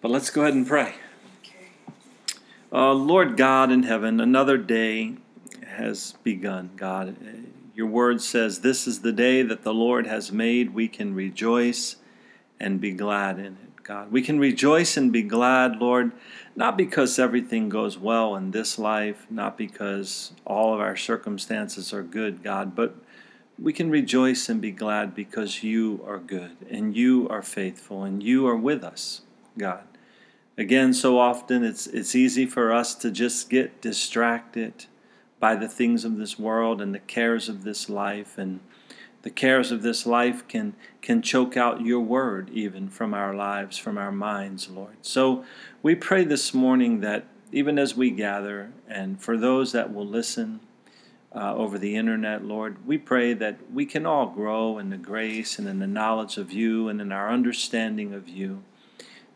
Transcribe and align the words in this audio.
But 0.00 0.10
let's 0.10 0.30
go 0.30 0.42
ahead 0.42 0.54
and 0.54 0.66
pray. 0.66 0.94
Uh, 2.72 2.92
Lord 2.92 3.36
God 3.36 3.70
in 3.70 3.82
heaven, 3.82 4.18
another 4.18 4.56
day 4.56 5.16
has 5.66 6.14
begun, 6.22 6.70
God. 6.76 7.16
Your 7.74 7.86
word 7.86 8.22
says, 8.22 8.60
This 8.60 8.86
is 8.86 9.00
the 9.00 9.12
day 9.12 9.42
that 9.42 9.62
the 9.62 9.74
Lord 9.74 10.06
has 10.06 10.32
made. 10.32 10.72
We 10.72 10.88
can 10.88 11.14
rejoice 11.14 11.96
and 12.58 12.80
be 12.80 12.92
glad 12.92 13.38
in 13.38 13.58
it, 13.62 13.82
God. 13.82 14.10
We 14.10 14.22
can 14.22 14.38
rejoice 14.38 14.96
and 14.96 15.12
be 15.12 15.22
glad, 15.22 15.76
Lord, 15.76 16.12
not 16.56 16.78
because 16.78 17.18
everything 17.18 17.68
goes 17.68 17.98
well 17.98 18.36
in 18.36 18.52
this 18.52 18.78
life, 18.78 19.26
not 19.28 19.58
because 19.58 20.32
all 20.46 20.72
of 20.72 20.80
our 20.80 20.96
circumstances 20.96 21.92
are 21.92 22.02
good, 22.02 22.42
God, 22.42 22.74
but 22.74 22.94
we 23.58 23.74
can 23.74 23.90
rejoice 23.90 24.48
and 24.48 24.62
be 24.62 24.70
glad 24.70 25.14
because 25.14 25.62
you 25.62 26.02
are 26.06 26.18
good 26.18 26.56
and 26.70 26.96
you 26.96 27.28
are 27.28 27.42
faithful 27.42 28.04
and 28.04 28.22
you 28.22 28.46
are 28.46 28.56
with 28.56 28.82
us, 28.82 29.20
God. 29.58 29.89
Again, 30.60 30.92
so 30.92 31.18
often 31.18 31.64
it's 31.64 31.86
it's 31.86 32.14
easy 32.14 32.44
for 32.44 32.70
us 32.70 32.94
to 32.96 33.10
just 33.10 33.48
get 33.48 33.80
distracted 33.80 34.84
by 35.38 35.56
the 35.56 35.66
things 35.66 36.04
of 36.04 36.18
this 36.18 36.38
world 36.38 36.82
and 36.82 36.94
the 36.94 36.98
cares 36.98 37.48
of 37.48 37.64
this 37.64 37.88
life 37.88 38.36
and 38.36 38.60
the 39.22 39.30
cares 39.30 39.72
of 39.72 39.80
this 39.80 40.04
life 40.04 40.46
can 40.48 40.74
can 41.00 41.22
choke 41.22 41.56
out 41.56 41.80
your 41.80 42.00
word 42.00 42.50
even 42.50 42.90
from 42.90 43.14
our 43.14 43.34
lives 43.34 43.78
from 43.78 43.96
our 43.96 44.12
minds 44.12 44.68
lord. 44.68 44.98
So 45.00 45.46
we 45.82 45.94
pray 45.94 46.24
this 46.24 46.52
morning 46.52 47.00
that 47.00 47.24
even 47.50 47.78
as 47.78 47.96
we 47.96 48.10
gather 48.10 48.70
and 48.86 49.18
for 49.18 49.38
those 49.38 49.72
that 49.72 49.94
will 49.94 50.06
listen 50.06 50.60
uh, 51.34 51.54
over 51.54 51.78
the 51.78 51.96
internet 51.96 52.44
lord 52.44 52.86
we 52.86 52.98
pray 52.98 53.32
that 53.32 53.56
we 53.72 53.86
can 53.86 54.04
all 54.04 54.26
grow 54.26 54.76
in 54.76 54.90
the 54.90 54.98
grace 54.98 55.58
and 55.58 55.66
in 55.66 55.78
the 55.78 55.86
knowledge 55.86 56.36
of 56.36 56.52
you 56.52 56.90
and 56.90 57.00
in 57.00 57.12
our 57.12 57.30
understanding 57.30 58.12
of 58.12 58.28
you 58.28 58.62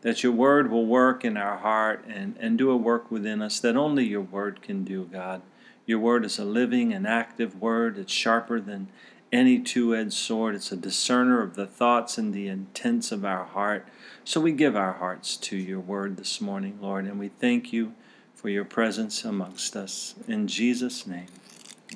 that 0.05 0.21
your 0.21 0.31
word 0.31 0.69
will 0.69 0.85
work 0.85 1.25
in 1.25 1.35
our 1.35 1.57
heart 1.57 2.05
and, 2.07 2.37
and 2.39 2.57
do 2.57 2.69
a 2.69 2.77
work 2.77 3.09
within 3.09 3.41
us 3.41 3.59
that 3.59 3.75
only 3.75 4.05
your 4.05 4.21
word 4.21 4.61
can 4.61 4.83
do 4.83 5.05
god 5.05 5.41
your 5.85 5.99
word 5.99 6.25
is 6.25 6.39
a 6.39 6.45
living 6.45 6.93
and 6.93 7.05
active 7.05 7.61
word. 7.61 7.97
It's 7.97 8.11
sharper 8.11 8.59
than 8.59 8.87
any 9.31 9.59
two 9.59 9.95
edged 9.95 10.13
sword. 10.13 10.55
It's 10.55 10.71
a 10.71 10.77
discerner 10.77 11.41
of 11.41 11.55
the 11.55 11.67
thoughts 11.67 12.17
and 12.17 12.33
the 12.33 12.47
intents 12.47 13.11
of 13.11 13.23
our 13.23 13.45
heart. 13.45 13.87
So 14.23 14.41
we 14.41 14.51
give 14.51 14.75
our 14.75 14.93
hearts 14.93 15.37
to 15.37 15.55
your 15.55 15.79
word 15.79 16.17
this 16.17 16.41
morning, 16.41 16.79
Lord, 16.81 17.05
and 17.05 17.19
we 17.19 17.27
thank 17.27 17.71
you 17.71 17.93
for 18.33 18.49
your 18.49 18.65
presence 18.65 19.23
amongst 19.23 19.75
us. 19.75 20.15
In 20.27 20.47
Jesus' 20.47 21.05
name, 21.05 21.27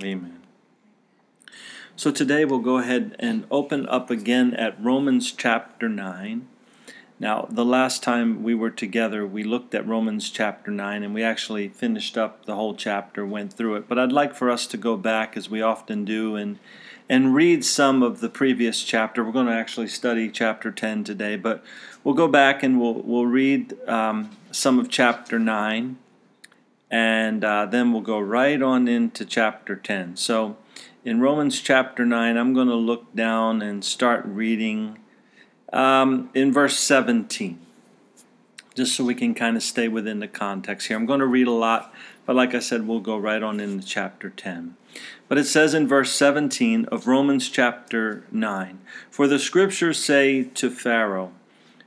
amen. 0.03 0.41
So 1.95 2.11
today 2.11 2.45
we'll 2.45 2.59
go 2.59 2.77
ahead 2.77 3.16
and 3.19 3.45
open 3.49 3.88
up 3.88 4.11
again 4.11 4.53
at 4.53 4.81
Romans 4.81 5.31
chapter 5.31 5.89
9. 5.89 6.47
Now, 7.22 7.48
the 7.50 7.66
last 7.66 8.02
time 8.02 8.44
we 8.44 8.56
were 8.56 8.70
together, 8.70 9.28
we 9.28 9.44
looked 9.44 9.75
at 9.75 9.86
Romans 9.86 10.30
chapter 10.30 10.72
9 10.72 11.03
and 11.03 11.14
we 11.14 11.22
actually 11.22 11.67
finished 11.67 12.17
up 12.17 12.45
the 12.45 12.56
whole 12.56 12.73
chapter, 12.73 13.25
went 13.25 13.52
through 13.52 13.75
it. 13.75 13.89
But 13.89 14.00
I'd 14.00 14.14
like 14.14 14.34
for 14.34 14.50
us 14.50 14.66
to 14.67 14.78
go 14.78 14.95
back, 14.95 15.36
as 15.36 15.50
we 15.50 15.62
often 15.62 16.06
do, 16.06 16.38
and, 16.38 16.59
and 17.09 17.36
read 17.36 17.66
some 17.66 18.02
of 18.02 18.22
the 18.22 18.30
previous 18.30 18.86
chapter. 18.86 19.22
We're 19.22 19.34
going 19.34 19.47
to 19.47 19.52
actually 19.52 19.90
study 19.90 20.30
chapter 20.30 20.72
10 20.72 21.03
today, 21.03 21.36
but 21.36 21.62
we'll 22.06 22.16
go 22.16 22.30
back 22.30 22.64
and 22.64 22.80
we'll, 22.80 22.94
we'll 22.94 23.25
read 23.25 23.78
um, 23.86 24.31
some 24.52 24.80
of 24.80 24.90
chapter 24.90 25.38
9, 25.38 25.97
and 26.90 27.44
uh, 27.44 27.66
then 27.66 27.92
we'll 27.92 28.02
go 28.02 28.20
right 28.20 28.62
on 28.62 28.88
into 28.88 29.25
chapter 29.25 29.75
10. 29.75 30.16
So, 30.16 30.56
in 31.03 31.20
Romans 31.20 31.62
chapter 31.62 32.06
9, 32.06 32.38
I'm 32.38 32.53
going 32.53 32.70
to 32.70 32.75
look 32.75 33.14
down 33.14 33.62
and 33.62 33.84
start 33.84 34.23
reading 34.25 35.00
um, 35.72 36.30
in 36.34 36.52
verse 36.52 36.78
17, 36.78 37.59
just 38.75 38.95
so 38.95 39.03
we 39.03 39.16
can 39.16 39.34
kind 39.34 39.56
of 39.56 39.64
stay 39.64 39.88
within 39.88 40.20
the 40.20 40.28
context 40.28 40.88
here. 40.88 40.98
I'm 40.98 41.06
going 41.06 41.20
to 41.20 41.25
read 41.25 41.48
a 41.48 41.52
lot, 41.52 41.94
but 42.25 42.36
like 42.36 42.56
I 42.56 42.59
said, 42.59 42.88
we'll 42.88 43.00
go 43.00 43.17
right 43.17 43.41
on 43.41 43.59
into 43.59 43.85
chapter 43.85 44.29
10. 44.29 44.75
But 45.28 45.38
it 45.38 45.46
says 45.46 45.74
in 45.74 45.88
verse 45.88 46.12
17 46.12 46.85
of 46.85 47.08
Romans 47.08 47.50
chapter 47.50 48.25
9 48.31 48.79
For 49.12 49.28
the 49.28 49.40
scriptures 49.40 50.03
say 50.03 50.44
to 50.44 50.69
Pharaoh, 50.69 51.31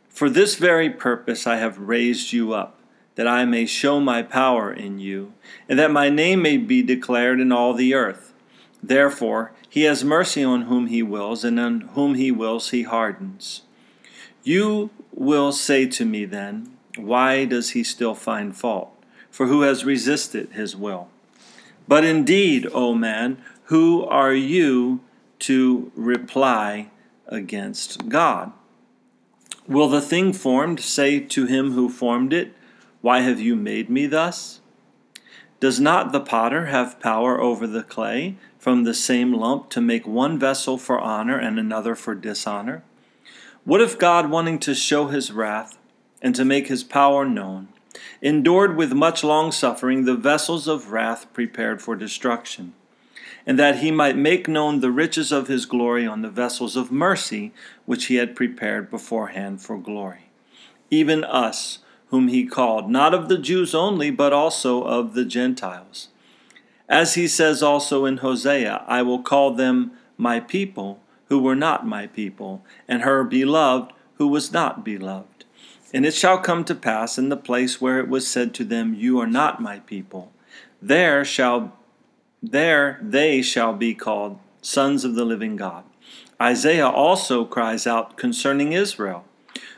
For 0.08 0.30
this 0.30 0.56
very 0.56 0.90
purpose 0.90 1.46
I 1.46 1.56
have 1.56 1.78
raised 1.78 2.32
you 2.32 2.52
up, 2.52 2.78
that 3.14 3.26
I 3.26 3.44
may 3.44 3.66
show 3.66 4.00
my 4.00 4.22
power 4.22 4.72
in 4.72 4.98
you, 4.98 5.34
and 5.68 5.78
that 5.78 5.90
my 5.90 6.08
name 6.08 6.42
may 6.42 6.56
be 6.56 6.82
declared 6.82 7.40
in 7.40 7.52
all 7.52 7.74
the 7.74 7.94
earth. 7.94 8.32
Therefore, 8.82 9.52
he 9.68 9.82
has 9.82 10.04
mercy 10.04 10.42
on 10.42 10.62
whom 10.62 10.86
he 10.86 11.02
wills, 11.02 11.44
and 11.44 11.58
on 11.58 11.80
whom 11.94 12.14
he 12.14 12.30
wills 12.30 12.70
he 12.70 12.82
hardens. 12.82 13.62
You 14.44 14.90
will 15.12 15.52
say 15.52 15.86
to 15.86 16.04
me 16.04 16.24
then, 16.24 16.76
Why 16.96 17.44
does 17.44 17.70
he 17.70 17.84
still 17.84 18.14
find 18.14 18.56
fault? 18.56 18.90
For 19.30 19.46
who 19.46 19.62
has 19.62 19.84
resisted 19.84 20.52
his 20.52 20.76
will? 20.76 21.08
But 21.86 22.04
indeed, 22.04 22.66
O 22.72 22.94
man, 22.94 23.38
who 23.64 24.04
are 24.04 24.34
you 24.34 25.00
to 25.40 25.92
reply 25.94 26.90
against 27.26 28.08
God? 28.08 28.52
Will 29.68 29.88
the 29.88 30.00
thing 30.00 30.32
formed 30.32 30.80
say 30.80 31.20
to 31.20 31.46
him 31.46 31.72
who 31.72 31.88
formed 31.88 32.32
it, 32.32 32.52
Why 33.00 33.20
have 33.20 33.40
you 33.40 33.54
made 33.54 33.88
me 33.88 34.06
thus? 34.06 34.60
Does 35.60 35.78
not 35.78 36.10
the 36.10 36.20
potter 36.20 36.66
have 36.66 36.98
power 36.98 37.40
over 37.40 37.68
the 37.68 37.84
clay 37.84 38.36
from 38.58 38.82
the 38.82 38.94
same 38.94 39.32
lump 39.32 39.70
to 39.70 39.80
make 39.80 40.06
one 40.06 40.36
vessel 40.38 40.76
for 40.76 41.00
honor 41.00 41.38
and 41.38 41.58
another 41.58 41.94
for 41.94 42.16
dishonor? 42.16 42.82
What 43.64 43.80
if 43.80 43.96
God, 43.96 44.28
wanting 44.28 44.58
to 44.60 44.74
show 44.74 45.06
his 45.06 45.30
wrath 45.30 45.78
and 46.20 46.34
to 46.34 46.44
make 46.44 46.66
his 46.66 46.82
power 46.82 47.24
known, 47.24 47.68
endured 48.20 48.76
with 48.76 48.92
much 48.92 49.22
long 49.22 49.52
suffering 49.52 50.04
the 50.04 50.16
vessels 50.16 50.66
of 50.66 50.90
wrath 50.90 51.32
prepared 51.32 51.80
for 51.80 51.94
destruction, 51.94 52.74
and 53.46 53.56
that 53.60 53.78
he 53.78 53.92
might 53.92 54.16
make 54.16 54.48
known 54.48 54.80
the 54.80 54.90
riches 54.90 55.30
of 55.30 55.46
his 55.46 55.64
glory 55.64 56.04
on 56.04 56.22
the 56.22 56.28
vessels 56.28 56.74
of 56.74 56.90
mercy 56.90 57.52
which 57.84 58.06
he 58.06 58.16
had 58.16 58.34
prepared 58.34 58.90
beforehand 58.90 59.62
for 59.62 59.78
glory? 59.78 60.30
Even 60.90 61.22
us, 61.22 61.78
whom 62.08 62.26
he 62.26 62.44
called, 62.44 62.90
not 62.90 63.14
of 63.14 63.28
the 63.28 63.38
Jews 63.38 63.76
only, 63.76 64.10
but 64.10 64.32
also 64.32 64.82
of 64.82 65.14
the 65.14 65.24
Gentiles. 65.24 66.08
As 66.88 67.14
he 67.14 67.28
says 67.28 67.62
also 67.62 68.06
in 68.06 68.16
Hosea, 68.16 68.84
I 68.88 69.02
will 69.02 69.22
call 69.22 69.52
them 69.52 69.92
my 70.18 70.40
people 70.40 70.98
who 71.32 71.38
were 71.38 71.56
not 71.56 71.86
my 71.86 72.06
people, 72.06 72.62
and 72.86 73.00
her 73.00 73.24
beloved, 73.24 73.90
who 74.16 74.28
was 74.28 74.52
not 74.52 74.84
beloved. 74.84 75.46
And 75.94 76.04
it 76.04 76.12
shall 76.12 76.36
come 76.36 76.62
to 76.64 76.74
pass 76.74 77.16
in 77.16 77.30
the 77.30 77.38
place 77.38 77.80
where 77.80 77.98
it 77.98 78.06
was 78.06 78.28
said 78.28 78.52
to 78.52 78.64
them, 78.64 78.92
You 78.92 79.18
are 79.18 79.26
not 79.26 79.62
my 79.62 79.78
people, 79.78 80.30
there 80.82 81.24
shall 81.24 81.72
there 82.42 82.98
they 83.00 83.40
shall 83.40 83.72
be 83.72 83.94
called 83.94 84.40
sons 84.60 85.06
of 85.06 85.14
the 85.14 85.24
living 85.24 85.56
God. 85.56 85.84
Isaiah 86.38 86.90
also 86.90 87.46
cries 87.46 87.86
out 87.86 88.18
concerning 88.18 88.74
Israel. 88.74 89.24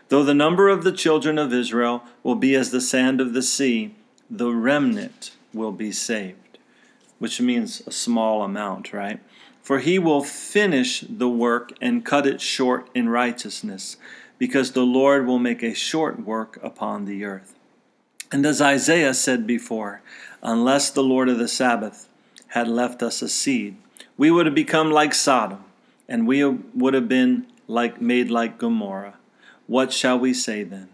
Though 0.09 0.25
the 0.25 0.35
number 0.35 0.69
of 0.69 0.83
the 0.83 0.91
children 0.91 1.39
of 1.39 1.53
Israel 1.53 2.03
will 2.25 2.35
be 2.35 2.57
as 2.57 2.73
the 2.73 2.81
sand 2.81 3.21
of 3.21 3.33
the 3.33 3.43
sea, 3.43 3.95
the 4.29 4.51
remnant 4.51 5.31
will 5.53 5.71
be 5.71 5.93
saved. 5.93 6.59
Which 7.21 7.41
means 7.41 7.81
a 7.87 7.93
small 7.93 8.43
amount, 8.43 8.93
right? 8.93 9.21
For 9.65 9.79
he 9.79 9.99
will 9.99 10.23
finish 10.23 11.01
the 11.09 11.29
work 11.29 11.73
and 11.81 12.05
cut 12.05 12.27
it 12.27 12.43
short 12.43 12.91
in 12.95 13.09
righteousness, 13.09 13.97
because 14.37 14.73
the 14.73 14.85
Lord 14.85 15.27
will 15.27 15.39
make 15.39 15.63
a 15.63 15.73
short 15.73 16.21
work 16.21 16.59
upon 16.63 17.07
the 17.07 17.25
earth. 17.25 17.55
And 18.31 18.45
as 18.45 18.61
Isaiah 18.61 19.15
said 19.15 19.47
before, 19.47 20.03
unless 20.43 20.91
the 20.91 21.03
Lord 21.03 21.31
of 21.31 21.39
the 21.39 21.49
Sabbath 21.49 22.09
had 22.49 22.69
left 22.69 23.03
us 23.03 23.23
a 23.23 23.29
seed, 23.29 23.77
we 24.19 24.31
would 24.31 24.45
have 24.45 24.55
become 24.55 24.91
like 24.91 25.15
Sodom, 25.15 25.65
and 26.07 26.27
we 26.27 26.45
would 26.45 26.93
have 26.93 27.09
been 27.09 27.47
like 27.67 28.03
made 28.03 28.31
like 28.31 28.59
Gomorrah. 28.59 29.15
What 29.67 29.95
shall 29.95 30.19
we 30.19 30.35
say 30.35 30.63
then? 30.63 30.91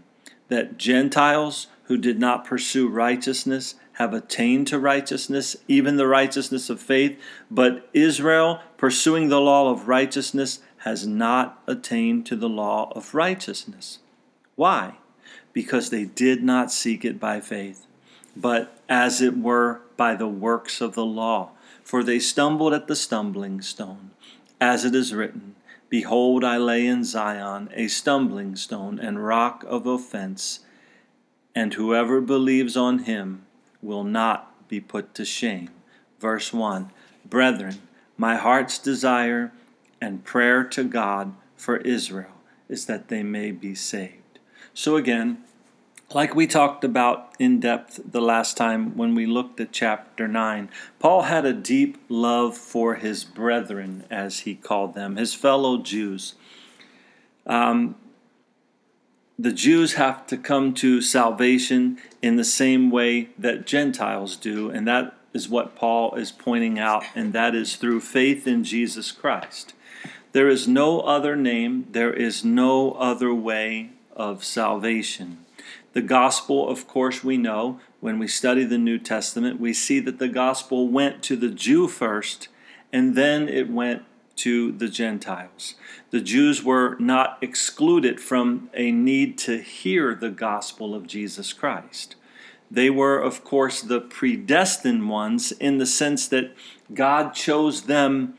That 0.47 0.79
Gentiles 0.79 1.67
who 1.85 1.97
did 1.97 2.21
not 2.21 2.45
pursue 2.45 2.87
righteousness 2.87 3.75
have 3.95 4.15
attained 4.15 4.67
to 4.69 4.79
righteousness, 4.79 5.57
even 5.69 5.97
the 5.97 6.07
righteousness 6.07 6.71
of 6.71 6.81
faith, 6.81 7.21
but 7.51 7.89
Israel, 7.93 8.61
pursuing 8.77 9.29
the 9.29 9.41
law 9.41 9.71
of 9.71 9.89
righteousness, 9.89 10.61
has 10.79 11.07
not 11.07 11.63
attained 11.67 12.25
to 12.27 12.37
the 12.37 12.49
law 12.49 12.91
of 12.95 13.15
righteousness. 13.15 13.99
Why? 14.57 14.95
Because 15.53 15.91
they 15.91 16.05
did 16.05 16.43
not 16.43 16.73
seek 16.73 17.05
it 17.05 17.21
by 17.21 17.41
faith, 17.41 17.87
but 18.37 18.81
as 18.89 19.21
it 19.21 19.37
were 19.37 19.83
by 19.97 20.15
the 20.15 20.29
works 20.29 20.81
of 20.81 20.95
the 20.95 21.05
law. 21.05 21.51
For 21.83 22.03
they 22.03 22.19
stumbled 22.19 22.73
at 22.73 22.87
the 22.87 22.97
stumbling 22.97 23.61
stone. 23.61 24.13
As 24.61 24.85
it 24.85 24.95
is 24.95 25.13
written, 25.13 25.57
Behold, 25.89 26.45
I 26.45 26.57
lay 26.57 26.87
in 26.87 27.03
Zion 27.03 27.69
a 27.75 27.89
stumbling 27.89 28.55
stone 28.55 29.01
and 29.01 29.25
rock 29.25 29.65
of 29.67 29.87
offense, 29.87 30.61
and 31.55 31.75
whoever 31.75 32.21
believes 32.21 32.77
on 32.77 33.01
him 33.01 33.45
will 33.83 34.05
not 34.05 34.69
be 34.69 34.81
put 34.81 35.15
to 35.15 35.25
shame. 35.25 35.71
Verse 36.19 36.53
1 36.53 36.91
Brethren, 37.25 37.81
my 38.17 38.37
heart's 38.37 38.79
desire 38.79 39.53
and 40.01 40.25
prayer 40.25 40.65
to 40.65 40.85
God 40.85 41.35
for 41.57 41.77
Israel 41.79 42.33
is 42.69 42.87
that 42.87 43.09
they 43.09 43.23
may 43.23 43.51
be 43.51 43.75
saved. 43.75 44.39
So 44.73 44.97
again, 44.97 45.45
like 46.13 46.35
we 46.35 46.47
talked 46.47 46.83
about 46.83 47.35
in 47.39 47.61
depth 47.61 48.01
the 48.05 48.21
last 48.21 48.57
time 48.57 48.97
when 48.97 49.15
we 49.15 49.27
looked 49.27 49.61
at 49.61 49.73
chapter 49.73 50.27
9, 50.27 50.69
Paul 50.99 51.23
had 51.23 51.45
a 51.45 51.53
deep 51.53 51.99
love 52.09 52.57
for 52.57 52.97
his 52.97 53.23
brethren, 53.23 54.05
as 54.11 54.41
he 54.41 54.55
called 54.55 54.95
them, 54.95 55.17
his 55.17 55.35
fellow 55.35 55.79
Jews. 55.79 56.35
Um, 57.47 57.95
the 59.43 59.53
Jews 59.53 59.95
have 59.95 60.27
to 60.27 60.37
come 60.37 60.75
to 60.75 61.01
salvation 61.01 61.97
in 62.21 62.37
the 62.37 62.45
same 62.45 62.91
way 62.91 63.31
that 63.39 63.67
Gentiles 63.67 64.37
do, 64.37 64.69
and 64.69 64.87
that 64.87 65.15
is 65.33 65.49
what 65.49 65.75
Paul 65.75 66.15
is 66.15 66.31
pointing 66.31 66.79
out, 66.79 67.05
and 67.15 67.33
that 67.33 67.55
is 67.55 67.77
through 67.77 68.01
faith 68.01 68.47
in 68.47 68.65
Jesus 68.65 69.11
Christ. 69.13 69.73
There 70.33 70.49
is 70.51 70.69
no 70.69 71.01
other 71.01 71.37
name, 71.37 71.87
there 71.91 72.13
is 72.13 72.45
no 72.45 72.93
other 72.93 73.33
way 73.33 73.93
of 74.15 74.45
salvation. 74.45 75.39
The 75.95 76.03
gospel, 76.03 76.69
of 76.69 76.87
course, 76.87 77.25
we 77.25 77.39
know 77.39 77.81
when 78.01 78.19
we 78.19 78.29
study 78.29 78.65
the 78.65 78.77
New 78.77 78.99
Testament, 78.99 79.59
we 79.59 79.73
see 79.73 80.01
that 80.01 80.19
the 80.19 80.29
gospel 80.29 80.87
went 80.87 81.23
to 81.25 81.37
the 81.37 81.49
Jew 81.49 81.89
first 81.89 82.49
and 82.93 83.15
then 83.15 83.49
it 83.49 83.71
went 83.71 84.03
to 84.37 84.73
the 84.73 84.89
Gentiles. 84.89 85.75
The 86.11 86.21
Jews 86.21 86.63
were 86.65 86.97
not 86.99 87.39
excluded 87.41 88.21
from 88.21 88.69
a 88.75 88.91
need 88.91 89.39
to 89.39 89.59
hear 89.59 90.15
the 90.15 90.31
gospel 90.31 90.95
of 90.95 91.07
Jesus 91.07 91.53
Christ. 91.53 92.17
They 92.71 92.91
were, 92.91 93.19
of 93.19 93.45
course, 93.45 93.81
the 93.81 94.01
predestined 94.01 95.09
ones 95.09 95.53
in 95.53 95.79
the 95.79 95.87
sense 95.87 96.29
that 96.29 96.55
God 96.93 97.35
chose 97.35 97.83
them 97.83 98.35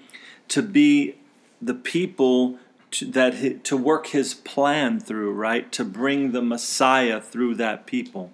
to 0.50 0.62
be 0.62 1.16
the 1.62 1.74
people 1.74 2.58
to, 2.92 3.06
that 3.06 3.64
to 3.64 3.78
work 3.78 4.08
his 4.08 4.34
plan 4.34 5.00
through, 5.00 5.32
right? 5.32 5.72
To 5.72 5.86
bring 5.86 6.32
the 6.32 6.42
Messiah 6.42 7.22
through 7.22 7.56
that 7.56 7.86
people. 7.86 8.32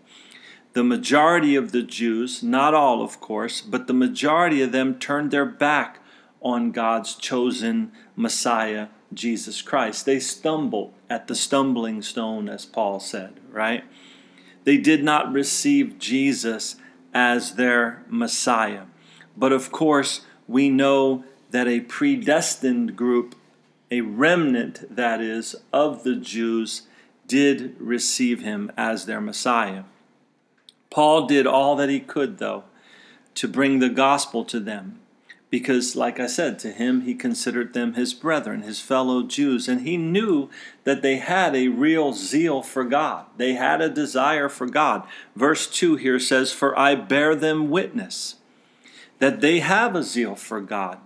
The 0.74 0.84
majority 0.84 1.56
of 1.56 1.72
the 1.72 1.84
Jews, 1.84 2.44
not 2.44 2.74
all 2.74 3.02
of 3.02 3.20
course, 3.20 3.62
but 3.62 3.88
the 3.88 3.94
majority 3.94 4.62
of 4.62 4.72
them 4.72 5.00
turned 5.00 5.32
their 5.32 5.46
back 5.46 6.00
on 6.42 6.72
God's 6.72 7.16
chosen 7.16 7.92
Messiah, 8.16 8.88
Jesus 9.14 9.62
Christ. 9.62 10.06
They 10.06 10.20
stumbled 10.20 10.94
at 11.10 11.28
the 11.28 11.36
stumbling 11.36 12.02
stone, 12.02 12.50
as 12.50 12.66
Paul 12.66 13.00
said, 13.00 13.40
right? 13.52 13.84
They 14.64 14.78
did 14.78 15.04
not 15.04 15.32
receive 15.32 16.00
Jesus 16.00 16.76
as 17.14 17.56
their 17.56 18.04
Messiah. 18.10 18.84
But 19.36 19.52
of 19.52 19.72
course, 19.72 20.22
we 20.48 20.70
know 20.70 21.24
that 21.52 21.68
a 21.68 21.80
predestined 21.82 22.96
group 22.96 23.36
a 23.90 24.02
remnant, 24.02 24.96
that 24.96 25.22
is, 25.22 25.56
of 25.72 26.04
the 26.04 26.16
Jews 26.16 26.84
did 27.28 27.76
receive 27.80 28.42
him 28.42 28.72
as 28.78 29.06
their 29.06 29.22
Messiah. 29.22 29.84
Paul 30.90 31.28
did 31.28 31.48
all 31.48 31.76
that 31.76 31.90
he 31.90 32.00
could, 32.00 32.38
though, 32.38 32.64
to 33.36 33.48
bring 33.48 33.80
the 33.80 33.90
gospel 33.90 34.44
to 34.46 34.60
them, 34.60 35.00
because, 35.50 35.96
like 35.96 36.20
I 36.20 36.28
said, 36.28 36.60
to 36.60 36.72
him 36.72 37.02
he 37.02 37.16
considered 37.16 37.74
them 37.74 37.94
his 37.94 38.14
brethren, 38.14 38.64
his 38.64 38.82
fellow 38.82 39.24
Jews, 39.24 39.68
and 39.68 39.82
he 39.82 39.98
knew 39.98 40.50
that 40.84 41.02
they 41.02 41.18
had 41.18 41.56
a 41.56 41.70
real 41.70 42.14
zeal 42.14 42.62
for 42.62 42.84
God. 42.84 43.26
They 43.38 43.54
had 43.54 43.82
a 43.82 43.90
desire 43.90 44.50
for 44.50 44.68
God. 44.68 45.08
Verse 45.36 45.68
2 45.68 45.96
here 45.96 46.20
says, 46.20 46.52
For 46.52 46.78
I 46.78 46.96
bear 46.96 47.36
them 47.36 47.70
witness 47.70 48.36
that 49.20 49.42
they 49.42 49.60
have 49.60 49.96
a 49.96 50.04
zeal 50.04 50.36
for 50.36 50.62
God 50.62 51.00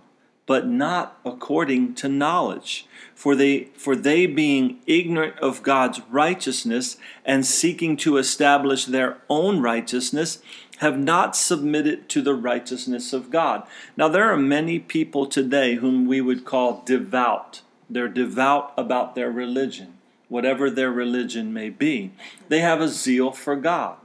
but 0.46 0.66
not 0.66 1.18
according 1.24 1.94
to 1.94 2.08
knowledge. 2.08 2.86
For 3.14 3.36
they, 3.36 3.70
for 3.76 3.94
they 3.94 4.26
being 4.26 4.80
ignorant 4.86 5.38
of 5.38 5.62
God's 5.62 6.00
righteousness 6.10 6.96
and 7.24 7.46
seeking 7.46 7.96
to 7.98 8.16
establish 8.16 8.84
their 8.84 9.18
own 9.28 9.60
righteousness, 9.60 10.42
have 10.82 10.98
not 10.98 11.36
submitted 11.36 12.08
to 12.08 12.20
the 12.20 12.34
righteousness 12.34 13.12
of 13.12 13.30
God. 13.30 13.62
Now, 13.96 14.08
there 14.08 14.30
are 14.32 14.36
many 14.36 14.80
people 14.80 15.26
today 15.26 15.76
whom 15.76 16.06
we 16.06 16.20
would 16.20 16.44
call 16.44 16.82
devout. 16.84 17.62
They're 17.88 18.08
devout 18.08 18.74
about 18.76 19.14
their 19.14 19.30
religion, 19.30 19.94
whatever 20.28 20.68
their 20.70 20.90
religion 20.90 21.52
may 21.52 21.70
be. 21.70 22.12
They 22.48 22.60
have 22.60 22.80
a 22.80 22.88
zeal 22.88 23.30
for 23.30 23.54
God, 23.54 23.96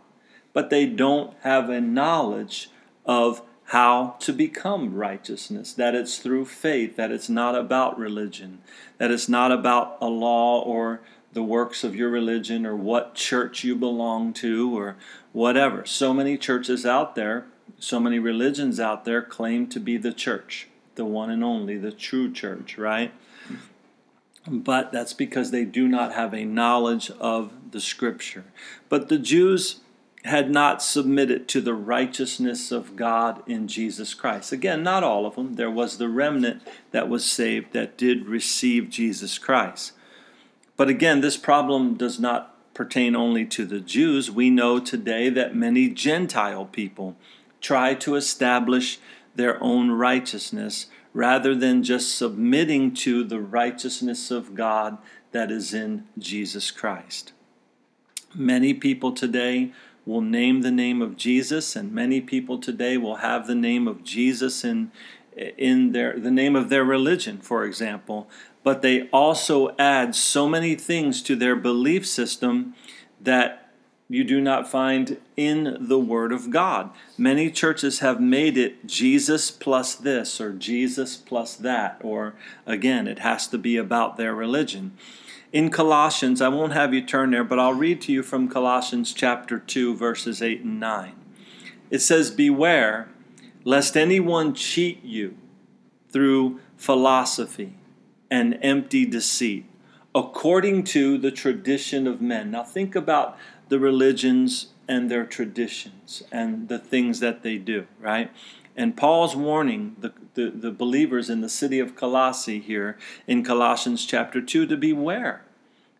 but 0.53 0.69
they 0.69 0.85
don't 0.85 1.33
have 1.41 1.69
a 1.69 1.81
knowledge 1.81 2.69
of 3.07 3.41
how 3.65 4.15
to 4.19 4.31
become 4.31 4.93
righteousness, 4.93 5.73
that 5.73 5.95
it's 5.95 6.19
through 6.19 6.45
faith, 6.45 6.95
that 6.95 7.11
it's 7.11 7.27
not 7.27 7.55
about 7.55 7.97
religion, 7.97 8.59
that 8.99 9.11
it's 9.11 9.27
not 9.27 9.51
about 9.51 9.97
a 9.99 10.07
law 10.07 10.61
or 10.61 11.01
the 11.33 11.43
works 11.43 11.83
of 11.83 11.95
your 11.95 12.09
religion 12.09 12.65
or 12.65 12.75
what 12.75 13.13
church 13.13 13.63
you 13.63 13.75
belong 13.75 14.33
to 14.33 14.77
or 14.77 14.95
whatever. 15.37 15.85
So 15.85 16.15
many 16.15 16.35
churches 16.35 16.83
out 16.83 17.13
there, 17.13 17.45
so 17.77 17.99
many 17.99 18.17
religions 18.17 18.79
out 18.79 19.05
there 19.05 19.21
claim 19.21 19.67
to 19.67 19.79
be 19.79 19.95
the 19.95 20.11
church, 20.11 20.67
the 20.95 21.05
one 21.05 21.29
and 21.29 21.43
only, 21.43 21.77
the 21.77 21.91
true 21.91 22.33
church, 22.33 22.75
right? 22.75 23.13
But 24.47 24.91
that's 24.91 25.13
because 25.13 25.51
they 25.51 25.63
do 25.63 25.87
not 25.87 26.13
have 26.13 26.33
a 26.33 26.43
knowledge 26.43 27.11
of 27.19 27.51
the 27.69 27.79
scripture. 27.79 28.45
But 28.89 29.09
the 29.09 29.19
Jews 29.19 29.81
had 30.25 30.49
not 30.49 30.81
submitted 30.81 31.47
to 31.49 31.61
the 31.61 31.75
righteousness 31.75 32.71
of 32.71 32.95
God 32.95 33.43
in 33.47 33.67
Jesus 33.67 34.15
Christ. 34.15 34.51
Again, 34.51 34.81
not 34.81 35.03
all 35.03 35.27
of 35.27 35.35
them. 35.35 35.53
There 35.53 35.69
was 35.69 35.99
the 35.99 36.09
remnant 36.09 36.63
that 36.89 37.09
was 37.09 37.23
saved 37.23 37.73
that 37.73 37.95
did 37.95 38.25
receive 38.25 38.89
Jesus 38.89 39.37
Christ. 39.37 39.91
But 40.75 40.89
again, 40.89 41.21
this 41.21 41.37
problem 41.37 41.93
does 41.93 42.19
not 42.19 42.56
pertain 42.77 43.15
only 43.15 43.43
to 43.43 43.65
the 43.65 43.79
Jews. 43.79 44.29
We 44.29 44.51
know 44.51 44.79
today 44.79 45.29
that 45.29 45.55
many 45.55 45.89
Gentile 45.89 46.65
people 46.65 47.17
try 47.59 47.95
to 47.95 48.13
establish 48.13 48.99
their 49.35 49.61
own 49.63 49.89
righteousness 49.89 50.85
rather 51.11 51.55
than 51.55 51.81
just 51.81 52.15
submitting 52.15 52.93
to 52.93 53.23
the 53.23 53.39
righteousness 53.39 54.29
of 54.29 54.53
God 54.53 54.99
that 55.31 55.49
is 55.49 55.73
in 55.73 56.05
Jesus 56.19 56.69
Christ. 56.69 57.33
Many 58.35 58.75
people 58.75 59.11
today 59.11 59.71
will 60.05 60.21
name 60.21 60.61
the 60.61 60.71
name 60.71 61.01
of 61.01 61.17
Jesus, 61.17 61.75
and 61.75 61.91
many 61.91 62.21
people 62.21 62.59
today 62.59 62.95
will 62.95 63.17
have 63.17 63.47
the 63.47 63.55
name 63.55 63.87
of 63.87 64.03
Jesus 64.03 64.63
in 64.63 64.91
in 65.35 65.91
their 65.91 66.19
the 66.19 66.31
name 66.31 66.55
of 66.55 66.69
their 66.69 66.83
religion, 66.83 67.39
for 67.39 67.63
example, 67.63 68.29
but 68.67 68.81
they 68.81 69.07
also 69.11 69.73
add 69.79 70.13
so 70.13 70.45
many 70.45 70.75
things 70.75 71.21
to 71.21 71.37
their 71.37 71.55
belief 71.55 72.05
system 72.05 72.75
that 73.21 73.71
you 74.09 74.25
do 74.25 74.41
not 74.41 74.69
find 74.69 75.15
in 75.37 75.77
the 75.79 75.97
Word 75.97 76.33
of 76.33 76.49
God. 76.49 76.89
Many 77.17 77.49
churches 77.49 77.99
have 77.99 78.19
made 78.19 78.57
it 78.57 78.85
Jesus 78.85 79.51
plus 79.51 79.95
this 79.95 80.41
or 80.41 80.51
Jesus 80.51 81.15
plus 81.15 81.55
that, 81.55 82.01
or 82.03 82.35
again, 82.65 83.07
it 83.07 83.19
has 83.19 83.47
to 83.47 83.57
be 83.57 83.77
about 83.77 84.17
their 84.17 84.35
religion 84.35 84.97
in 85.53 85.69
Colossians, 85.69 86.41
I 86.41 86.49
won't 86.49 86.73
have 86.73 86.93
you 86.93 87.01
turn 87.01 87.31
there, 87.31 87.45
but 87.45 87.57
I'll 87.57 87.73
read 87.73 88.01
to 88.01 88.11
you 88.11 88.21
from 88.21 88.49
Colossians 88.49 89.13
chapter 89.13 89.57
2, 89.57 89.95
verses 89.95 90.41
8 90.41 90.59
and 90.65 90.77
9. 90.77 91.13
It 91.89 91.99
says, 91.99 92.31
Beware 92.31 93.07
lest 93.63 93.95
anyone 93.95 94.53
cheat 94.53 95.01
you 95.05 95.37
through 96.09 96.59
philosophy 96.75 97.77
and 98.29 98.57
empty 98.61 99.05
deceit, 99.05 99.65
according 100.13 100.83
to 100.83 101.17
the 101.17 101.31
tradition 101.31 102.07
of 102.07 102.21
men. 102.21 102.51
Now, 102.51 102.63
think 102.63 102.95
about 102.95 103.37
the 103.69 103.79
religions 103.79 104.67
and 104.87 105.11
their 105.11 105.25
traditions 105.25 106.23
and 106.31 106.69
the 106.69 106.79
things 106.79 107.19
that 107.19 107.43
they 107.43 107.57
do, 107.57 107.87
right? 107.99 108.31
And 108.75 108.95
Paul's 108.95 109.35
warning 109.35 109.95
the, 109.99 110.13
the, 110.35 110.51
the, 110.51 110.71
believers 110.71 111.29
in 111.29 111.41
the 111.41 111.49
city 111.49 111.79
of 111.79 111.95
Colossae 111.95 112.59
here 112.59 112.97
in 113.25 113.43
Colossians 113.43 114.05
chapter 114.05 114.39
2 114.39 114.67
to 114.67 114.77
beware 114.77 115.43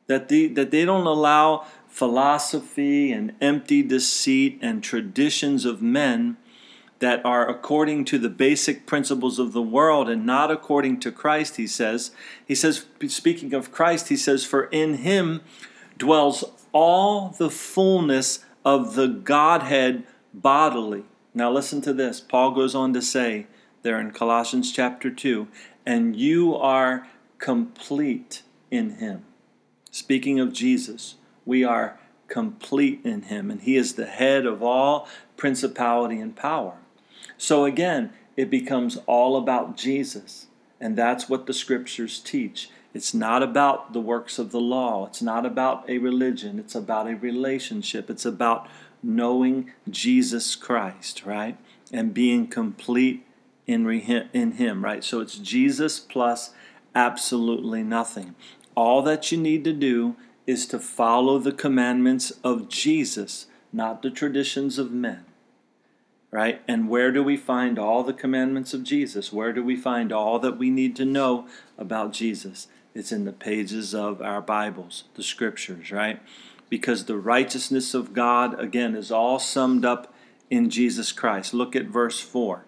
that, 0.05 0.29
the, 0.29 0.47
that 0.49 0.71
they 0.71 0.85
don't 0.85 1.07
allow 1.07 1.65
philosophy 1.87 3.11
and 3.11 3.33
empty 3.41 3.81
deceit 3.81 4.59
and 4.61 4.83
traditions 4.83 5.65
of 5.65 5.81
men 5.81 6.37
that 6.99 7.23
are 7.25 7.47
according 7.47 8.05
to 8.05 8.17
the 8.17 8.29
basic 8.29 8.85
principles 8.85 9.39
of 9.39 9.53
the 9.53 9.61
world 9.61 10.09
and 10.09 10.25
not 10.25 10.49
according 10.49 10.99
to 11.01 11.11
Christ, 11.11 11.57
he 11.57 11.67
says. 11.67 12.11
He 12.45 12.55
says, 12.55 12.85
speaking 13.07 13.53
of 13.53 13.71
Christ, 13.71 14.09
he 14.09 14.17
says, 14.17 14.43
For 14.43 14.65
in 14.65 14.95
him 14.95 15.41
dwells 15.97 16.43
all 16.71 17.29
the 17.29 17.49
fullness 17.49 18.45
of 18.65 18.95
the 18.95 19.07
Godhead 19.07 20.03
bodily. 20.33 21.03
Now, 21.33 21.51
listen 21.51 21.81
to 21.81 21.93
this. 21.93 22.19
Paul 22.19 22.51
goes 22.51 22.73
on 22.73 22.93
to 22.93 23.01
say 23.01 23.47
there 23.83 23.99
in 23.99 24.11
Colossians 24.11 24.71
chapter 24.71 25.09
2 25.11 25.47
and 25.87 26.17
you 26.17 26.53
are 26.53 27.07
complete 27.37 28.43
in 28.69 28.95
him. 28.95 29.23
Speaking 29.89 30.37
of 30.37 30.51
Jesus, 30.51 31.15
we 31.45 31.63
are 31.63 31.97
complete 32.27 32.99
in 33.05 33.21
him, 33.23 33.49
and 33.49 33.61
he 33.61 33.77
is 33.77 33.93
the 33.93 34.05
head 34.05 34.45
of 34.45 34.61
all 34.61 35.07
principality 35.37 36.19
and 36.19 36.35
power. 36.35 36.79
So 37.37 37.65
again, 37.65 38.11
it 38.35 38.49
becomes 38.49 38.97
all 39.05 39.37
about 39.37 39.77
Jesus, 39.77 40.47
and 40.79 40.95
that's 40.95 41.29
what 41.29 41.45
the 41.45 41.53
scriptures 41.53 42.19
teach. 42.19 42.69
It's 42.93 43.13
not 43.13 43.43
about 43.43 43.93
the 43.93 44.01
works 44.01 44.39
of 44.39 44.51
the 44.51 44.59
law. 44.59 45.05
It's 45.05 45.21
not 45.21 45.45
about 45.45 45.87
a 45.87 45.99
religion. 45.99 46.57
It's 46.57 46.73
about 46.73 47.07
a 47.07 47.15
relationship. 47.15 48.09
It's 48.09 48.25
about 48.25 48.67
knowing 49.03 49.71
Jesus 49.89 50.55
Christ, 50.55 51.23
right? 51.25 51.57
And 51.93 52.13
being 52.13 52.47
complete 52.47 53.23
in, 53.67 53.87
in 53.89 54.53
Him, 54.53 54.83
right? 54.83 55.03
So 55.03 55.19
it's 55.19 55.37
Jesus 55.37 55.99
plus 55.99 56.51
absolutely 56.95 57.83
nothing. 57.83 58.33
All 58.73 59.03
that 59.03 59.31
you 59.31 59.37
need 59.37 59.63
to 59.65 59.73
do 59.73 60.15
is 60.47 60.65
to 60.67 60.79
follow 60.79 61.37
the 61.37 61.51
commandments 61.51 62.31
of 62.43 62.67
Jesus, 62.67 63.45
not 63.71 64.01
the 64.01 64.09
traditions 64.09 64.79
of 64.79 64.91
men. 64.91 65.26
Right? 66.29 66.61
And 66.67 66.89
where 66.89 67.11
do 67.11 67.23
we 67.23 67.37
find 67.37 67.79
all 67.79 68.03
the 68.03 68.13
commandments 68.13 68.73
of 68.73 68.83
Jesus? 68.83 69.31
Where 69.31 69.53
do 69.53 69.63
we 69.63 69.77
find 69.77 70.11
all 70.11 70.39
that 70.39 70.57
we 70.57 70.69
need 70.69 70.95
to 70.97 71.05
know 71.05 71.47
about 71.77 72.11
Jesus? 72.11 72.67
It's 72.93 73.11
in 73.11 73.25
the 73.25 73.31
pages 73.31 73.95
of 73.95 74.21
our 74.21 74.41
Bibles, 74.41 75.05
the 75.15 75.23
scriptures, 75.23 75.91
right? 75.91 76.19
Because 76.67 77.05
the 77.05 77.17
righteousness 77.17 77.93
of 77.93 78.13
God, 78.13 78.59
again, 78.59 78.93
is 78.95 79.11
all 79.11 79.39
summed 79.39 79.85
up 79.85 80.13
in 80.49 80.69
Jesus 80.69 81.11
Christ. 81.11 81.53
Look 81.53 81.75
at 81.75 81.85
verse 81.85 82.19
4. 82.19 82.65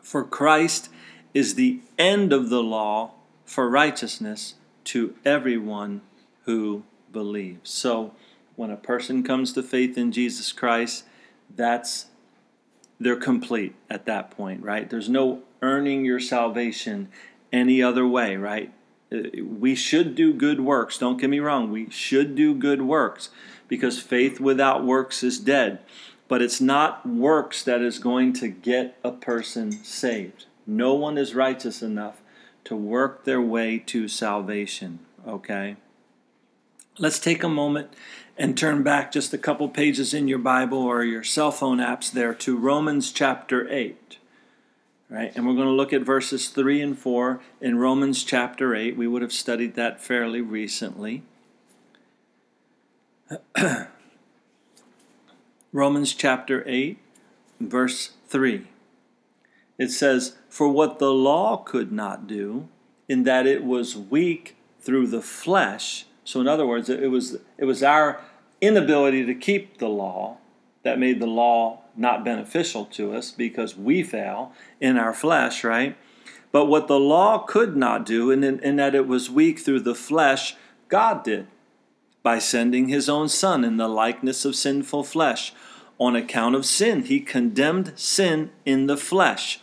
For 0.00 0.24
Christ 0.24 0.88
is 1.34 1.54
the 1.54 1.80
end 1.98 2.32
of 2.32 2.48
the 2.48 2.62
law 2.62 3.14
for 3.44 3.68
righteousness 3.68 4.54
to 4.84 5.14
everyone 5.24 6.02
who 6.44 6.84
believes. 7.12 7.70
So 7.70 8.14
when 8.56 8.70
a 8.70 8.76
person 8.76 9.22
comes 9.22 9.52
to 9.52 9.62
faith 9.62 9.98
in 9.98 10.12
Jesus 10.12 10.52
Christ, 10.52 11.04
that's 11.54 12.06
they're 13.00 13.16
complete 13.16 13.74
at 13.88 14.06
that 14.06 14.30
point, 14.30 14.62
right? 14.62 14.88
There's 14.88 15.08
no 15.08 15.42
earning 15.62 16.04
your 16.04 16.20
salvation 16.20 17.08
any 17.52 17.82
other 17.82 18.06
way, 18.06 18.36
right? 18.36 18.72
Uh, 19.12 19.42
we 19.42 19.74
should 19.74 20.14
do 20.14 20.32
good 20.32 20.60
works. 20.60 20.98
Don't 20.98 21.20
get 21.20 21.30
me 21.30 21.40
wrong. 21.40 21.70
We 21.70 21.90
should 21.90 22.34
do 22.34 22.54
good 22.54 22.82
works 22.82 23.30
because 23.68 24.00
faith 24.00 24.40
without 24.40 24.84
works 24.84 25.22
is 25.22 25.38
dead. 25.38 25.80
But 26.26 26.42
it's 26.42 26.60
not 26.60 27.08
works 27.08 27.62
that 27.64 27.80
is 27.80 27.98
going 27.98 28.34
to 28.34 28.48
get 28.48 28.98
a 29.02 29.12
person 29.12 29.72
saved. 29.72 30.44
No 30.66 30.92
one 30.92 31.16
is 31.16 31.34
righteous 31.34 31.80
enough 31.80 32.20
to 32.64 32.76
work 32.76 33.24
their 33.24 33.40
way 33.40 33.78
to 33.78 34.08
salvation, 34.08 34.98
okay? 35.26 35.76
Let's 36.98 37.18
take 37.18 37.42
a 37.42 37.48
moment 37.48 37.94
and 38.38 38.56
turn 38.56 38.84
back 38.84 39.10
just 39.10 39.34
a 39.34 39.38
couple 39.38 39.68
pages 39.68 40.14
in 40.14 40.28
your 40.28 40.38
Bible 40.38 40.78
or 40.78 41.02
your 41.02 41.24
cell 41.24 41.50
phone 41.50 41.78
apps 41.78 42.12
there 42.12 42.32
to 42.32 42.56
Romans 42.56 43.10
chapter 43.10 43.68
8. 43.68 44.18
Right? 45.10 45.32
And 45.34 45.44
we're 45.46 45.54
going 45.54 45.66
to 45.66 45.72
look 45.72 45.92
at 45.92 46.02
verses 46.02 46.48
3 46.48 46.80
and 46.80 46.96
4 46.98 47.40
in 47.60 47.78
Romans 47.78 48.22
chapter 48.22 48.76
8. 48.76 48.96
We 48.96 49.08
would 49.08 49.22
have 49.22 49.32
studied 49.32 49.74
that 49.74 50.00
fairly 50.00 50.40
recently. 50.40 51.24
Romans 55.72 56.14
chapter 56.14 56.62
8, 56.66 56.98
verse 57.58 58.12
3. 58.28 58.68
It 59.78 59.90
says, 59.90 60.36
For 60.48 60.68
what 60.68 60.98
the 60.98 61.12
law 61.12 61.56
could 61.56 61.90
not 61.90 62.26
do, 62.28 62.68
in 63.08 63.24
that 63.24 63.46
it 63.46 63.64
was 63.64 63.96
weak 63.96 64.56
through 64.80 65.08
the 65.08 65.22
flesh, 65.22 66.04
so 66.28 66.42
in 66.42 66.46
other 66.46 66.66
words, 66.66 66.90
it 66.90 67.10
was 67.10 67.38
it 67.56 67.64
was 67.64 67.82
our 67.82 68.20
inability 68.60 69.24
to 69.24 69.34
keep 69.34 69.78
the 69.78 69.88
law 69.88 70.38
that 70.82 70.98
made 70.98 71.20
the 71.20 71.26
law 71.26 71.82
not 71.96 72.24
beneficial 72.24 72.84
to 72.84 73.12
us 73.12 73.30
because 73.30 73.76
we 73.76 74.02
fail 74.02 74.52
in 74.80 74.96
our 74.96 75.12
flesh, 75.12 75.64
right? 75.64 75.96
But 76.50 76.66
what 76.66 76.88
the 76.88 76.98
law 76.98 77.38
could 77.38 77.76
not 77.76 78.06
do, 78.06 78.30
in, 78.30 78.42
in, 78.42 78.58
in 78.60 78.76
that 78.76 78.94
it 78.94 79.06
was 79.06 79.30
weak 79.30 79.58
through 79.58 79.80
the 79.80 79.94
flesh, 79.94 80.56
God 80.88 81.24
did 81.24 81.46
by 82.22 82.38
sending 82.38 82.88
his 82.88 83.08
own 83.08 83.28
Son 83.28 83.64
in 83.64 83.76
the 83.76 83.88
likeness 83.88 84.44
of 84.44 84.56
sinful 84.56 85.04
flesh. 85.04 85.52
On 85.98 86.14
account 86.14 86.54
of 86.54 86.64
sin, 86.64 87.04
he 87.04 87.20
condemned 87.20 87.92
sin 87.96 88.50
in 88.64 88.86
the 88.86 88.96
flesh, 88.96 89.60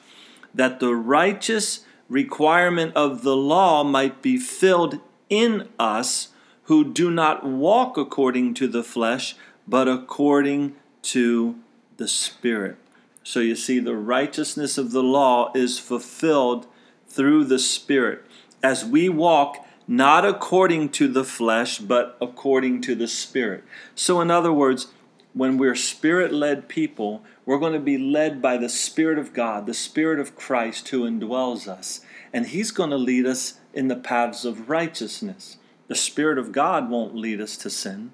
that 0.53 0.79
the 0.79 0.93
righteous 0.93 1.85
requirement 2.09 2.93
of 2.95 3.23
the 3.23 3.35
law 3.35 3.83
might 3.83 4.21
be 4.21 4.37
filled 4.37 4.99
in 5.29 5.69
us 5.79 6.29
who 6.65 6.83
do 6.83 7.11
not 7.11 7.45
walk 7.45 7.97
according 7.97 8.53
to 8.55 8.67
the 8.67 8.83
flesh, 8.83 9.35
but 9.67 9.87
according 9.87 10.75
to 11.01 11.55
the 11.97 12.07
Spirit. 12.07 12.77
So 13.23 13.39
you 13.39 13.55
see, 13.55 13.79
the 13.79 13.95
righteousness 13.95 14.77
of 14.77 14.91
the 14.91 15.03
law 15.03 15.51
is 15.55 15.79
fulfilled 15.79 16.67
through 17.07 17.45
the 17.45 17.59
Spirit. 17.59 18.23
As 18.61 18.85
we 18.85 19.09
walk 19.09 19.65
not 19.87 20.25
according 20.25 20.89
to 20.89 21.07
the 21.07 21.23
flesh, 21.23 21.77
but 21.77 22.17
according 22.19 22.81
to 22.81 22.95
the 22.95 23.07
Spirit. 23.07 23.63
So, 23.93 24.19
in 24.19 24.31
other 24.31 24.51
words, 24.51 24.87
when 25.33 25.57
we're 25.57 25.75
spirit 25.75 26.31
led 26.31 26.69
people, 26.69 27.21
we're 27.45 27.59
going 27.59 27.73
to 27.73 27.79
be 27.79 27.97
led 27.97 28.41
by 28.41 28.57
the 28.57 28.69
Spirit 28.69 29.19
of 29.19 29.33
God, 29.33 29.65
the 29.65 29.73
Spirit 29.73 30.19
of 30.19 30.35
Christ 30.35 30.87
who 30.89 31.03
indwells 31.03 31.67
us. 31.67 32.01
And 32.33 32.47
He's 32.47 32.71
going 32.71 32.89
to 32.89 32.97
lead 32.97 33.25
us 33.25 33.59
in 33.73 33.87
the 33.87 33.95
paths 33.95 34.45
of 34.45 34.69
righteousness. 34.69 35.57
The 35.87 35.95
Spirit 35.95 36.37
of 36.37 36.51
God 36.51 36.89
won't 36.89 37.15
lead 37.15 37.39
us 37.39 37.57
to 37.57 37.69
sin. 37.69 38.11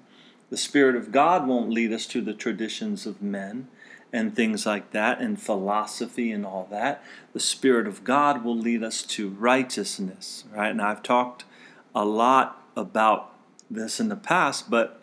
The 0.50 0.56
Spirit 0.56 0.96
of 0.96 1.12
God 1.12 1.46
won't 1.46 1.70
lead 1.70 1.92
us 1.92 2.06
to 2.08 2.20
the 2.20 2.34
traditions 2.34 3.06
of 3.06 3.22
men 3.22 3.68
and 4.12 4.36
things 4.36 4.66
like 4.66 4.90
that, 4.90 5.22
and 5.22 5.40
philosophy 5.40 6.30
and 6.30 6.44
all 6.44 6.68
that. 6.70 7.02
The 7.32 7.40
Spirit 7.40 7.86
of 7.86 8.04
God 8.04 8.44
will 8.44 8.56
lead 8.56 8.82
us 8.82 9.02
to 9.04 9.30
righteousness, 9.30 10.44
right? 10.54 10.68
And 10.68 10.82
I've 10.82 11.02
talked 11.02 11.44
a 11.94 12.04
lot 12.04 12.62
about 12.76 13.34
this 13.70 13.98
in 13.98 14.10
the 14.10 14.16
past, 14.16 14.68
but 14.68 15.00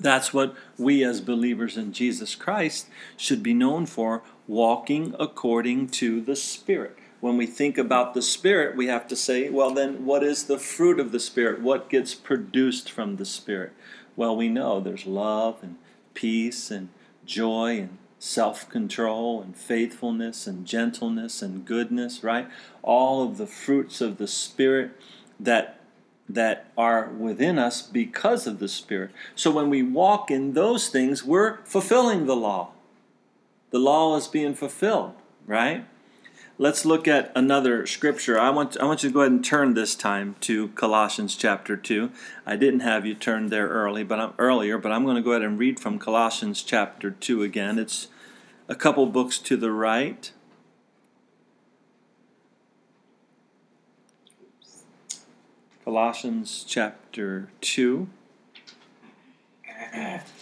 that's 0.00 0.32
what 0.32 0.54
we 0.78 1.04
as 1.04 1.20
believers 1.20 1.76
in 1.76 1.92
Jesus 1.92 2.34
Christ 2.34 2.86
should 3.18 3.42
be 3.42 3.52
known 3.52 3.84
for 3.84 4.22
walking 4.46 5.14
according 5.18 5.88
to 5.88 6.22
the 6.22 6.36
Spirit 6.36 6.96
when 7.20 7.36
we 7.36 7.46
think 7.46 7.78
about 7.78 8.14
the 8.14 8.22
Spirit, 8.22 8.76
we 8.76 8.86
have 8.86 9.08
to 9.08 9.16
say, 9.16 9.48
well, 9.50 9.72
then 9.72 10.04
what 10.06 10.22
is 10.22 10.44
the 10.44 10.58
fruit 10.58 11.00
of 11.00 11.12
the 11.12 11.20
Spirit? 11.20 11.60
What 11.60 11.90
gets 11.90 12.14
produced 12.14 12.90
from 12.90 13.16
the 13.16 13.24
Spirit? 13.24 13.72
Well, 14.16 14.36
we 14.36 14.48
know 14.48 14.80
there's 14.80 15.06
love 15.06 15.58
and 15.62 15.76
peace 16.14 16.70
and 16.70 16.90
joy 17.24 17.78
and 17.78 17.98
self 18.18 18.68
control 18.68 19.42
and 19.42 19.56
faithfulness 19.56 20.46
and 20.46 20.66
gentleness 20.66 21.42
and 21.42 21.64
goodness, 21.64 22.22
right? 22.22 22.48
All 22.82 23.22
of 23.22 23.36
the 23.36 23.46
fruits 23.46 24.00
of 24.00 24.18
the 24.18 24.28
Spirit 24.28 24.92
that 25.40 25.74
that 26.28 26.66
are 26.76 27.08
within 27.08 27.58
us 27.58 27.80
because 27.80 28.46
of 28.46 28.58
the 28.58 28.68
Spirit. 28.68 29.10
So 29.34 29.50
when 29.50 29.70
we 29.70 29.82
walk 29.82 30.30
in 30.30 30.52
those 30.52 30.88
things, 30.88 31.24
we're 31.24 31.58
fulfilling 31.64 32.26
the 32.26 32.36
law. 32.36 32.72
The 33.70 33.78
law 33.78 34.14
is 34.16 34.28
being 34.28 34.54
fulfilled, 34.54 35.14
right? 35.46 35.86
Let's 36.60 36.84
look 36.84 37.06
at 37.06 37.30
another 37.36 37.86
scripture. 37.86 38.36
I 38.36 38.50
want, 38.50 38.76
I 38.80 38.84
want 38.84 39.04
you 39.04 39.10
to 39.10 39.12
go 39.12 39.20
ahead 39.20 39.30
and 39.30 39.44
turn 39.44 39.74
this 39.74 39.94
time 39.94 40.34
to 40.40 40.68
Colossians 40.70 41.36
chapter 41.36 41.76
2. 41.76 42.10
I 42.44 42.56
didn't 42.56 42.80
have 42.80 43.06
you 43.06 43.14
turn 43.14 43.46
there 43.46 43.68
early, 43.68 44.02
but 44.02 44.18
I'm 44.18 44.32
earlier, 44.40 44.76
but 44.76 44.90
I'm 44.90 45.04
going 45.04 45.14
to 45.14 45.22
go 45.22 45.30
ahead 45.30 45.42
and 45.42 45.56
read 45.56 45.78
from 45.78 46.00
Colossians 46.00 46.64
chapter 46.64 47.12
2 47.12 47.44
again. 47.44 47.78
It's 47.78 48.08
a 48.66 48.74
couple 48.74 49.06
books 49.06 49.38
to 49.38 49.56
the 49.56 49.70
right. 49.70 50.32
Colossians 55.84 56.64
chapter 56.66 57.50
2. 57.60 58.08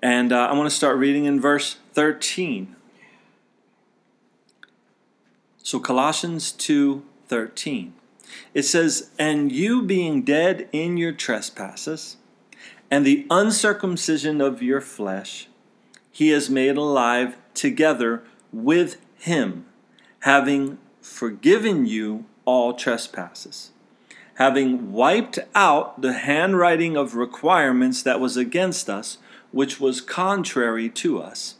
And 0.00 0.32
uh, 0.32 0.46
I 0.46 0.52
want 0.52 0.70
to 0.70 0.74
start 0.74 0.96
reading 0.96 1.24
in 1.24 1.40
verse 1.40 1.76
13. 1.94 2.76
So 5.62 5.78
Colossians 5.78 6.52
2:13. 6.52 7.92
It 8.54 8.62
says, 8.62 9.10
"And 9.18 9.50
you 9.50 9.82
being 9.82 10.22
dead 10.22 10.68
in 10.72 10.96
your 10.96 11.12
trespasses 11.12 12.16
and 12.90 13.04
the 13.04 13.26
uncircumcision 13.28 14.40
of 14.40 14.62
your 14.62 14.80
flesh, 14.80 15.48
he 16.10 16.28
has 16.28 16.48
made 16.48 16.76
alive 16.76 17.36
together 17.52 18.22
with 18.52 18.96
him, 19.18 19.66
having 20.20 20.78
forgiven 21.02 21.86
you 21.86 22.24
all 22.44 22.72
trespasses." 22.72 23.72
Having 24.34 24.92
wiped 24.92 25.40
out 25.52 26.00
the 26.00 26.12
handwriting 26.12 26.96
of 26.96 27.16
requirements 27.16 28.02
that 28.04 28.20
was 28.20 28.36
against 28.36 28.88
us, 28.88 29.18
which 29.52 29.80
was 29.80 30.00
contrary 30.00 30.88
to 30.90 31.20
us, 31.20 31.56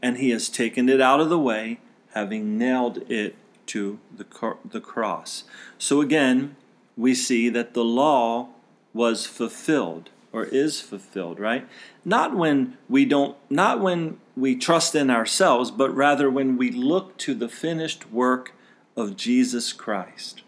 and 0.00 0.18
he 0.18 0.30
has 0.30 0.48
taken 0.48 0.88
it 0.88 1.00
out 1.00 1.20
of 1.20 1.28
the 1.28 1.38
way, 1.38 1.80
having 2.14 2.58
nailed 2.58 2.98
it 3.10 3.36
to 3.66 3.98
the, 4.14 4.26
the 4.64 4.80
cross. 4.80 5.44
So 5.78 6.00
again, 6.00 6.56
we 6.96 7.14
see 7.14 7.48
that 7.48 7.74
the 7.74 7.84
law 7.84 8.48
was 8.92 9.26
fulfilled 9.26 10.10
or 10.32 10.44
is 10.44 10.80
fulfilled, 10.80 11.38
right? 11.38 11.68
Not 12.04 12.34
when 12.34 12.76
we 12.88 13.04
don't 13.04 13.36
not 13.50 13.80
when 13.80 14.18
we 14.36 14.56
trust 14.56 14.94
in 14.94 15.10
ourselves, 15.10 15.70
but 15.70 15.94
rather 15.94 16.30
when 16.30 16.56
we 16.56 16.70
look 16.70 17.16
to 17.18 17.34
the 17.34 17.48
finished 17.48 18.10
work 18.10 18.52
of 18.96 19.16
Jesus 19.16 19.72
Christ, 19.72 20.42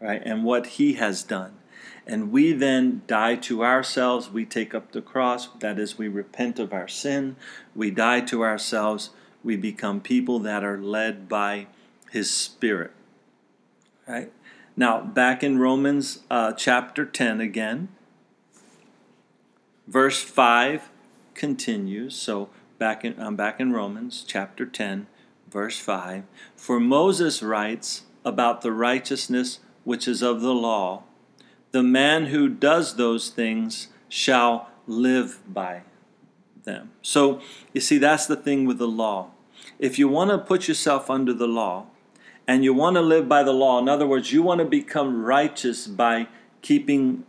right, 0.00 0.22
and 0.24 0.44
what 0.44 0.66
he 0.66 0.94
has 0.94 1.22
done. 1.22 1.57
And 2.08 2.32
we 2.32 2.52
then 2.52 3.02
die 3.06 3.36
to 3.36 3.62
ourselves. 3.62 4.30
We 4.30 4.46
take 4.46 4.74
up 4.74 4.92
the 4.92 5.02
cross. 5.02 5.48
That 5.60 5.78
is, 5.78 5.98
we 5.98 6.08
repent 6.08 6.58
of 6.58 6.72
our 6.72 6.88
sin. 6.88 7.36
We 7.76 7.90
die 7.90 8.22
to 8.22 8.42
ourselves. 8.42 9.10
We 9.44 9.56
become 9.56 10.00
people 10.00 10.38
that 10.38 10.64
are 10.64 10.80
led 10.80 11.28
by 11.28 11.66
his 12.10 12.30
Spirit. 12.30 12.92
Right? 14.06 14.32
Now, 14.74 15.02
back 15.02 15.42
in 15.42 15.58
Romans 15.58 16.20
uh, 16.30 16.52
chapter 16.52 17.04
10 17.04 17.42
again, 17.42 17.88
verse 19.86 20.22
5 20.22 20.88
continues. 21.34 22.16
So, 22.16 22.48
back 22.78 23.04
in, 23.04 23.20
I'm 23.20 23.36
back 23.36 23.60
in 23.60 23.72
Romans 23.74 24.24
chapter 24.26 24.64
10, 24.64 25.08
verse 25.50 25.78
5. 25.78 26.24
For 26.56 26.80
Moses 26.80 27.42
writes 27.42 28.04
about 28.24 28.62
the 28.62 28.72
righteousness 28.72 29.60
which 29.84 30.08
is 30.08 30.22
of 30.22 30.40
the 30.40 30.54
law, 30.54 31.02
the 31.70 31.82
man 31.82 32.26
who 32.26 32.48
does 32.48 32.96
those 32.96 33.30
things 33.30 33.88
shall 34.08 34.70
live 34.86 35.40
by 35.46 35.82
them. 36.64 36.90
So, 37.02 37.40
you 37.72 37.80
see, 37.80 37.98
that's 37.98 38.26
the 38.26 38.36
thing 38.36 38.64
with 38.64 38.78
the 38.78 38.88
law. 38.88 39.30
If 39.78 39.98
you 39.98 40.08
want 40.08 40.30
to 40.30 40.38
put 40.38 40.66
yourself 40.66 41.10
under 41.10 41.32
the 41.32 41.48
law, 41.48 41.86
and 42.48 42.64
you 42.64 42.72
want 42.72 42.96
to 42.96 43.02
live 43.02 43.28
by 43.28 43.42
the 43.42 43.52
law. 43.52 43.78
In 43.78 43.90
other 43.90 44.06
words, 44.06 44.32
you 44.32 44.42
want 44.42 44.60
to 44.60 44.64
become 44.64 45.22
righteous 45.22 45.86
by 45.86 46.28
keeping 46.62 47.24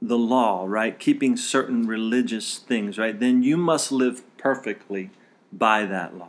the 0.00 0.18
law, 0.18 0.66
right? 0.68 0.96
Keeping 0.98 1.38
certain 1.38 1.86
religious 1.86 2.58
things, 2.58 2.98
right? 2.98 3.18
Then 3.18 3.42
you 3.42 3.56
must 3.56 3.90
live 3.90 4.22
perfectly 4.36 5.10
by 5.50 5.86
that 5.86 6.16
law. 6.16 6.28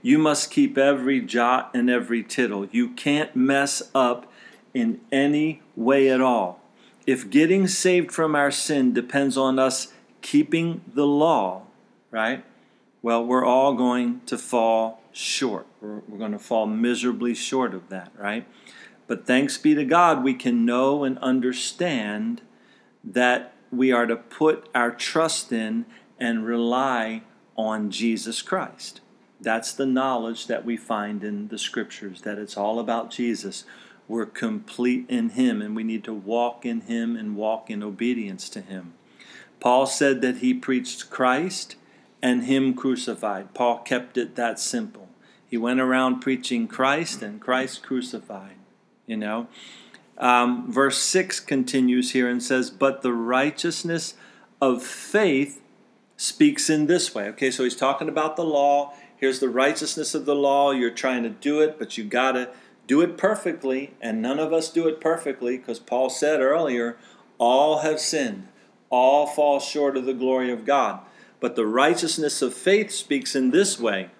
You 0.00 0.18
must 0.18 0.52
keep 0.52 0.78
every 0.78 1.20
jot 1.20 1.72
and 1.74 1.90
every 1.90 2.22
tittle. 2.22 2.66
You 2.70 2.90
can't 2.90 3.34
mess 3.34 3.82
up 3.92 4.30
in 4.72 5.00
any 5.10 5.60
way 5.74 6.08
at 6.08 6.20
all. 6.20 6.60
If 7.06 7.30
getting 7.30 7.66
saved 7.66 8.12
from 8.12 8.34
our 8.34 8.50
sin 8.50 8.92
depends 8.92 9.36
on 9.36 9.58
us 9.58 9.92
keeping 10.22 10.80
the 10.94 11.06
law, 11.06 11.62
right? 12.10 12.44
Well, 13.02 13.24
we're 13.24 13.44
all 13.44 13.74
going 13.74 14.22
to 14.26 14.38
fall 14.38 15.02
short. 15.12 15.66
We're, 15.80 16.00
we're 16.08 16.18
going 16.18 16.32
to 16.32 16.38
fall 16.38 16.66
miserably 16.66 17.34
short 17.34 17.74
of 17.74 17.90
that, 17.90 18.10
right? 18.18 18.46
But 19.06 19.26
thanks 19.26 19.58
be 19.58 19.74
to 19.74 19.84
God, 19.84 20.24
we 20.24 20.32
can 20.32 20.64
know 20.64 21.04
and 21.04 21.18
understand 21.18 22.40
that 23.02 23.52
we 23.70 23.92
are 23.92 24.06
to 24.06 24.16
put 24.16 24.68
our 24.74 24.90
trust 24.90 25.52
in 25.52 25.84
and 26.18 26.46
rely 26.46 27.22
on 27.56 27.90
Jesus 27.90 28.40
Christ. 28.40 29.00
That's 29.40 29.74
the 29.74 29.84
knowledge 29.84 30.46
that 30.46 30.64
we 30.64 30.78
find 30.78 31.22
in 31.22 31.48
the 31.48 31.58
scriptures, 31.58 32.22
that 32.22 32.38
it's 32.38 32.56
all 32.56 32.78
about 32.78 33.10
Jesus. 33.10 33.64
We're 34.06 34.26
complete 34.26 35.06
in 35.08 35.30
Him, 35.30 35.62
and 35.62 35.74
we 35.74 35.84
need 35.84 36.04
to 36.04 36.12
walk 36.12 36.66
in 36.66 36.82
Him 36.82 37.16
and 37.16 37.36
walk 37.36 37.70
in 37.70 37.82
obedience 37.82 38.48
to 38.50 38.60
Him. 38.60 38.94
Paul 39.60 39.86
said 39.86 40.20
that 40.20 40.38
he 40.38 40.52
preached 40.52 41.08
Christ 41.08 41.76
and 42.20 42.44
Him 42.44 42.74
crucified. 42.74 43.54
Paul 43.54 43.78
kept 43.78 44.18
it 44.18 44.36
that 44.36 44.58
simple. 44.58 45.08
He 45.46 45.56
went 45.56 45.80
around 45.80 46.20
preaching 46.20 46.68
Christ 46.68 47.22
and 47.22 47.40
Christ 47.40 47.82
crucified. 47.82 48.56
You 49.06 49.16
know, 49.16 49.48
um, 50.18 50.70
verse 50.70 50.98
6 50.98 51.40
continues 51.40 52.12
here 52.12 52.28
and 52.28 52.42
says, 52.42 52.70
But 52.70 53.02
the 53.02 53.12
righteousness 53.12 54.14
of 54.60 54.82
faith 54.82 55.62
speaks 56.16 56.68
in 56.68 56.86
this 56.86 57.14
way. 57.14 57.28
Okay, 57.28 57.50
so 57.50 57.64
he's 57.64 57.76
talking 57.76 58.08
about 58.08 58.36
the 58.36 58.44
law. 58.44 58.94
Here's 59.16 59.40
the 59.40 59.48
righteousness 59.48 60.14
of 60.14 60.26
the 60.26 60.34
law. 60.34 60.72
You're 60.72 60.90
trying 60.90 61.22
to 61.22 61.30
do 61.30 61.60
it, 61.60 61.78
but 61.78 61.96
you 61.96 62.04
got 62.04 62.32
to 62.32 62.50
do 62.86 63.00
it 63.00 63.16
perfectly. 63.16 63.94
And 64.00 64.20
none 64.20 64.38
of 64.38 64.52
us 64.52 64.70
do 64.70 64.86
it 64.88 65.00
perfectly 65.00 65.58
because 65.58 65.78
Paul 65.78 66.10
said 66.10 66.40
earlier, 66.40 66.96
all 67.38 67.78
have 67.78 68.00
sinned, 68.00 68.48
all 68.90 69.26
fall 69.26 69.60
short 69.60 69.96
of 69.96 70.04
the 70.04 70.14
glory 70.14 70.50
of 70.52 70.64
God. 70.64 71.00
But 71.40 71.56
the 71.56 71.66
righteousness 71.66 72.40
of 72.42 72.54
faith 72.54 72.90
speaks 72.90 73.34
in 73.34 73.50
this 73.50 73.78
way 73.78 74.10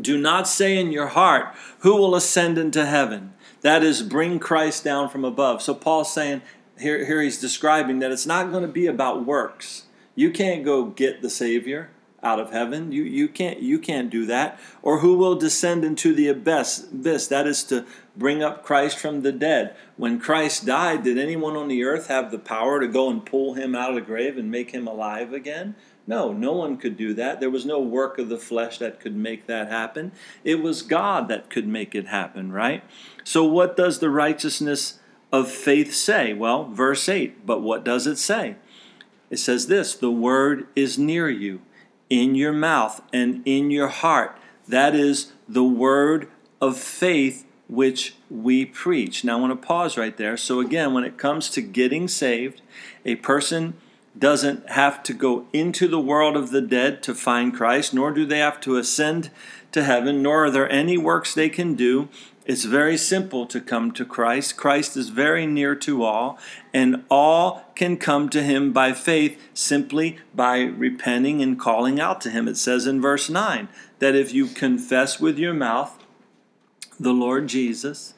do 0.00 0.18
not 0.18 0.48
say 0.48 0.76
in 0.76 0.92
your 0.92 1.08
heart, 1.08 1.54
Who 1.80 1.96
will 1.96 2.14
ascend 2.14 2.58
into 2.58 2.86
heaven? 2.86 3.32
That 3.60 3.82
is, 3.82 4.02
bring 4.02 4.38
Christ 4.38 4.84
down 4.84 5.08
from 5.08 5.24
above. 5.24 5.62
So 5.62 5.74
Paul's 5.74 6.12
saying, 6.12 6.42
here, 6.78 7.04
here 7.04 7.22
he's 7.22 7.40
describing 7.40 8.00
that 8.00 8.10
it's 8.10 8.26
not 8.26 8.50
going 8.50 8.62
to 8.62 8.72
be 8.72 8.86
about 8.86 9.24
works. 9.24 9.84
You 10.14 10.30
can't 10.30 10.64
go 10.64 10.84
get 10.84 11.22
the 11.22 11.30
Savior 11.30 11.90
out 12.24 12.40
of 12.40 12.50
heaven. 12.50 12.90
You, 12.90 13.02
you, 13.02 13.28
can't, 13.28 13.60
you 13.60 13.78
can't 13.78 14.10
do 14.10 14.26
that. 14.26 14.58
Or 14.82 15.00
who 15.00 15.14
will 15.14 15.36
descend 15.36 15.84
into 15.84 16.14
the 16.14 16.28
abyss? 16.28 16.88
This, 16.90 17.26
that 17.28 17.46
is 17.46 17.62
to 17.64 17.84
bring 18.16 18.42
up 18.42 18.64
Christ 18.64 18.98
from 18.98 19.20
the 19.20 19.32
dead. 19.32 19.76
When 19.96 20.18
Christ 20.18 20.66
died, 20.66 21.04
did 21.04 21.18
anyone 21.18 21.56
on 21.56 21.68
the 21.68 21.84
earth 21.84 22.08
have 22.08 22.30
the 22.30 22.38
power 22.38 22.80
to 22.80 22.88
go 22.88 23.10
and 23.10 23.24
pull 23.24 23.54
him 23.54 23.74
out 23.74 23.90
of 23.90 23.96
the 23.96 24.00
grave 24.00 24.36
and 24.38 24.50
make 24.50 24.70
him 24.70 24.88
alive 24.88 25.32
again? 25.32 25.74
No, 26.06 26.32
no 26.32 26.52
one 26.52 26.76
could 26.76 26.96
do 26.96 27.14
that. 27.14 27.40
There 27.40 27.50
was 27.50 27.64
no 27.64 27.80
work 27.80 28.18
of 28.18 28.28
the 28.28 28.38
flesh 28.38 28.78
that 28.78 29.00
could 29.00 29.16
make 29.16 29.46
that 29.46 29.68
happen. 29.68 30.12
It 30.42 30.62
was 30.62 30.82
God 30.82 31.28
that 31.28 31.48
could 31.48 31.66
make 31.66 31.94
it 31.94 32.08
happen, 32.08 32.52
right? 32.52 32.84
So, 33.24 33.44
what 33.44 33.76
does 33.76 34.00
the 34.00 34.10
righteousness 34.10 34.98
of 35.32 35.50
faith 35.50 35.94
say? 35.94 36.34
Well, 36.34 36.64
verse 36.64 37.08
8, 37.08 37.46
but 37.46 37.62
what 37.62 37.84
does 37.84 38.06
it 38.06 38.18
say? 38.18 38.56
It 39.30 39.38
says 39.38 39.66
this 39.66 39.94
the 39.94 40.10
word 40.10 40.66
is 40.76 40.98
near 40.98 41.30
you, 41.30 41.62
in 42.10 42.34
your 42.34 42.52
mouth 42.52 43.00
and 43.12 43.42
in 43.44 43.70
your 43.70 43.88
heart. 43.88 44.36
That 44.66 44.94
is 44.94 45.32
the 45.48 45.64
word 45.64 46.28
of 46.60 46.78
faith 46.78 47.46
which 47.68 48.14
we 48.30 48.64
preach. 48.64 49.24
Now, 49.24 49.38
I 49.38 49.40
want 49.40 49.60
to 49.60 49.66
pause 49.66 49.96
right 49.96 50.16
there. 50.16 50.36
So, 50.36 50.60
again, 50.60 50.92
when 50.92 51.04
it 51.04 51.16
comes 51.16 51.48
to 51.50 51.60
getting 51.62 52.08
saved, 52.08 52.60
a 53.04 53.16
person 53.16 53.74
doesn't 54.16 54.70
have 54.70 55.02
to 55.02 55.12
go 55.12 55.46
into 55.52 55.88
the 55.88 56.00
world 56.00 56.36
of 56.36 56.50
the 56.50 56.60
dead 56.60 57.02
to 57.02 57.14
find 57.14 57.54
Christ, 57.54 57.92
nor 57.92 58.12
do 58.12 58.24
they 58.24 58.38
have 58.38 58.60
to 58.60 58.76
ascend 58.76 59.30
to 59.72 59.82
heaven, 59.82 60.22
nor 60.22 60.44
are 60.44 60.50
there 60.50 60.70
any 60.70 60.96
works 60.96 61.34
they 61.34 61.48
can 61.48 61.74
do. 61.74 62.08
It's 62.46 62.64
very 62.64 62.98
simple 62.98 63.46
to 63.46 63.60
come 63.60 63.90
to 63.92 64.04
Christ. 64.04 64.58
Christ 64.58 64.98
is 64.98 65.08
very 65.08 65.46
near 65.46 65.74
to 65.76 66.04
all, 66.04 66.38
and 66.74 67.04
all 67.10 67.64
can 67.74 67.96
come 67.96 68.28
to 68.30 68.42
him 68.42 68.70
by 68.70 68.92
faith 68.92 69.40
simply 69.54 70.18
by 70.34 70.60
repenting 70.60 71.40
and 71.40 71.58
calling 71.58 71.98
out 71.98 72.20
to 72.22 72.30
him. 72.30 72.46
It 72.46 72.58
says 72.58 72.86
in 72.86 73.00
verse 73.00 73.30
9 73.30 73.68
that 73.98 74.14
if 74.14 74.34
you 74.34 74.46
confess 74.46 75.18
with 75.18 75.38
your 75.38 75.54
mouth 75.54 75.98
the 77.00 77.14
Lord 77.14 77.48
Jesus 77.48 78.12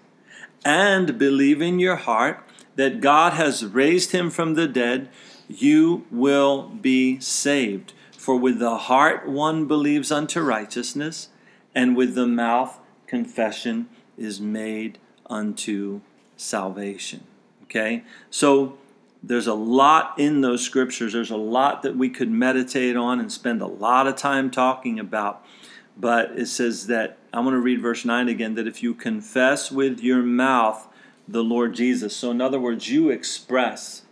and 0.64 1.18
believe 1.18 1.62
in 1.62 1.78
your 1.78 1.96
heart 1.96 2.42
that 2.74 3.00
God 3.00 3.34
has 3.34 3.64
raised 3.64 4.10
him 4.10 4.28
from 4.30 4.54
the 4.54 4.66
dead, 4.66 5.08
you 5.48 6.04
will 6.10 6.68
be 6.68 7.20
saved. 7.20 7.92
For 8.18 8.36
with 8.36 8.58
the 8.58 8.76
heart 8.76 9.28
one 9.28 9.66
believes 9.66 10.10
unto 10.10 10.40
righteousness, 10.40 11.28
and 11.76 11.96
with 11.96 12.16
the 12.16 12.26
mouth 12.26 12.80
confession 13.06 13.88
is 14.16 14.40
made 14.40 14.98
unto 15.28 16.00
salvation. 16.36 17.24
Okay? 17.64 18.04
So 18.30 18.78
there's 19.22 19.46
a 19.46 19.54
lot 19.54 20.18
in 20.18 20.40
those 20.40 20.62
scriptures. 20.62 21.12
There's 21.12 21.30
a 21.30 21.36
lot 21.36 21.82
that 21.82 21.96
we 21.96 22.08
could 22.08 22.30
meditate 22.30 22.96
on 22.96 23.18
and 23.18 23.32
spend 23.32 23.60
a 23.62 23.66
lot 23.66 24.06
of 24.06 24.16
time 24.16 24.50
talking 24.50 24.98
about. 24.98 25.44
But 25.96 26.32
it 26.38 26.46
says 26.46 26.86
that, 26.88 27.18
I'm 27.32 27.44
going 27.44 27.54
to 27.54 27.60
read 27.60 27.80
verse 27.80 28.04
9 28.04 28.28
again, 28.28 28.54
that 28.54 28.66
if 28.66 28.82
you 28.82 28.94
confess 28.94 29.70
with 29.70 30.00
your 30.00 30.22
mouth 30.22 30.86
the 31.26 31.42
Lord 31.42 31.74
Jesus, 31.74 32.14
so 32.14 32.30
in 32.30 32.40
other 32.40 32.60
words, 32.60 32.88
you 32.88 33.10
express 33.10 34.02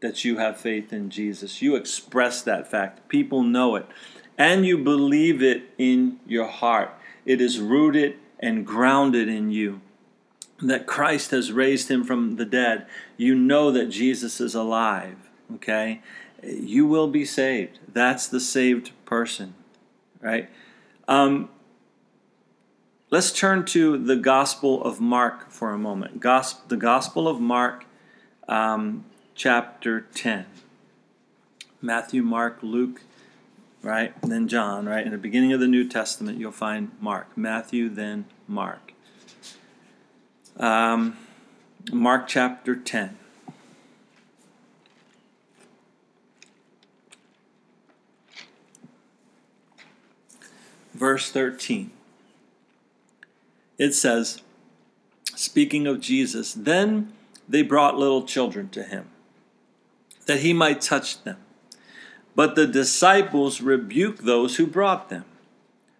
that 0.00 0.24
you 0.24 0.38
have 0.38 0.56
faith 0.58 0.92
in 0.92 1.10
Jesus. 1.10 1.60
You 1.60 1.76
express 1.76 2.42
that 2.42 2.70
fact. 2.70 3.08
People 3.08 3.42
know 3.42 3.76
it. 3.76 3.86
And 4.36 4.64
you 4.64 4.78
believe 4.78 5.42
it 5.42 5.70
in 5.76 6.20
your 6.26 6.46
heart. 6.46 6.94
It 7.26 7.40
is 7.40 7.58
rooted 7.60 8.16
and 8.40 8.66
grounded 8.66 9.28
in 9.28 9.50
you 9.50 9.80
that 10.60 10.86
Christ 10.86 11.30
has 11.30 11.52
raised 11.52 11.90
him 11.90 12.04
from 12.04 12.36
the 12.36 12.44
dead. 12.44 12.86
You 13.16 13.34
know 13.34 13.70
that 13.70 13.86
Jesus 13.86 14.40
is 14.40 14.54
alive. 14.54 15.16
Okay? 15.54 16.02
You 16.42 16.86
will 16.86 17.08
be 17.08 17.24
saved. 17.24 17.78
That's 17.92 18.26
the 18.26 18.40
saved 18.40 18.92
person. 19.04 19.54
Right? 20.20 20.50
Um, 21.06 21.48
let's 23.10 23.32
turn 23.32 23.64
to 23.66 23.96
the 23.96 24.16
Gospel 24.16 24.82
of 24.82 25.00
Mark 25.00 25.50
for 25.50 25.70
a 25.70 25.78
moment. 25.78 26.20
Gosp- 26.20 26.68
the 26.68 26.76
Gospel 26.76 27.28
of 27.28 27.40
Mark. 27.40 27.84
Um, 28.48 29.04
chapter 29.34 30.00
10. 30.14 30.46
Matthew, 31.80 32.22
Mark, 32.22 32.58
Luke, 32.62 33.02
right? 33.82 34.14
And 34.22 34.30
then 34.30 34.48
John, 34.48 34.86
right? 34.86 35.04
In 35.04 35.12
the 35.12 35.18
beginning 35.18 35.52
of 35.52 35.60
the 35.60 35.68
New 35.68 35.88
Testament, 35.88 36.38
you'll 36.38 36.52
find 36.52 36.90
Mark. 37.00 37.36
Matthew, 37.36 37.88
then 37.88 38.26
Mark. 38.46 38.92
Um, 40.56 41.16
Mark 41.92 42.26
chapter 42.26 42.74
10. 42.76 43.16
verse 50.98 51.30
13. 51.30 51.90
It 53.78 53.94
says, 53.94 54.42
speaking 55.36 55.86
of 55.86 56.00
Jesus, 56.00 56.52
then 56.52 57.12
they 57.48 57.62
brought 57.62 57.96
little 57.96 58.24
children 58.24 58.68
to 58.70 58.82
him, 58.82 59.08
that 60.26 60.40
he 60.40 60.52
might 60.52 60.80
touch 60.80 61.22
them. 61.22 61.38
But 62.38 62.54
the 62.54 62.68
disciples 62.68 63.60
rebuked 63.60 64.24
those 64.24 64.58
who 64.58 64.66
brought 64.68 65.08
them. 65.08 65.24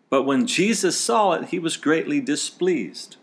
But 0.08 0.22
when 0.22 0.46
Jesus 0.46 0.96
saw 0.96 1.32
it, 1.32 1.46
he 1.46 1.58
was 1.58 1.76
greatly 1.76 2.20
displeased, 2.20 3.16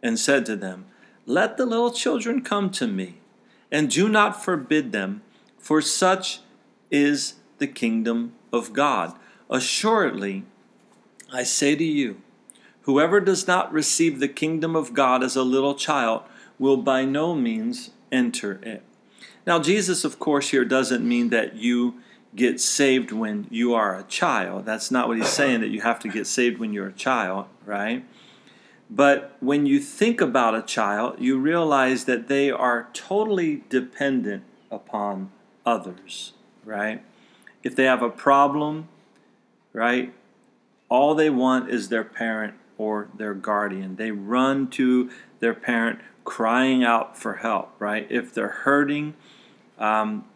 and 0.00 0.16
said 0.16 0.46
to 0.46 0.54
them, 0.54 0.86
Let 1.26 1.56
the 1.56 1.66
little 1.66 1.90
children 1.90 2.40
come 2.40 2.70
to 2.70 2.86
me, 2.86 3.16
and 3.72 3.90
do 3.90 4.08
not 4.08 4.44
forbid 4.44 4.92
them, 4.92 5.22
for 5.58 5.82
such 5.82 6.38
is 6.88 7.34
the 7.58 7.66
kingdom 7.66 8.34
of 8.52 8.72
God. 8.72 9.18
Assuredly, 9.50 10.44
I 11.32 11.42
say 11.42 11.74
to 11.74 11.84
you, 11.84 12.18
whoever 12.82 13.18
does 13.18 13.48
not 13.48 13.72
receive 13.72 14.20
the 14.20 14.28
kingdom 14.28 14.76
of 14.76 14.94
God 14.94 15.24
as 15.24 15.34
a 15.34 15.42
little 15.42 15.74
child 15.74 16.22
will 16.60 16.76
by 16.76 17.06
no 17.06 17.34
means 17.34 17.90
enter 18.12 18.60
it. 18.62 18.84
Now, 19.44 19.58
Jesus, 19.58 20.04
of 20.04 20.20
course, 20.20 20.50
here 20.50 20.64
doesn't 20.64 21.02
mean 21.02 21.30
that 21.30 21.56
you 21.56 21.96
get 22.34 22.60
saved 22.60 23.12
when 23.12 23.46
you 23.50 23.74
are 23.74 23.98
a 23.98 24.02
child. 24.04 24.64
That's 24.64 24.90
not 24.90 25.08
what 25.08 25.16
he's 25.16 25.28
saying, 25.40 25.60
that 25.60 25.68
you 25.68 25.80
have 25.80 25.98
to 26.00 26.08
get 26.08 26.26
saved 26.26 26.58
when 26.58 26.72
you're 26.72 26.88
a 26.88 26.92
child, 26.92 27.46
right? 27.64 28.04
But 28.90 29.36
when 29.40 29.64
you 29.64 29.80
think 29.80 30.20
about 30.20 30.54
a 30.54 30.62
child, 30.62 31.16
you 31.18 31.38
realize 31.38 32.04
that 32.04 32.28
they 32.28 32.50
are 32.50 32.88
totally 32.92 33.64
dependent 33.70 34.44
upon 34.70 35.30
others, 35.64 36.34
right? 36.64 37.02
If 37.62 37.74
they 37.74 37.84
have 37.84 38.02
a 38.02 38.10
problem, 38.10 38.88
right, 39.72 40.12
all 40.88 41.14
they 41.14 41.30
want 41.30 41.70
is 41.70 41.88
their 41.88 42.04
parent 42.04 42.54
or 42.76 43.08
their 43.16 43.32
guardian. 43.32 43.96
They 43.96 44.10
run 44.10 44.68
to 44.70 45.10
their 45.40 45.54
parent 45.54 46.00
crying 46.24 46.84
out 46.84 47.16
for 47.16 47.34
help, 47.36 47.74
right? 47.78 48.06
If 48.10 48.34
they're 48.34 48.48
hurting, 48.48 49.14
um, 49.78 50.26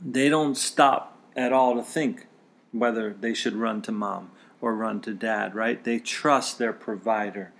they 0.00 0.28
don't 0.28 0.56
stop 0.56 1.09
at 1.36 1.52
all 1.52 1.74
to 1.74 1.82
think 1.82 2.26
whether 2.72 3.12
they 3.12 3.34
should 3.34 3.54
run 3.54 3.82
to 3.82 3.92
mom 3.92 4.30
or 4.60 4.74
run 4.74 5.00
to 5.00 5.14
dad, 5.14 5.54
right? 5.54 5.82
They 5.82 5.98
trust 5.98 6.58
their 6.58 6.72
provider 6.72 7.52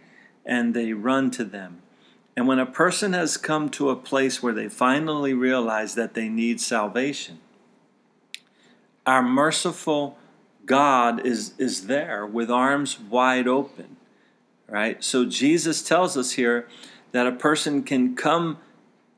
and 0.44 0.74
they 0.74 0.92
run 0.92 1.30
to 1.32 1.44
them. 1.44 1.82
And 2.36 2.46
when 2.46 2.58
a 2.58 2.66
person 2.66 3.12
has 3.12 3.36
come 3.36 3.68
to 3.70 3.90
a 3.90 3.96
place 3.96 4.42
where 4.42 4.52
they 4.52 4.68
finally 4.68 5.34
realize 5.34 5.94
that 5.94 6.14
they 6.14 6.28
need 6.28 6.60
salvation, 6.60 7.40
our 9.06 9.22
merciful 9.22 10.16
God 10.66 11.26
is, 11.26 11.54
is 11.58 11.86
there 11.86 12.24
with 12.24 12.50
arms 12.50 13.00
wide 13.00 13.48
open, 13.48 13.96
right? 14.68 15.02
So 15.02 15.24
Jesus 15.24 15.82
tells 15.82 16.16
us 16.16 16.32
here 16.32 16.68
that 17.12 17.26
a 17.26 17.32
person 17.32 17.82
can 17.82 18.14
come 18.14 18.58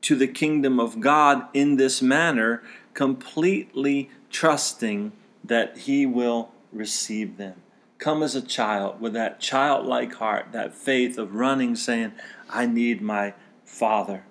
to 0.01 0.15
the 0.15 0.27
kingdom 0.27 0.79
of 0.79 0.99
God 0.99 1.45
in 1.53 1.77
this 1.77 2.01
manner, 2.01 2.63
completely 2.93 4.09
trusting 4.33 5.13
that 5.45 5.77
He 5.77 6.05
will 6.05 6.51
receive 6.73 7.37
them. 7.37 7.61
Come 7.99 8.21
as 8.21 8.35
a 8.35 8.41
child 8.41 8.99
with 8.99 9.13
that 9.13 9.39
childlike 9.39 10.15
heart, 10.15 10.47
that 10.51 10.73
faith 10.73 11.17
of 11.17 11.35
running, 11.35 11.75
saying, 11.77 12.11
I 12.49 12.65
need 12.65 13.01
my 13.01 13.33
Father. 13.63 14.25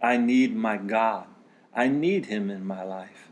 I 0.00 0.16
need 0.16 0.56
my 0.56 0.78
God. 0.78 1.26
I 1.74 1.88
need 1.88 2.26
Him 2.26 2.50
in 2.50 2.64
my 2.64 2.82
life. 2.82 3.28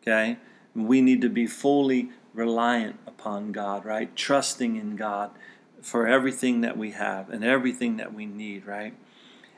Okay? 0.00 0.38
We 0.74 1.02
need 1.02 1.20
to 1.20 1.28
be 1.28 1.46
fully 1.46 2.10
reliant 2.32 2.98
upon 3.06 3.52
God, 3.52 3.84
right? 3.84 4.14
Trusting 4.16 4.76
in 4.76 4.96
God 4.96 5.32
for 5.82 6.06
everything 6.06 6.62
that 6.62 6.78
we 6.78 6.92
have 6.92 7.28
and 7.28 7.44
everything 7.44 7.96
that 7.98 8.14
we 8.14 8.24
need, 8.24 8.64
right? 8.64 8.94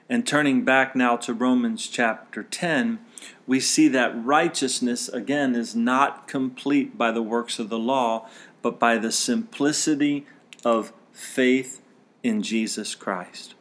And 0.09 0.27
turning 0.27 0.64
back 0.64 0.97
now 0.97 1.16
to 1.18 1.33
Romans 1.33 1.87
chapter 1.87 2.42
10, 2.42 2.99
we 3.46 3.61
see 3.61 3.88
that 3.88 4.12
righteousness, 4.24 5.09
again, 5.09 5.55
is 5.55 5.74
not 5.74 6.27
complete 6.27 6.96
by 6.96 7.11
the 7.11 7.22
works 7.22 7.59
of 7.59 7.68
the 7.68 7.79
law, 7.79 8.29
but 8.62 8.79
by 8.79 8.96
the 8.96 9.12
simplicity 9.12 10.27
of 10.64 10.92
faith 11.12 11.83
in 12.22 12.42
Jesus 12.42 12.94
Christ. 12.94 13.55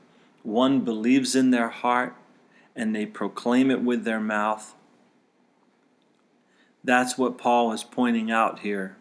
One 0.44 0.82
believes 0.82 1.36
in 1.36 1.52
their 1.52 1.70
heart 1.70 2.16
and 2.76 2.96
they 2.96 3.06
proclaim 3.06 3.70
it 3.70 3.82
with 3.82 4.04
their 4.04 4.20
mouth. 4.20 4.74
That's 6.84 7.18
what 7.18 7.38
Paul 7.38 7.72
is 7.72 7.84
pointing 7.84 8.32
out 8.32 8.60
here 8.60 8.98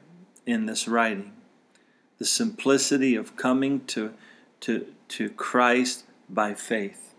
in 0.47 0.67
this 0.67 0.87
writing. 0.87 1.33
The 2.19 2.25
simplicity 2.25 3.17
of 3.17 3.37
coming 3.37 3.85
to, 3.87 4.13
to, 4.61 4.87
to 5.09 5.31
Christ 5.31 6.05
by 6.29 6.55
faith 6.55 7.15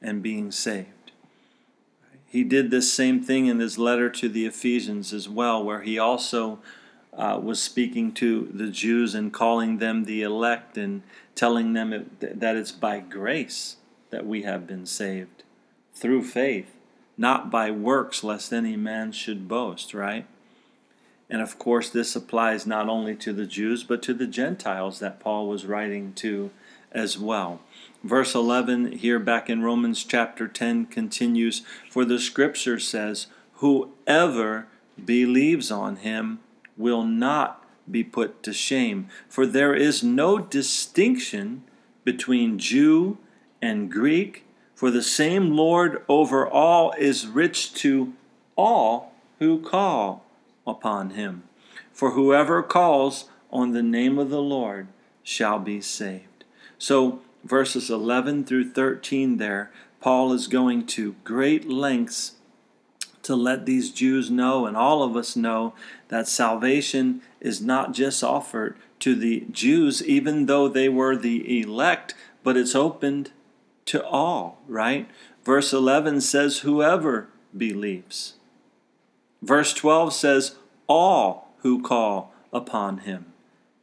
and 0.00 0.22
being 0.22 0.52
saved. 0.52 0.93
He 2.34 2.42
did 2.42 2.72
this 2.72 2.92
same 2.92 3.22
thing 3.22 3.46
in 3.46 3.60
his 3.60 3.78
letter 3.78 4.10
to 4.10 4.28
the 4.28 4.44
Ephesians 4.44 5.12
as 5.12 5.28
well, 5.28 5.62
where 5.62 5.82
he 5.82 6.00
also 6.00 6.58
uh, 7.16 7.38
was 7.40 7.62
speaking 7.62 8.10
to 8.14 8.50
the 8.52 8.70
Jews 8.70 9.14
and 9.14 9.32
calling 9.32 9.78
them 9.78 10.02
the 10.02 10.22
elect 10.22 10.76
and 10.76 11.04
telling 11.36 11.74
them 11.74 11.92
it, 11.92 12.40
that 12.40 12.56
it's 12.56 12.72
by 12.72 12.98
grace 12.98 13.76
that 14.10 14.26
we 14.26 14.42
have 14.42 14.66
been 14.66 14.84
saved 14.84 15.44
through 15.94 16.24
faith, 16.24 16.74
not 17.16 17.52
by 17.52 17.70
works, 17.70 18.24
lest 18.24 18.52
any 18.52 18.74
man 18.74 19.12
should 19.12 19.46
boast, 19.46 19.94
right? 19.94 20.26
And 21.30 21.40
of 21.40 21.56
course, 21.56 21.88
this 21.88 22.16
applies 22.16 22.66
not 22.66 22.88
only 22.88 23.14
to 23.14 23.32
the 23.32 23.46
Jews, 23.46 23.84
but 23.84 24.02
to 24.02 24.12
the 24.12 24.26
Gentiles 24.26 24.98
that 24.98 25.20
Paul 25.20 25.46
was 25.46 25.66
writing 25.66 26.12
to 26.14 26.50
as 26.94 27.18
well. 27.18 27.60
Verse 28.02 28.34
11 28.34 28.92
here 28.92 29.18
back 29.18 29.50
in 29.50 29.62
Romans 29.62 30.04
chapter 30.04 30.46
10 30.46 30.86
continues 30.86 31.62
For 31.90 32.04
the 32.04 32.18
scripture 32.18 32.78
says, 32.78 33.26
Whoever 33.54 34.68
believes 35.02 35.70
on 35.70 35.96
him 35.96 36.40
will 36.76 37.02
not 37.02 37.64
be 37.90 38.04
put 38.04 38.42
to 38.42 38.52
shame. 38.52 39.08
For 39.28 39.46
there 39.46 39.74
is 39.74 40.02
no 40.02 40.38
distinction 40.38 41.64
between 42.04 42.58
Jew 42.58 43.18
and 43.60 43.90
Greek, 43.90 44.44
for 44.74 44.90
the 44.90 45.02
same 45.02 45.56
Lord 45.56 46.02
over 46.08 46.46
all 46.46 46.92
is 46.98 47.26
rich 47.26 47.72
to 47.74 48.12
all 48.56 49.12
who 49.38 49.60
call 49.60 50.24
upon 50.66 51.10
him. 51.10 51.44
For 51.92 52.10
whoever 52.10 52.62
calls 52.62 53.28
on 53.50 53.72
the 53.72 53.82
name 53.82 54.18
of 54.18 54.30
the 54.30 54.42
Lord 54.42 54.88
shall 55.22 55.58
be 55.58 55.80
saved. 55.80 56.33
So, 56.86 57.20
verses 57.42 57.88
11 57.88 58.44
through 58.44 58.72
13 58.72 59.38
there, 59.38 59.70
Paul 60.02 60.34
is 60.34 60.46
going 60.46 60.84
to 60.88 61.16
great 61.24 61.66
lengths 61.66 62.32
to 63.22 63.34
let 63.34 63.64
these 63.64 63.90
Jews 63.90 64.30
know 64.30 64.66
and 64.66 64.76
all 64.76 65.02
of 65.02 65.16
us 65.16 65.34
know 65.34 65.72
that 66.08 66.28
salvation 66.28 67.22
is 67.40 67.62
not 67.62 67.94
just 67.94 68.22
offered 68.22 68.76
to 68.98 69.14
the 69.14 69.46
Jews, 69.50 70.04
even 70.04 70.44
though 70.44 70.68
they 70.68 70.90
were 70.90 71.16
the 71.16 71.58
elect, 71.62 72.14
but 72.42 72.54
it's 72.54 72.74
opened 72.74 73.30
to 73.86 74.04
all, 74.04 74.60
right? 74.68 75.08
Verse 75.42 75.72
11 75.72 76.20
says, 76.20 76.58
Whoever 76.58 77.28
believes. 77.56 78.34
Verse 79.40 79.72
12 79.72 80.12
says, 80.12 80.56
All 80.86 81.48
who 81.60 81.80
call 81.80 82.34
upon 82.52 82.98
him. 82.98 83.32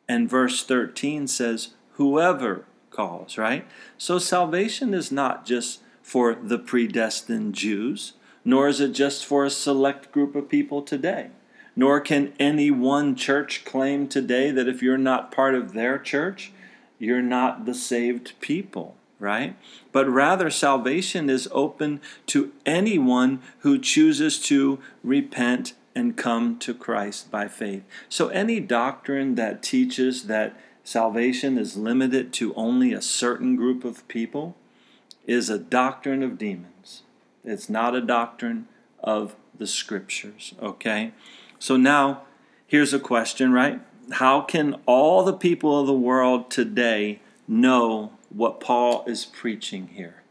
And 0.08 0.30
verse 0.30 0.64
13 0.64 1.26
says, 1.26 1.70
Whoever 1.94 2.66
calls, 2.92 3.38
right? 3.38 3.66
So 3.98 4.20
salvation 4.20 4.94
is 4.94 5.12
not 5.12 5.46
just 5.46 5.80
for 6.02 6.36
the 6.36 6.60
predestined 6.60 7.56
Jews, 7.56 8.14
nor 8.44 8.68
is 8.68 8.80
it 8.80 8.92
just 8.92 9.26
for 9.26 9.46
a 9.46 9.50
select 9.50 10.12
group 10.12 10.36
of 10.36 10.50
people 10.50 10.82
today. 10.82 11.30
Nor 11.76 12.02
can 12.02 12.34
any 12.40 12.70
one 12.70 13.16
church 13.16 13.64
claim 13.64 14.08
today 14.08 14.52
that 14.52 14.68
if 14.68 14.82
you're 14.82 14.98
not 14.98 15.32
part 15.32 15.56
of 15.56 15.74
their 15.74 15.98
church, 15.98 16.52
you're 17.00 17.22
not 17.22 17.66
the 17.66 17.74
saved 17.74 18.34
people, 18.42 18.96
right? 19.20 19.56
But 19.92 20.10
rather, 20.10 20.50
salvation 20.50 21.30
is 21.30 21.48
open 21.52 22.02
to 22.28 22.52
anyone 22.66 23.42
who 23.60 23.80
chooses 23.80 24.40
to 24.44 24.80
repent 25.04 25.74
and 25.96 26.18
come 26.18 26.58
to 26.60 26.74
Christ 26.74 27.32
by 27.32 27.48
faith. 27.48 27.84
So, 28.10 28.28
any 28.30 28.60
doctrine 28.60 29.36
that 29.36 29.64
teaches 29.64 30.24
that 30.24 30.58
salvation 30.84 31.58
is 31.58 31.78
limited 31.78 32.34
to 32.34 32.54
only 32.56 32.94
a 32.94 33.02
certain 33.02 33.56
group 33.56 33.84
of 33.84 34.08
people 34.08 34.56
is 35.26 35.50
a 35.50 35.60
doctrine 35.60 36.24
of 36.24 36.38
demons. 36.38 37.04
It's 37.44 37.70
not 37.70 37.96
a 37.96 38.02
doctrine 38.02 38.68
of 39.04 39.36
the 39.58 39.68
scriptures, 39.68 40.54
okay? 40.62 41.14
So 41.60 41.78
now, 41.78 42.24
here's 42.68 42.94
a 42.94 43.00
question, 43.00 43.52
right? 43.52 43.82
How 44.14 44.42
can 44.42 44.76
all 44.86 45.24
the 45.24 45.34
people 45.34 45.80
of 45.80 45.88
the 45.88 45.94
world 45.94 46.50
today 46.50 47.22
know 47.48 48.12
what 48.30 48.60
Paul 48.60 49.04
is 49.08 49.26
preaching 49.26 49.90
here? 49.94 50.24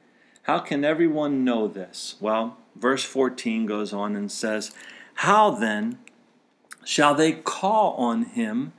How 0.43 0.59
can 0.59 0.85
everyone 0.85 1.45
know 1.45 1.69
this? 1.69 2.17
Well, 2.21 2.57
verse 2.75 3.05
14 3.05 3.67
goes 3.67 3.93
on 3.93 4.17
and 4.17 4.31
says, 4.31 4.73
How 5.15 5.51
then 5.51 5.99
shall 6.85 7.15
they 7.15 7.33
call 7.33 7.95
on 7.95 8.25
him 8.25 8.73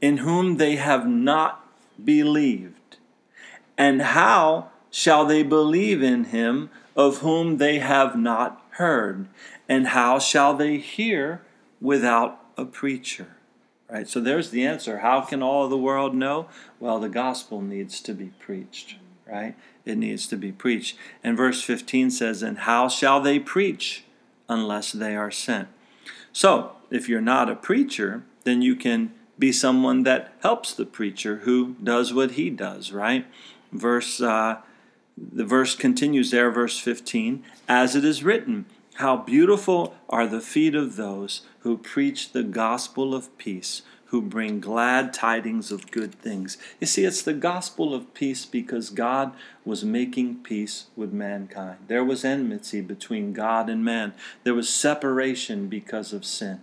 in 0.00 0.18
whom 0.18 0.56
they 0.56 0.76
have 0.76 1.06
not 1.06 1.66
believed? 2.02 2.96
And 3.76 4.02
how 4.02 4.70
shall 4.90 5.24
they 5.26 5.42
believe 5.42 6.02
in 6.02 6.24
him 6.24 6.70
of 6.96 7.18
whom 7.18 7.58
they 7.58 7.78
have 7.78 8.16
not 8.16 8.62
heard? 8.70 9.28
And 9.68 9.88
how 9.88 10.18
shall 10.18 10.54
they 10.54 10.78
hear 10.78 11.42
without 11.80 12.40
a 12.56 12.64
preacher? 12.64 13.36
Right? 13.90 14.08
So 14.08 14.20
there's 14.20 14.50
the 14.50 14.66
answer. 14.66 14.98
How 14.98 15.20
can 15.20 15.42
all 15.42 15.68
the 15.68 15.76
world 15.76 16.14
know? 16.14 16.48
Well, 16.80 16.98
the 16.98 17.08
gospel 17.08 17.60
needs 17.60 18.00
to 18.02 18.14
be 18.14 18.32
preached, 18.38 18.96
right? 19.26 19.54
It 19.84 19.98
needs 19.98 20.26
to 20.28 20.36
be 20.36 20.52
preached. 20.52 20.96
And 21.22 21.36
verse 21.36 21.62
15 21.62 22.10
says, 22.10 22.42
And 22.42 22.58
how 22.58 22.88
shall 22.88 23.20
they 23.20 23.38
preach 23.38 24.04
unless 24.48 24.92
they 24.92 25.14
are 25.14 25.30
sent? 25.30 25.68
So, 26.32 26.72
if 26.90 27.08
you're 27.08 27.20
not 27.20 27.50
a 27.50 27.56
preacher, 27.56 28.24
then 28.44 28.62
you 28.62 28.74
can 28.74 29.12
be 29.38 29.52
someone 29.52 30.02
that 30.04 30.32
helps 30.42 30.72
the 30.72 30.86
preacher 30.86 31.38
who 31.38 31.76
does 31.82 32.12
what 32.12 32.32
he 32.32 32.50
does, 32.50 32.92
right? 32.92 33.26
Verse 33.72 34.20
uh, 34.20 34.58
the 35.16 35.44
verse 35.44 35.74
continues 35.76 36.30
there, 36.30 36.50
verse 36.50 36.78
15, 36.78 37.44
as 37.68 37.94
it 37.94 38.04
is 38.04 38.24
written, 38.24 38.66
how 38.94 39.16
beautiful 39.16 39.94
are 40.08 40.26
the 40.26 40.40
feet 40.40 40.74
of 40.74 40.96
those 40.96 41.42
who 41.60 41.76
preach 41.76 42.32
the 42.32 42.42
gospel 42.42 43.14
of 43.14 43.36
peace, 43.38 43.82
who 44.06 44.20
bring 44.22 44.60
glad 44.60 45.12
tidings 45.12 45.72
of 45.72 45.90
good 45.90 46.14
things. 46.14 46.56
You 46.80 46.86
see, 46.86 47.04
it's 47.04 47.22
the 47.22 47.32
gospel 47.32 47.94
of 47.94 48.14
peace 48.14 48.44
because 48.44 48.90
God 48.90 49.32
was 49.64 49.84
making 49.84 50.42
peace 50.42 50.86
with 50.94 51.12
mankind. 51.12 51.78
There 51.88 52.04
was 52.04 52.24
enmity 52.24 52.80
between 52.80 53.32
God 53.32 53.68
and 53.68 53.84
man, 53.84 54.14
there 54.44 54.54
was 54.54 54.68
separation 54.68 55.68
because 55.68 56.12
of 56.12 56.24
sin. 56.24 56.60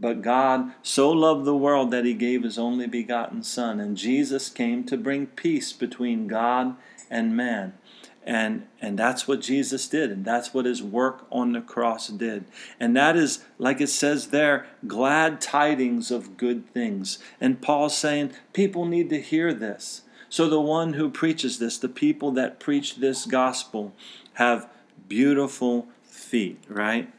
But 0.00 0.22
God 0.22 0.72
so 0.82 1.10
loved 1.10 1.44
the 1.44 1.56
world 1.56 1.90
that 1.90 2.06
he 2.06 2.14
gave 2.14 2.42
his 2.42 2.58
only 2.58 2.86
begotten 2.86 3.42
Son, 3.42 3.78
and 3.78 3.96
Jesus 3.96 4.48
came 4.48 4.82
to 4.84 4.96
bring 4.96 5.26
peace 5.26 5.72
between 5.74 6.26
God 6.26 6.74
and 7.10 7.36
man. 7.36 7.74
And, 8.22 8.66
and 8.80 8.98
that's 8.98 9.26
what 9.26 9.40
Jesus 9.40 9.88
did, 9.88 10.10
and 10.10 10.24
that's 10.24 10.54
what 10.54 10.64
his 10.64 10.82
work 10.82 11.26
on 11.30 11.52
the 11.52 11.60
cross 11.60 12.08
did. 12.08 12.44
And 12.78 12.96
that 12.96 13.16
is, 13.16 13.44
like 13.58 13.80
it 13.80 13.88
says 13.88 14.28
there, 14.28 14.66
glad 14.86 15.40
tidings 15.40 16.10
of 16.10 16.36
good 16.36 16.68
things. 16.72 17.18
And 17.40 17.60
Paul's 17.60 17.96
saying 17.96 18.32
people 18.52 18.86
need 18.86 19.10
to 19.10 19.20
hear 19.20 19.52
this. 19.52 20.02
So 20.28 20.48
the 20.48 20.60
one 20.60 20.94
who 20.94 21.10
preaches 21.10 21.58
this, 21.58 21.76
the 21.76 21.88
people 21.88 22.30
that 22.32 22.60
preach 22.60 22.96
this 22.96 23.26
gospel, 23.26 23.92
have 24.34 24.68
beautiful 25.08 25.88
feet, 26.04 26.62
right? 26.68 27.12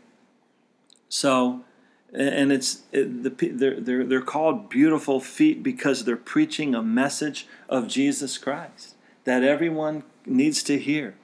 So, 1.09 1.65
and 2.13 2.51
it's 2.51 2.81
the 2.91 3.33
they're, 3.53 3.79
they're, 3.79 4.05
they're 4.05 4.21
called 4.21 4.69
beautiful 4.69 5.19
feet 5.19 5.63
because 5.63 6.03
they're 6.03 6.17
preaching 6.17 6.75
a 6.75 6.81
message 6.81 7.47
of 7.69 7.87
Jesus 7.87 8.37
Christ 8.37 8.95
that 9.23 9.43
everyone 9.43 10.03
needs 10.25 10.63
to 10.63 10.77
hear. 10.77 11.15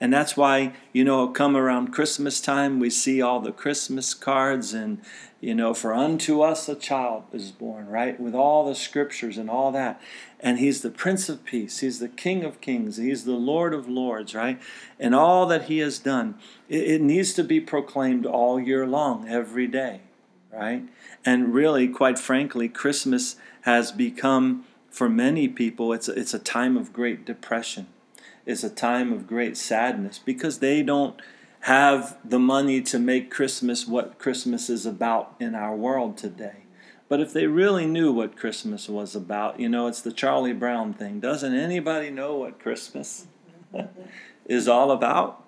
And 0.00 0.12
that's 0.12 0.36
why, 0.36 0.74
you 0.92 1.04
know, 1.04 1.28
come 1.28 1.56
around 1.56 1.92
Christmas 1.92 2.40
time, 2.40 2.78
we 2.78 2.90
see 2.90 3.22
all 3.22 3.40
the 3.40 3.52
Christmas 3.52 4.12
cards 4.12 4.74
and, 4.74 5.00
you 5.40 5.54
know, 5.54 5.72
for 5.72 5.94
unto 5.94 6.42
us 6.42 6.68
a 6.68 6.74
child 6.74 7.24
is 7.32 7.52
born, 7.52 7.86
right? 7.86 8.18
With 8.20 8.34
all 8.34 8.66
the 8.66 8.74
scriptures 8.74 9.38
and 9.38 9.48
all 9.48 9.70
that. 9.72 10.00
And 10.40 10.58
he's 10.58 10.82
the 10.82 10.90
Prince 10.90 11.28
of 11.28 11.44
Peace. 11.44 11.78
He's 11.78 12.00
the 12.00 12.08
King 12.08 12.44
of 12.44 12.60
Kings. 12.60 12.96
He's 12.96 13.24
the 13.24 13.32
Lord 13.32 13.72
of 13.72 13.88
Lords, 13.88 14.34
right? 14.34 14.60
And 14.98 15.14
all 15.14 15.46
that 15.46 15.66
he 15.66 15.78
has 15.78 15.98
done, 15.98 16.34
it, 16.68 16.82
it 16.82 17.00
needs 17.00 17.32
to 17.34 17.44
be 17.44 17.60
proclaimed 17.60 18.26
all 18.26 18.60
year 18.60 18.86
long, 18.86 19.28
every 19.28 19.68
day, 19.68 20.00
right? 20.54 20.84
And 21.24 21.54
really, 21.54 21.88
quite 21.88 22.18
frankly, 22.18 22.68
Christmas 22.68 23.36
has 23.62 23.92
become, 23.92 24.64
for 24.90 25.08
many 25.08 25.48
people, 25.48 25.92
it's 25.92 26.08
a, 26.08 26.12
it's 26.12 26.34
a 26.34 26.38
time 26.38 26.76
of 26.76 26.92
great 26.92 27.24
depression 27.24 27.86
It's 28.46 28.62
a 28.62 28.70
time 28.70 29.12
of 29.12 29.26
great 29.26 29.56
sadness 29.56 30.18
because 30.18 30.58
they 30.58 30.82
don't 30.82 31.20
have 31.60 32.18
the 32.22 32.38
money 32.38 32.82
to 32.82 32.98
make 32.98 33.30
Christmas 33.30 33.88
what 33.88 34.18
Christmas 34.18 34.68
is 34.68 34.84
about 34.84 35.34
in 35.40 35.54
our 35.54 35.74
world 35.74 36.18
today. 36.18 36.64
But 37.08 37.20
if 37.20 37.32
they 37.32 37.46
really 37.46 37.86
knew 37.86 38.12
what 38.12 38.36
Christmas 38.36 38.88
was 38.88 39.14
about, 39.14 39.60
you 39.60 39.68
know, 39.68 39.86
it's 39.86 40.02
the 40.02 40.12
Charlie 40.12 40.52
Brown 40.52 40.92
thing. 40.92 41.20
Doesn't 41.20 41.54
anybody 41.54 42.10
know 42.10 42.36
what 42.36 42.58
Christmas 42.58 43.26
is 44.46 44.68
all 44.68 44.90
about? 44.90 45.42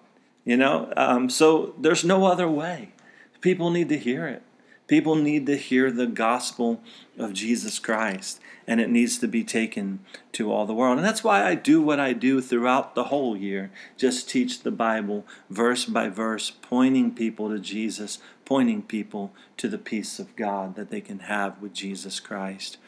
You 0.45 0.57
know, 0.57 0.93
um, 0.97 1.29
so 1.29 1.75
there's 1.79 2.05
no 2.05 2.25
other 2.25 2.49
way. 2.49 2.93
People 3.41 3.71
need 3.71 3.89
to 3.89 3.99
hear 3.99 4.27
it. 4.27 4.43
People 4.87 5.17
need 5.17 5.47
to 5.47 5.57
hear 5.57 5.91
the 5.91 6.07
gospel 6.07 6.81
of 7.19 7.33
Jesus 7.33 7.79
Christ, 7.81 8.41
and 8.69 8.81
it 8.81 8.89
needs 8.89 9.19
to 9.19 9.27
be 9.27 9.43
taken 9.43 10.01
to 10.33 10.53
all 10.53 10.65
the 10.65 10.75
world. 10.75 10.99
And 10.99 11.07
that's 11.07 11.25
why 11.25 11.45
I 11.45 11.57
do 11.57 11.83
what 11.83 11.99
I 11.99 12.13
do 12.13 12.41
throughout 12.41 12.95
the 12.95 13.05
whole 13.05 13.37
year 13.37 13.73
just 13.97 14.31
teach 14.31 14.63
the 14.63 14.71
Bible 14.71 15.27
verse 15.51 15.85
by 15.85 16.09
verse, 16.09 16.51
pointing 16.51 17.15
people 17.15 17.49
to 17.49 17.59
Jesus, 17.59 18.19
pointing 18.45 18.83
people 18.83 19.33
to 19.57 19.69
the 19.69 19.79
peace 19.79 20.21
of 20.21 20.37
God 20.37 20.77
that 20.77 20.91
they 20.91 21.01
can 21.01 21.21
have 21.21 21.61
with 21.61 21.73
Jesus 21.73 22.21
Christ. 22.21 22.79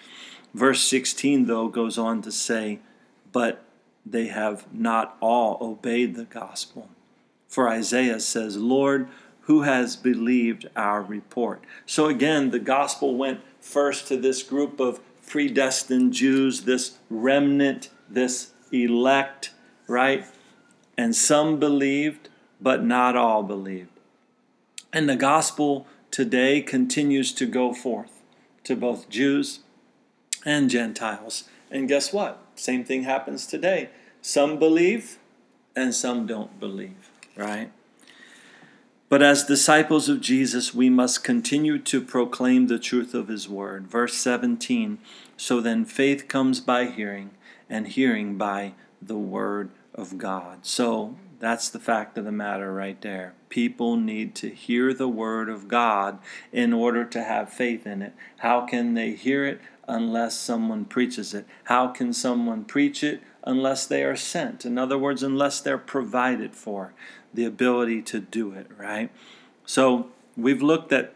Verse 0.54 0.82
16, 0.88 1.46
though, 1.46 1.68
goes 1.68 1.98
on 1.98 2.22
to 2.22 2.30
say, 2.30 2.78
But 3.32 3.64
they 4.06 4.28
have 4.28 4.72
not 4.72 5.16
all 5.20 5.58
obeyed 5.60 6.14
the 6.14 6.24
gospel. 6.24 6.90
For 7.48 7.68
Isaiah 7.68 8.20
says, 8.20 8.56
Lord, 8.56 9.08
who 9.48 9.62
has 9.62 9.96
believed 9.96 10.68
our 10.76 11.02
report. 11.02 11.64
So 11.86 12.04
again, 12.04 12.50
the 12.50 12.58
gospel 12.58 13.16
went 13.16 13.40
first 13.62 14.06
to 14.08 14.18
this 14.18 14.42
group 14.42 14.78
of 14.78 15.00
predestined 15.26 16.12
Jews, 16.12 16.64
this 16.64 16.98
remnant, 17.08 17.88
this 18.10 18.52
elect, 18.70 19.54
right? 19.86 20.26
And 20.98 21.16
some 21.16 21.58
believed, 21.58 22.28
but 22.60 22.84
not 22.84 23.16
all 23.16 23.42
believed. 23.42 23.88
And 24.92 25.08
the 25.08 25.16
gospel 25.16 25.86
today 26.10 26.60
continues 26.60 27.32
to 27.32 27.46
go 27.46 27.72
forth 27.72 28.22
to 28.64 28.76
both 28.76 29.08
Jews 29.08 29.60
and 30.44 30.68
Gentiles. 30.68 31.44
And 31.70 31.88
guess 31.88 32.12
what? 32.12 32.38
Same 32.54 32.84
thing 32.84 33.04
happens 33.04 33.46
today. 33.46 33.88
Some 34.20 34.58
believe 34.58 35.18
and 35.74 35.94
some 35.94 36.26
don't 36.26 36.60
believe, 36.60 37.08
right? 37.34 37.70
But 39.08 39.22
as 39.22 39.44
disciples 39.44 40.10
of 40.10 40.20
Jesus, 40.20 40.74
we 40.74 40.90
must 40.90 41.24
continue 41.24 41.78
to 41.78 42.02
proclaim 42.02 42.66
the 42.66 42.78
truth 42.78 43.14
of 43.14 43.28
his 43.28 43.48
word. 43.48 43.86
Verse 43.86 44.14
17 44.14 44.98
So 45.36 45.60
then 45.60 45.86
faith 45.86 46.28
comes 46.28 46.60
by 46.60 46.86
hearing, 46.86 47.30
and 47.70 47.88
hearing 47.88 48.36
by 48.36 48.74
the 49.00 49.16
word 49.16 49.70
of 49.94 50.18
God. 50.18 50.66
So 50.66 51.16
that's 51.40 51.70
the 51.70 51.78
fact 51.78 52.18
of 52.18 52.26
the 52.26 52.32
matter 52.32 52.72
right 52.72 53.00
there. 53.00 53.32
People 53.48 53.96
need 53.96 54.34
to 54.36 54.50
hear 54.50 54.92
the 54.92 55.08
word 55.08 55.48
of 55.48 55.68
God 55.68 56.18
in 56.52 56.74
order 56.74 57.04
to 57.06 57.22
have 57.22 57.50
faith 57.50 57.86
in 57.86 58.02
it. 58.02 58.12
How 58.38 58.66
can 58.66 58.92
they 58.92 59.12
hear 59.12 59.46
it 59.46 59.60
unless 59.86 60.36
someone 60.38 60.84
preaches 60.84 61.32
it? 61.32 61.46
How 61.64 61.88
can 61.88 62.12
someone 62.12 62.64
preach 62.64 63.02
it 63.02 63.22
unless 63.44 63.86
they 63.86 64.02
are 64.04 64.16
sent? 64.16 64.64
In 64.64 64.78
other 64.78 64.98
words, 64.98 65.22
unless 65.22 65.60
they're 65.60 65.78
provided 65.78 66.54
for 66.54 66.92
the 67.32 67.44
ability 67.44 68.02
to 68.02 68.20
do 68.20 68.52
it, 68.52 68.68
right? 68.76 69.10
So 69.66 70.08
we've 70.36 70.62
looked 70.62 70.92
at 70.92 71.14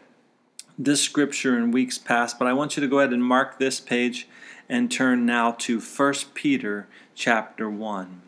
this 0.79 1.03
scripture 1.03 1.57
in 1.57 1.71
weeks 1.71 1.99
past, 1.99 2.39
but 2.39 2.49
I 2.49 2.53
want 2.53 2.77
you 2.77 2.81
to 2.81 2.89
go 2.89 2.99
ahead 2.99 3.13
and 3.13 3.25
mark 3.25 3.59
this 3.59 3.81
page 3.81 4.29
and 4.69 4.91
turn 4.91 5.27
now 5.27 5.53
to 5.53 5.81
1 5.81 6.15
Peter 6.35 6.87
chapter 7.15 7.69
1. 7.69 8.23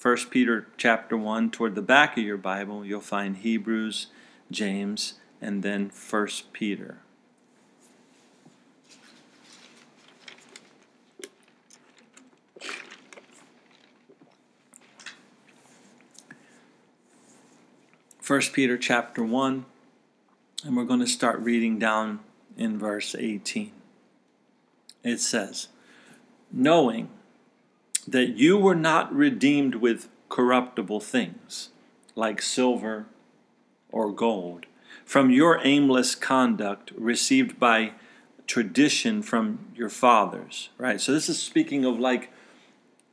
1 0.00 0.16
Peter 0.30 0.68
chapter 0.76 1.16
1, 1.16 1.50
toward 1.50 1.74
the 1.74 1.82
back 1.82 2.16
of 2.16 2.22
your 2.22 2.36
Bible, 2.36 2.84
you'll 2.84 3.00
find 3.00 3.38
Hebrews, 3.38 4.06
James, 4.50 5.14
and 5.40 5.62
then 5.62 5.90
1 6.10 6.28
Peter. 6.52 6.98
1 18.28 18.42
Peter 18.52 18.76
chapter 18.76 19.24
1, 19.24 19.64
and 20.62 20.76
we're 20.76 20.84
going 20.84 21.00
to 21.00 21.06
start 21.06 21.40
reading 21.40 21.78
down 21.78 22.20
in 22.58 22.78
verse 22.78 23.14
18. 23.18 23.72
It 25.02 25.18
says, 25.18 25.68
Knowing 26.52 27.08
that 28.06 28.36
you 28.36 28.58
were 28.58 28.74
not 28.74 29.10
redeemed 29.14 29.76
with 29.76 30.10
corruptible 30.28 31.00
things, 31.00 31.70
like 32.14 32.42
silver 32.42 33.06
or 33.90 34.12
gold, 34.12 34.66
from 35.06 35.30
your 35.30 35.58
aimless 35.64 36.14
conduct 36.14 36.90
received 36.98 37.58
by 37.58 37.92
tradition 38.46 39.22
from 39.22 39.70
your 39.74 39.88
fathers, 39.88 40.68
right? 40.76 41.00
So 41.00 41.12
this 41.12 41.30
is 41.30 41.38
speaking 41.38 41.86
of 41.86 41.98
like, 41.98 42.30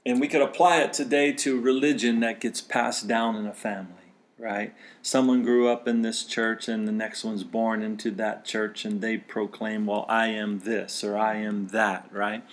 and 0.05 0.19
we 0.19 0.27
could 0.27 0.41
apply 0.41 0.79
it 0.79 0.91
today 0.91 1.31
to 1.31 1.61
religion 1.61 2.19
that 2.19 2.41
gets 2.41 2.59
passed 2.59 3.07
down 3.07 3.37
in 3.37 3.45
a 3.45 3.53
family 3.53 4.04
right? 4.37 4.73
Someone 5.01 5.43
grew 5.43 5.67
up 5.67 5.87
in 5.87 6.01
this 6.01 6.23
church 6.23 6.67
and 6.67 6.87
the 6.87 6.91
next 6.91 7.23
one's 7.23 7.43
born 7.43 7.81
into 7.81 8.11
that 8.11 8.45
church 8.45 8.85
and 8.85 9.01
they 9.01 9.17
proclaim, 9.17 9.85
well, 9.85 10.05
I 10.09 10.27
am 10.27 10.59
this 10.59 11.03
or 11.03 11.17
I 11.17 11.35
am 11.35 11.67
that, 11.67 12.09
right? 12.11 12.43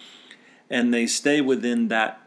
And 0.71 0.95
they 0.95 1.07
stay 1.07 1.40
within 1.40 1.88
that. 1.88 2.21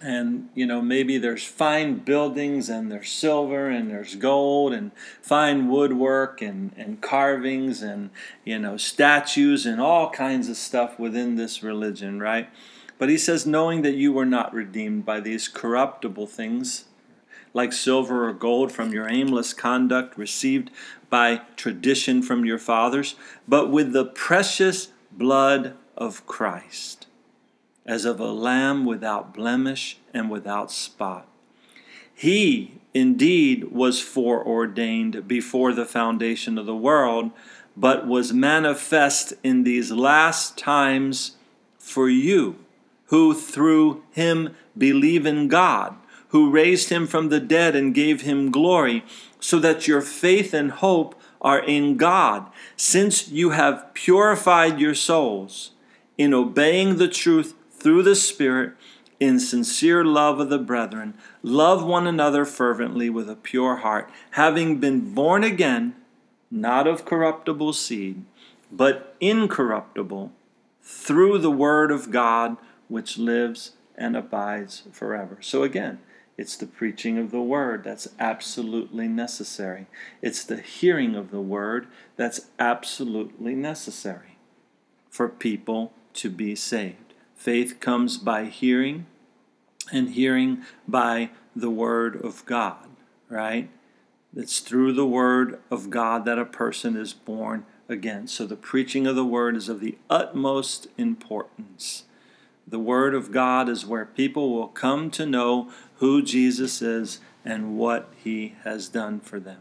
And, 0.00 0.48
you 0.54 0.64
know, 0.64 0.80
maybe 0.80 1.18
there's 1.18 1.44
fine 1.44 1.96
buildings 1.96 2.68
and 2.68 2.90
there's 2.90 3.10
silver 3.10 3.68
and 3.68 3.90
there's 3.90 4.14
gold 4.14 4.72
and 4.72 4.92
fine 5.20 5.68
woodwork 5.68 6.40
and, 6.40 6.72
and 6.76 7.00
carvings 7.00 7.82
and, 7.82 8.10
you 8.44 8.60
know, 8.60 8.76
statues 8.76 9.66
and 9.66 9.80
all 9.80 10.08
kinds 10.10 10.48
of 10.48 10.56
stuff 10.56 11.00
within 11.00 11.34
this 11.34 11.64
religion, 11.64 12.20
right? 12.20 12.48
But 12.96 13.08
he 13.08 13.18
says, 13.18 13.44
knowing 13.44 13.82
that 13.82 13.96
you 13.96 14.12
were 14.12 14.24
not 14.24 14.54
redeemed 14.54 15.04
by 15.04 15.18
these 15.18 15.48
corruptible 15.48 16.28
things 16.28 16.84
like 17.58 17.72
silver 17.72 18.28
or 18.28 18.32
gold 18.32 18.70
from 18.70 18.92
your 18.92 19.08
aimless 19.08 19.52
conduct 19.52 20.16
received 20.16 20.70
by 21.10 21.40
tradition 21.56 22.22
from 22.22 22.44
your 22.44 22.56
fathers, 22.56 23.16
but 23.48 23.68
with 23.68 23.92
the 23.92 24.04
precious 24.04 24.92
blood 25.10 25.74
of 25.96 26.24
Christ, 26.24 27.08
as 27.84 28.04
of 28.04 28.20
a 28.20 28.30
lamb 28.30 28.84
without 28.84 29.34
blemish 29.34 29.98
and 30.14 30.30
without 30.30 30.70
spot. 30.70 31.26
He 32.14 32.74
indeed 32.94 33.72
was 33.72 34.00
foreordained 34.00 35.26
before 35.26 35.72
the 35.72 35.84
foundation 35.84 36.58
of 36.58 36.66
the 36.66 36.76
world, 36.76 37.32
but 37.76 38.06
was 38.06 38.32
manifest 38.32 39.32
in 39.42 39.64
these 39.64 39.90
last 39.90 40.56
times 40.56 41.32
for 41.76 42.08
you, 42.08 42.54
who 43.06 43.34
through 43.34 44.04
him 44.12 44.54
believe 44.76 45.26
in 45.26 45.48
God 45.48 45.96
who 46.28 46.50
raised 46.50 46.90
him 46.90 47.06
from 47.06 47.28
the 47.28 47.40
dead 47.40 47.74
and 47.74 47.94
gave 47.94 48.22
him 48.22 48.50
glory, 48.50 49.04
so 49.40 49.58
that 49.58 49.86
your 49.86 50.00
faith 50.00 50.52
and 50.52 50.70
hope 50.70 51.14
are 51.40 51.60
in 51.60 51.96
God, 51.96 52.46
since 52.76 53.28
you 53.28 53.50
have 53.50 53.94
purified 53.94 54.80
your 54.80 54.94
souls 54.94 55.72
in 56.16 56.34
obeying 56.34 56.96
the 56.96 57.08
truth 57.08 57.54
through 57.70 58.02
the 58.02 58.16
Spirit 58.16 58.72
in 59.20 59.38
sincere 59.38 60.04
love 60.04 60.40
of 60.40 60.50
the 60.50 60.58
brethren. 60.58 61.14
Love 61.42 61.84
one 61.84 62.06
another 62.06 62.44
fervently 62.44 63.08
with 63.08 63.28
a 63.28 63.36
pure 63.36 63.76
heart, 63.76 64.10
having 64.32 64.78
been 64.78 65.14
born 65.14 65.44
again, 65.44 65.94
not 66.50 66.86
of 66.86 67.04
corruptible 67.04 67.72
seed, 67.72 68.24
but 68.70 69.16
incorruptible, 69.20 70.32
through 70.82 71.38
the 71.38 71.50
word 71.50 71.90
of 71.90 72.10
God 72.10 72.56
which 72.88 73.18
lives 73.18 73.72
and 73.96 74.16
abides 74.16 74.84
forever. 74.92 75.38
So 75.40 75.62
again, 75.62 75.98
it's 76.38 76.56
the 76.56 76.66
preaching 76.66 77.18
of 77.18 77.32
the 77.32 77.42
word 77.42 77.82
that's 77.82 78.08
absolutely 78.20 79.08
necessary. 79.08 79.86
It's 80.22 80.44
the 80.44 80.60
hearing 80.60 81.16
of 81.16 81.32
the 81.32 81.40
word 81.40 81.88
that's 82.16 82.42
absolutely 82.60 83.56
necessary 83.56 84.38
for 85.10 85.28
people 85.28 85.92
to 86.14 86.30
be 86.30 86.54
saved. 86.54 87.12
Faith 87.34 87.80
comes 87.80 88.18
by 88.18 88.44
hearing, 88.44 89.06
and 89.92 90.10
hearing 90.10 90.62
by 90.86 91.30
the 91.56 91.70
word 91.70 92.24
of 92.24 92.46
God, 92.46 92.86
right? 93.28 93.68
It's 94.34 94.60
through 94.60 94.92
the 94.92 95.06
word 95.06 95.58
of 95.70 95.90
God 95.90 96.24
that 96.24 96.38
a 96.38 96.44
person 96.44 96.96
is 96.96 97.12
born 97.12 97.64
again. 97.88 98.28
So 98.28 98.46
the 98.46 98.56
preaching 98.56 99.08
of 99.08 99.16
the 99.16 99.24
word 99.24 99.56
is 99.56 99.68
of 99.68 99.80
the 99.80 99.98
utmost 100.08 100.86
importance. 100.96 102.04
The 102.70 102.78
Word 102.78 103.14
of 103.14 103.32
God 103.32 103.70
is 103.70 103.86
where 103.86 104.04
people 104.04 104.52
will 104.52 104.68
come 104.68 105.10
to 105.12 105.24
know 105.24 105.70
who 105.96 106.20
Jesus 106.20 106.82
is 106.82 107.18
and 107.42 107.78
what 107.78 108.12
He 108.22 108.56
has 108.64 108.88
done 108.88 109.20
for 109.20 109.40
them. 109.40 109.60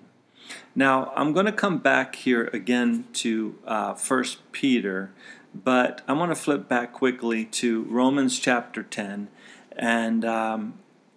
Now, 0.75 1.13
I'm 1.15 1.31
going 1.31 1.45
to 1.45 1.53
come 1.53 1.77
back 1.77 2.15
here 2.15 2.49
again 2.51 3.05
to 3.13 3.57
uh, 3.65 3.93
1 3.93 4.23
Peter, 4.51 5.13
but 5.55 6.01
I 6.05 6.13
want 6.13 6.31
to 6.31 6.35
flip 6.35 6.67
back 6.67 6.91
quickly 6.91 7.45
to 7.45 7.83
Romans 7.83 8.39
chapter 8.39 8.83
10 8.83 9.29
and 9.71 10.25
um, 10.25 10.73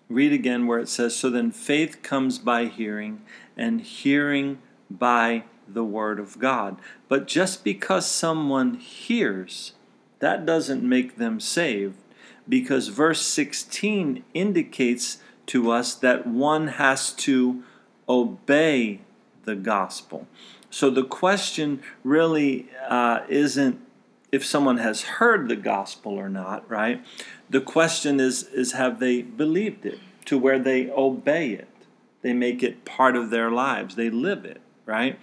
read 0.08 0.32
again 0.32 0.68
where 0.68 0.78
it 0.78 0.88
says, 0.88 1.16
So 1.16 1.28
then 1.28 1.50
faith 1.50 2.02
comes 2.04 2.38
by 2.38 2.66
hearing, 2.66 3.22
and 3.56 3.80
hearing 3.80 4.58
by 4.88 5.42
the 5.66 5.84
Word 5.84 6.20
of 6.20 6.38
God. 6.38 6.76
But 7.08 7.26
just 7.26 7.64
because 7.64 8.06
someone 8.06 8.74
hears, 8.74 9.72
that 10.20 10.46
doesn't 10.46 10.82
make 10.82 11.16
them 11.16 11.40
saved 11.40 11.96
because 12.48 12.88
verse 12.88 13.22
16 13.22 14.24
indicates 14.32 15.18
to 15.46 15.70
us 15.70 15.94
that 15.94 16.26
one 16.26 16.68
has 16.68 17.12
to 17.12 17.62
obey 18.08 19.00
the 19.44 19.54
gospel. 19.54 20.26
So 20.70 20.90
the 20.90 21.04
question 21.04 21.82
really 22.04 22.68
uh, 22.88 23.20
isn't 23.28 23.80
if 24.30 24.44
someone 24.44 24.78
has 24.78 25.02
heard 25.02 25.48
the 25.48 25.56
gospel 25.56 26.12
or 26.12 26.28
not, 26.28 26.68
right? 26.70 27.04
The 27.48 27.60
question 27.60 28.20
is 28.20 28.44
is 28.44 28.72
have 28.72 29.00
they 29.00 29.22
believed 29.22 29.84
it 29.84 29.98
to 30.26 30.38
where 30.38 30.58
they 30.58 30.90
obey 30.90 31.50
it? 31.50 31.68
They 32.22 32.32
make 32.32 32.62
it 32.62 32.84
part 32.84 33.16
of 33.16 33.30
their 33.30 33.50
lives. 33.50 33.96
They 33.96 34.10
live 34.10 34.44
it, 34.44 34.60
right? 34.86 35.18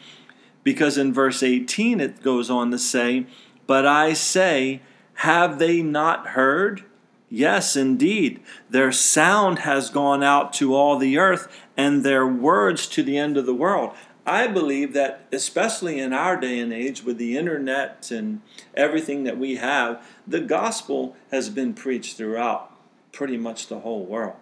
Because 0.64 0.98
in 0.98 1.14
verse 1.14 1.42
18 1.42 2.02
it 2.02 2.22
goes 2.22 2.50
on 2.50 2.72
to 2.72 2.78
say, 2.78 3.28
"But 3.66 3.86
I 3.86 4.12
say, 4.14 4.82
have 5.22 5.58
they 5.58 5.82
not 5.82 6.28
heard? 6.28 6.84
Yes, 7.28 7.76
indeed. 7.76 8.40
Their 8.70 8.92
sound 8.92 9.60
has 9.60 9.90
gone 9.90 10.22
out 10.22 10.54
to 10.54 10.76
all 10.76 10.98
the 10.98 11.18
earth, 11.18 11.48
and 11.76 12.04
their 12.04 12.28
words 12.28 12.88
to 12.90 13.02
the 13.02 13.18
end 13.18 13.36
of 13.36 13.48
the 13.48 13.54
world. 13.54 13.96
I 14.28 14.46
believe 14.46 14.94
that, 14.94 15.26
especially 15.32 16.00
in 16.00 16.14
our 16.14 16.40
day 16.40 16.60
and 16.60 16.72
age 16.72 17.04
with 17.04 17.18
the 17.18 17.36
internet 17.36 18.12
and 18.12 18.42
everything 18.76 19.24
that 19.24 19.40
we 19.40 19.56
have, 19.56 20.06
the 20.28 20.40
gospel 20.40 21.16
has 21.32 21.50
been 21.50 21.74
preached 21.74 22.16
throughout 22.16 22.72
pretty 23.12 23.38
much 23.38 23.68
the 23.68 23.80
whole 23.80 24.06
world. 24.06 24.36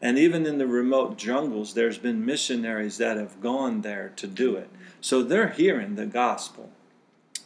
And 0.00 0.18
even 0.18 0.46
in 0.46 0.56
the 0.56 0.66
remote 0.66 1.18
jungles, 1.18 1.74
there's 1.74 1.98
been 1.98 2.24
missionaries 2.24 2.96
that 2.96 3.18
have 3.18 3.42
gone 3.42 3.82
there 3.82 4.12
to 4.16 4.26
do 4.26 4.56
it. 4.56 4.70
So 5.02 5.22
they're 5.22 5.50
hearing 5.50 5.96
the 5.96 6.06
gospel 6.06 6.70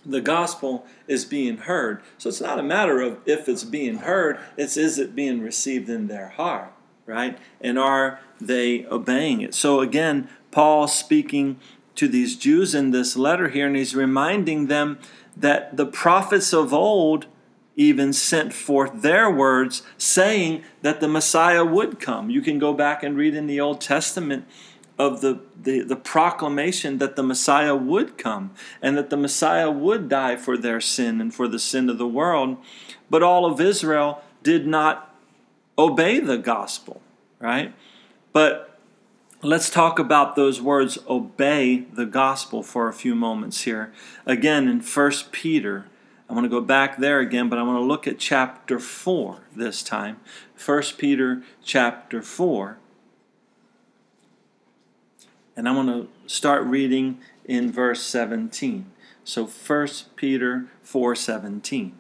the 0.08 0.20
gospel 0.20 0.86
is 1.08 1.24
being 1.24 1.58
heard. 1.58 2.02
So 2.18 2.28
it's 2.28 2.40
not 2.40 2.58
a 2.58 2.62
matter 2.62 3.00
of 3.00 3.18
if 3.26 3.48
it's 3.48 3.64
being 3.64 3.98
heard, 3.98 4.38
it's 4.56 4.76
is 4.76 4.98
it 4.98 5.14
being 5.14 5.40
received 5.40 5.88
in 5.88 6.06
their 6.06 6.28
heart, 6.28 6.72
right? 7.04 7.38
And 7.60 7.78
are 7.78 8.20
they 8.40 8.86
obeying 8.86 9.40
it? 9.40 9.54
So 9.54 9.80
again, 9.80 10.28
Paul 10.50 10.88
speaking 10.88 11.58
to 11.96 12.08
these 12.08 12.36
Jews 12.36 12.74
in 12.74 12.90
this 12.90 13.16
letter 13.16 13.48
here, 13.48 13.66
and 13.66 13.76
he's 13.76 13.94
reminding 13.94 14.66
them 14.66 14.98
that 15.36 15.76
the 15.76 15.86
prophets 15.86 16.52
of 16.52 16.72
old 16.72 17.26
even 17.76 18.12
sent 18.12 18.54
forth 18.54 19.02
their 19.02 19.30
words 19.30 19.82
saying 19.98 20.62
that 20.80 21.00
the 21.00 21.08
Messiah 21.08 21.64
would 21.64 22.00
come. 22.00 22.30
You 22.30 22.40
can 22.40 22.58
go 22.58 22.72
back 22.72 23.02
and 23.02 23.16
read 23.16 23.34
in 23.34 23.46
the 23.46 23.60
Old 23.60 23.82
Testament 23.82 24.46
of 24.98 25.20
the, 25.20 25.40
the, 25.60 25.80
the 25.80 25.96
proclamation 25.96 26.98
that 26.98 27.16
the 27.16 27.22
Messiah 27.22 27.76
would 27.76 28.16
come 28.16 28.52
and 28.80 28.96
that 28.96 29.10
the 29.10 29.16
Messiah 29.16 29.70
would 29.70 30.08
die 30.08 30.36
for 30.36 30.56
their 30.56 30.80
sin 30.80 31.20
and 31.20 31.34
for 31.34 31.46
the 31.48 31.58
sin 31.58 31.90
of 31.90 31.98
the 31.98 32.08
world. 32.08 32.56
But 33.10 33.22
all 33.22 33.44
of 33.44 33.60
Israel 33.60 34.22
did 34.42 34.66
not 34.66 35.14
obey 35.78 36.20
the 36.20 36.38
gospel, 36.38 37.02
right? 37.38 37.74
But 38.32 38.78
let's 39.42 39.68
talk 39.68 39.98
about 39.98 40.34
those 40.34 40.60
words 40.60 40.98
obey 41.08 41.86
the 41.92 42.06
gospel 42.06 42.62
for 42.62 42.88
a 42.88 42.92
few 42.92 43.14
moments 43.14 43.62
here. 43.62 43.92
Again, 44.24 44.68
in 44.68 44.80
1 44.80 45.12
Peter, 45.30 45.86
I 46.28 46.32
want 46.32 46.44
to 46.44 46.48
go 46.48 46.60
back 46.60 46.96
there 46.98 47.20
again, 47.20 47.48
but 47.48 47.58
I 47.58 47.62
want 47.62 47.78
to 47.78 47.84
look 47.84 48.06
at 48.06 48.18
chapter 48.18 48.78
4 48.78 49.42
this 49.54 49.82
time. 49.82 50.20
1 50.64 50.82
Peter 50.98 51.42
chapter 51.62 52.22
4. 52.22 52.78
And 55.56 55.68
I 55.68 55.72
want 55.72 55.88
to 55.88 56.08
start 56.28 56.64
reading 56.64 57.18
in 57.46 57.72
verse 57.72 58.02
17. 58.02 58.86
So 59.24 59.46
1 59.46 59.88
Peter 60.14 60.66
4:17. 60.84 61.92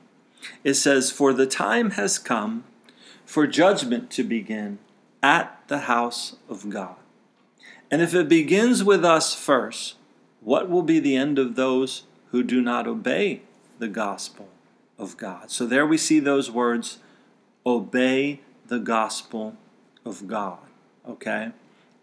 It 0.62 0.74
says, 0.74 1.10
"For 1.10 1.32
the 1.32 1.46
time 1.46 1.92
has 1.92 2.18
come 2.18 2.64
for 3.24 3.46
judgment 3.46 4.10
to 4.10 4.22
begin 4.22 4.78
at 5.22 5.60
the 5.66 5.80
house 5.80 6.36
of 6.48 6.70
God. 6.70 6.96
And 7.90 8.02
if 8.02 8.14
it 8.14 8.28
begins 8.28 8.84
with 8.84 9.04
us 9.04 9.34
first, 9.34 9.96
what 10.40 10.68
will 10.68 10.82
be 10.82 11.00
the 11.00 11.16
end 11.16 11.38
of 11.38 11.56
those 11.56 12.04
who 12.30 12.42
do 12.42 12.60
not 12.60 12.86
obey 12.86 13.42
the 13.78 13.88
gospel 13.88 14.48
of 14.98 15.16
God?" 15.16 15.50
So 15.50 15.66
there 15.66 15.86
we 15.86 15.98
see 15.98 16.20
those 16.20 16.50
words, 16.50 16.98
obey 17.64 18.40
the 18.66 18.78
gospel 18.78 19.56
of 20.04 20.28
God. 20.28 20.58
Okay? 21.08 21.52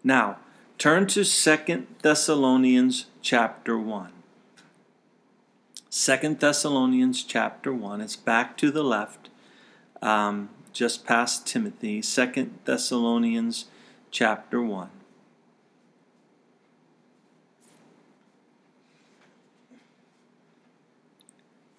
Now, 0.02 0.38
Turn 0.78 1.06
to 1.06 1.24
2 1.24 1.86
Thessalonians 2.02 3.06
chapter 3.22 3.78
1. 3.78 4.10
2 5.90 6.34
Thessalonians 6.34 7.22
chapter 7.22 7.72
1. 7.72 8.00
It's 8.00 8.16
back 8.16 8.56
to 8.58 8.70
the 8.70 8.82
left, 8.82 9.28
um, 10.02 10.50
just 10.72 11.06
past 11.06 11.46
Timothy. 11.46 12.02
2 12.02 12.50
Thessalonians 12.64 13.66
chapter 14.10 14.60
1. 14.60 14.90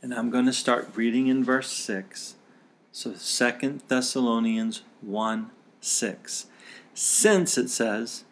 And 0.01 0.13
I'm 0.13 0.29
going 0.29 0.45
to 0.45 0.53
start 0.53 0.89
reading 0.95 1.27
in 1.27 1.43
verse 1.43 1.71
6. 1.71 2.35
So 2.91 3.13
2 3.13 3.79
Thessalonians 3.87 4.83
1 5.01 5.51
6. 5.81 6.45
Since 6.93 7.57
it 7.57 7.69
says, 7.69 8.24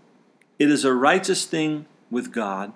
it 0.63 0.71
is 0.71 0.85
a 0.85 0.93
righteous 0.93 1.45
thing 1.45 1.85
with 2.09 2.31
God 2.31 2.71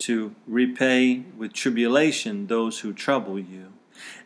to 0.00 0.34
repay 0.46 1.24
with 1.38 1.54
tribulation 1.54 2.48
those 2.48 2.80
who 2.80 2.92
trouble 2.92 3.38
you, 3.38 3.72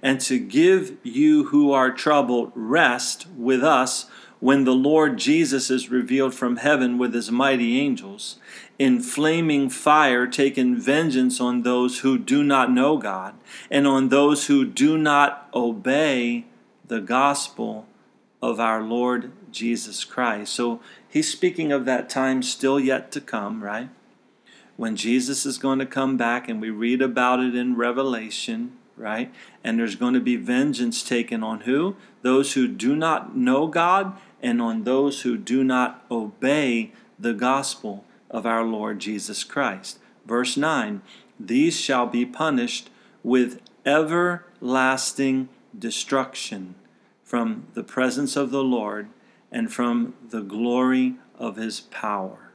and 0.03 0.21
to 0.23 0.39
give 0.41 0.97
you 1.05 1.45
who 1.47 1.71
are 1.73 1.93
troubled 1.93 2.51
rest 2.57 3.29
with 3.37 3.63
us 3.63 4.07
when 4.41 4.65
the 4.65 4.75
Lord 4.75 5.17
Jesus 5.17 5.71
is 5.71 5.91
revealed 5.91 6.35
from 6.35 6.57
heaven 6.57 6.99
with 6.99 7.15
his 7.15 7.31
mighty 7.31 7.79
angels, 7.79 8.39
in 8.81 9.01
flaming 9.01 9.71
fire, 9.71 10.27
taking 10.27 10.77
vengeance 10.77 11.41
on 11.41 11.63
those 11.63 12.01
who 12.01 12.19
do 12.19 12.43
not 12.43 12.73
know 12.73 12.97
God, 12.97 13.35
and 13.71 13.87
on 13.87 14.09
those 14.09 14.49
who 14.49 14.65
do 14.65 14.99
not 14.99 15.49
obey 15.55 16.47
the 16.85 17.01
gospel 17.01 17.87
of 18.43 18.59
our 18.59 18.83
Lord 18.83 19.31
Jesus 19.53 20.05
Christ. 20.05 20.53
So 20.53 20.81
he's 21.15 21.31
speaking 21.31 21.71
of 21.71 21.85
that 21.85 22.11
time 22.11 22.43
still 22.43 22.81
yet 22.81 23.13
to 23.13 23.21
come, 23.21 23.63
right? 23.63 23.89
When 24.77 24.97
Jesus 24.97 25.47
is 25.47 25.59
going 25.59 25.79
to 25.79 25.87
come 25.87 26.17
back, 26.17 26.49
and 26.49 26.61
we 26.61 26.71
read 26.71 27.01
about 27.01 27.39
it 27.39 27.55
in 27.55 27.77
Revelation, 27.77 28.73
right? 28.97 29.33
And 29.63 29.79
there's 29.79 29.95
going 29.95 30.15
to 30.15 30.21
be 30.21 30.35
vengeance 30.35 31.05
taken 31.05 31.45
on 31.45 31.61
who? 31.61 31.95
Those 32.23 32.55
who 32.55 32.67
do 32.67 32.97
not 32.97 33.37
know 33.37 33.69
God 33.69 34.19
and 34.43 34.61
on 34.61 34.83
those 34.83 35.23
who 35.23 35.37
do 35.39 35.63
not 35.63 36.05
obey 36.11 36.91
the 37.17 37.33
gospel 37.33 38.05
of 38.29 38.45
our 38.45 38.65
Lord 38.65 38.99
Jesus 38.99 39.45
Christ. 39.45 40.01
Verse 40.27 40.57
9 40.57 41.01
These 41.39 41.79
shall 41.81 42.07
be 42.07 42.27
punished 42.27 42.91
with 43.23 43.61
everlasting 43.87 45.49
destruction 45.79 46.75
from 47.23 47.69
the 47.75 47.85
presence 47.85 48.35
of 48.35 48.51
the 48.51 48.65
Lord 48.65 49.09
and 49.55 49.73
from 49.73 50.15
the 50.29 50.43
glory 50.43 51.15
of 51.39 51.55
his 51.55 51.81
power. 51.81 52.51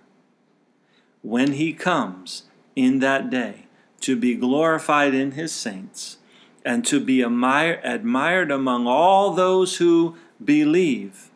When 1.21 1.53
he 1.53 1.71
comes 1.71 2.43
in 2.75 2.99
that 2.99 3.29
day 3.29 3.67
to 4.01 4.17
be 4.17 4.35
glorified 4.35 5.13
in 5.13 5.31
his 5.31 5.53
saints 5.53 6.17
and 6.65 6.85
to 6.85 6.99
be 6.99 7.21
admired 7.21 8.51
among 8.51 8.85
all 8.85 9.31
those 9.31 9.77
who 9.77 10.17
believe, 10.43 11.29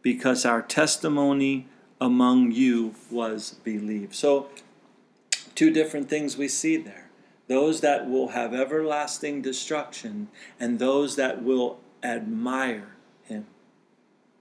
because 0.00 0.44
our 0.44 0.62
testimony 0.62 1.66
among 2.00 2.52
you 2.52 2.94
was 3.10 3.56
believed. 3.64 4.14
So, 4.14 4.48
two 5.56 5.70
different 5.70 6.08
things 6.08 6.36
we 6.36 6.48
see 6.48 6.76
there 6.76 7.10
those 7.46 7.82
that 7.82 8.08
will 8.08 8.28
have 8.28 8.54
everlasting 8.54 9.42
destruction, 9.42 10.28
and 10.58 10.78
those 10.78 11.16
that 11.16 11.42
will 11.42 11.78
admire. 12.02 12.93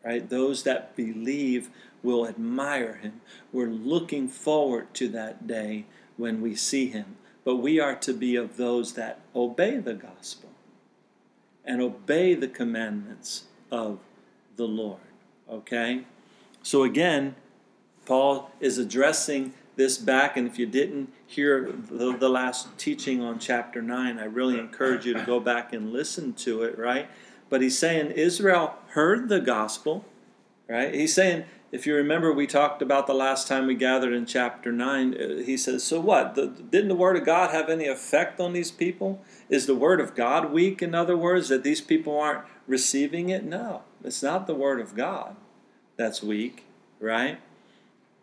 Right? 0.03 0.29
Those 0.29 0.63
that 0.63 0.95
believe 0.95 1.69
will 2.01 2.27
admire 2.27 2.95
him. 2.95 3.21
We're 3.51 3.67
looking 3.67 4.27
forward 4.27 4.93
to 4.95 5.07
that 5.09 5.47
day 5.47 5.85
when 6.17 6.41
we 6.41 6.55
see 6.55 6.87
him. 6.87 7.15
But 7.45 7.57
we 7.57 7.79
are 7.79 7.95
to 7.95 8.13
be 8.13 8.35
of 8.35 8.57
those 8.57 8.93
that 8.93 9.21
obey 9.35 9.77
the 9.77 9.93
gospel 9.93 10.49
and 11.65 11.81
obey 11.81 12.33
the 12.35 12.47
commandments 12.47 13.45
of 13.71 13.99
the 14.55 14.67
Lord. 14.67 14.99
Okay? 15.49 16.05
So 16.61 16.83
again, 16.83 17.35
Paul 18.05 18.51
is 18.59 18.77
addressing 18.77 19.53
this 19.75 19.97
back, 19.97 20.37
and 20.37 20.47
if 20.47 20.59
you 20.59 20.65
didn't 20.65 21.11
hear 21.25 21.71
the, 21.89 22.15
the, 22.15 22.29
last 22.29 22.77
teaching 22.77 23.21
on 23.21 23.39
chapter 23.39 23.81
9, 23.81 24.19
I 24.19 24.25
really 24.25 24.59
encourage 24.59 25.05
you 25.05 25.13
to 25.13 25.25
go 25.25 25.39
back 25.39 25.73
and 25.73 25.91
listen 25.91 26.33
to 26.33 26.63
it, 26.63 26.77
right? 26.77 27.09
But 27.49 27.61
he's 27.61 27.77
saying 27.77 28.11
Israel 28.11 28.75
heard 28.93 29.29
the 29.29 29.39
gospel, 29.39 30.05
right? 30.67 30.93
He's 30.93 31.13
saying, 31.13 31.45
if 31.71 31.87
you 31.87 31.95
remember, 31.95 32.31
we 32.31 32.45
talked 32.45 32.83
about 32.83 33.07
the 33.07 33.15
last 33.15 33.47
time 33.47 33.65
we 33.65 33.73
gathered 33.73 34.13
in 34.13 34.27
chapter 34.27 34.71
9, 34.71 35.13
uh, 35.15 35.43
he 35.43 35.57
says, 35.57 35.83
So 35.83 35.99
what? 35.99 36.35
The, 36.35 36.47
didn't 36.47 36.89
the 36.89 36.95
word 36.95 37.17
of 37.17 37.25
God 37.25 37.49
have 37.49 37.67
any 37.67 37.87
effect 37.87 38.39
on 38.39 38.53
these 38.53 38.69
people? 38.69 39.23
Is 39.49 39.65
the 39.65 39.73
word 39.73 39.99
of 39.99 40.13
God 40.13 40.51
weak, 40.51 40.83
in 40.83 40.93
other 40.93 41.17
words, 41.17 41.49
that 41.49 41.63
these 41.63 41.81
people 41.81 42.19
aren't 42.19 42.45
receiving 42.67 43.29
it? 43.29 43.43
No, 43.43 43.81
it's 44.03 44.21
not 44.21 44.45
the 44.45 44.53
word 44.53 44.79
of 44.79 44.95
God 44.95 45.35
that's 45.97 46.21
weak, 46.21 46.63
right? 46.99 47.39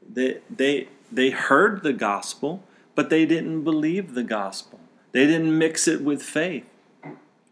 They, 0.09 0.39
they, 0.49 0.87
they 1.11 1.31
heard 1.31 1.83
the 1.83 1.93
gospel, 1.93 2.63
but 2.95 3.11
they 3.11 3.27
didn't 3.27 3.65
believe 3.65 4.15
the 4.15 4.23
gospel. 4.23 4.79
They 5.11 5.27
didn't 5.27 5.59
mix 5.59 5.89
it 5.89 6.03
with 6.03 6.23
faith. 6.23 6.70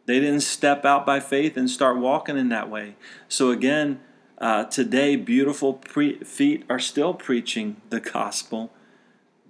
They 0.08 0.20
didn't 0.20 0.40
step 0.40 0.86
out 0.86 1.04
by 1.04 1.20
faith 1.20 1.58
and 1.58 1.68
start 1.68 1.98
walking 1.98 2.38
in 2.38 2.48
that 2.48 2.70
way. 2.70 2.96
So, 3.28 3.50
again, 3.50 4.00
uh, 4.38 4.64
today, 4.64 5.16
beautiful 5.16 5.74
pre- 5.74 6.20
feet 6.20 6.64
are 6.70 6.78
still 6.78 7.12
preaching 7.12 7.82
the 7.90 8.00
gospel, 8.00 8.72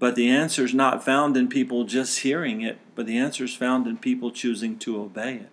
but 0.01 0.17
the 0.17 0.29
answer 0.29 0.65
is 0.65 0.75
not 0.75 1.05
found 1.05 1.37
in 1.37 1.47
people 1.47 1.85
just 1.85 2.19
hearing 2.21 2.61
it, 2.61 2.79
but 2.97 3.07
the 3.07 3.17
answer 3.17 3.45
is 3.45 3.55
found 3.55 3.87
in 3.87 3.99
people 3.99 4.33
choosing 4.33 4.77
to 4.81 5.01
obey 5.01 5.37
it. 5.37 5.51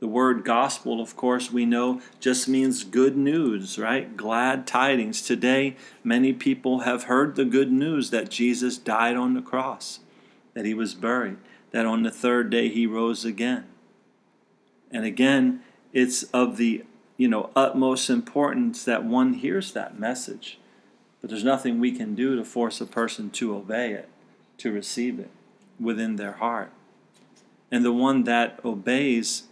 The 0.00 0.08
word 0.08 0.44
gospel, 0.44 1.00
of 1.00 1.14
course, 1.14 1.52
we 1.52 1.64
know 1.64 2.02
just 2.18 2.48
means 2.48 2.82
good 2.82 3.16
news, 3.16 3.78
right? 3.78 4.16
Glad 4.16 4.66
tidings. 4.66 5.22
Today, 5.22 5.76
many 6.02 6.32
people 6.32 6.80
have 6.80 7.04
heard 7.04 7.36
the 7.36 7.44
good 7.44 7.70
news 7.70 8.10
that 8.10 8.28
Jesus 8.28 8.76
died 8.76 9.14
on 9.14 9.34
the 9.34 9.40
cross, 9.40 10.00
that 10.54 10.64
he 10.64 10.74
was 10.74 10.94
buried, 10.94 11.36
that 11.70 11.86
on 11.86 12.02
the 12.02 12.10
third 12.10 12.50
day 12.50 12.68
he 12.68 12.88
rose 12.88 13.24
again. 13.24 13.69
And 14.90 15.04
again, 15.04 15.60
it's 15.92 16.24
of 16.24 16.56
the 16.56 16.84
you 17.16 17.28
know 17.28 17.50
utmost 17.54 18.10
importance 18.10 18.84
that 18.84 19.04
one 19.04 19.34
hears 19.34 19.72
that 19.72 19.98
message. 19.98 20.58
But 21.20 21.30
there's 21.30 21.44
nothing 21.44 21.78
we 21.78 21.92
can 21.92 22.14
do 22.14 22.36
to 22.36 22.44
force 22.44 22.80
a 22.80 22.86
person 22.86 23.30
to 23.30 23.54
obey 23.54 23.92
it, 23.92 24.08
to 24.58 24.72
receive 24.72 25.18
it 25.18 25.30
within 25.78 26.16
their 26.16 26.32
heart. 26.32 26.72
And 27.70 27.84
the 27.84 27.92
one 27.92 28.24
that 28.24 28.58
obeys 28.64 29.44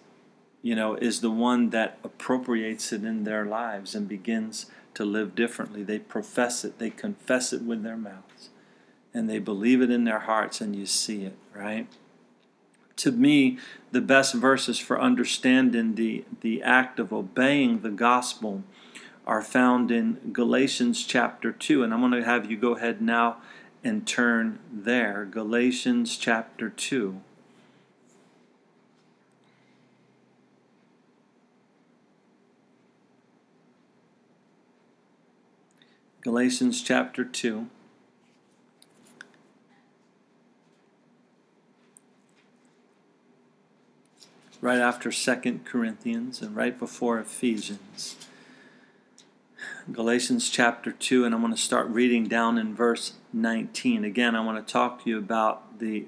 you 0.63 0.75
know, 0.75 0.95
is 0.97 1.21
the 1.21 1.31
one 1.31 1.71
that 1.71 1.99
appropriates 2.03 2.93
it 2.93 3.05
in 3.05 3.25
their 3.25 3.45
lives 3.45 3.95
and 3.95 4.09
begins 4.09 4.67
to 4.95 5.05
live 5.05 5.35
differently. 5.35 5.83
They 5.83 5.99
profess 5.99 6.65
it, 6.65 6.79
they 6.79 6.91
confess 6.91 7.53
it 7.53 7.63
with 7.63 7.83
their 7.83 7.97
mouths, 7.97 8.51
and 9.15 9.31
they 9.31 9.39
believe 9.39 9.81
it 9.81 9.91
in 9.91 10.05
their 10.05 10.21
hearts, 10.21 10.61
and 10.61 10.75
you 10.75 10.87
see 10.87 11.25
it, 11.25 11.37
right? 11.55 11.87
To 12.99 13.13
me, 13.13 13.59
the 13.93 14.01
best 14.01 14.35
verses 14.35 14.81
for 14.81 15.01
understanding 15.01 15.95
the, 15.95 16.25
the 16.41 16.63
act 16.65 16.99
of 16.99 17.13
obeying 17.13 17.83
the 17.83 17.91
gospel 17.91 18.65
are 19.25 19.41
found 19.41 19.93
in 19.93 20.33
Galatians 20.33 21.05
chapter 21.05 21.53
2. 21.53 21.85
And 21.85 21.95
I'm 21.95 22.01
going 22.01 22.11
to 22.13 22.25
have 22.25 22.51
you 22.51 22.57
go 22.57 22.75
ahead 22.75 23.01
now 23.01 23.37
and 23.85 24.05
turn 24.05 24.59
there. 24.73 25.25
Galatians 25.31 26.17
chapter 26.17 26.69
2. 26.71 27.21
Galatians 36.21 36.83
chapter 36.83 37.25
2. 37.25 37.69
Right 44.69 44.81
after 44.81 45.11
Second 45.11 45.65
Corinthians 45.65 46.43
and 46.43 46.55
right 46.55 46.79
before 46.79 47.19
Ephesians. 47.19 48.17
Galatians 49.91 50.51
chapter 50.51 50.93
2, 50.93 51.25
and 51.25 51.35
I'm 51.35 51.41
going 51.41 51.55
to 51.55 51.59
start 51.59 51.89
reading 51.89 52.27
down 52.27 52.59
in 52.59 52.75
verse 52.75 53.15
19. 53.33 54.05
Again, 54.05 54.37
I 54.37 54.45
want 54.45 54.59
to 54.67 54.71
talk 54.71 55.03
to 55.05 55.09
you 55.09 55.17
about 55.17 55.79
the 55.79 56.05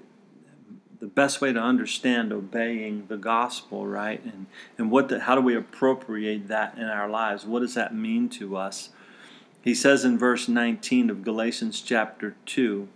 the 0.99 1.07
best 1.07 1.41
way 1.41 1.55
to 1.55 1.59
understand 1.59 2.35
obeying 2.35 3.07
the 3.07 3.17
gospel, 3.17 3.87
right? 3.87 4.23
And 4.25 4.45
and 4.77 4.91
what 4.91 5.09
the, 5.09 5.21
how 5.21 5.35
do 5.35 5.41
we 5.41 5.57
appropriate 5.57 6.49
that 6.49 6.77
in 6.77 6.85
our 6.85 7.09
lives? 7.09 7.47
What 7.47 7.61
does 7.61 7.73
that 7.77 7.95
mean 7.95 8.29
to 8.29 8.59
us? 8.59 8.91
He 9.63 9.75
says 9.75 10.05
in 10.05 10.19
verse 10.19 10.49
19 10.49 11.09
of 11.09 11.25
Galatians 11.25 11.81
chapter 11.81 12.37
2 12.45 12.89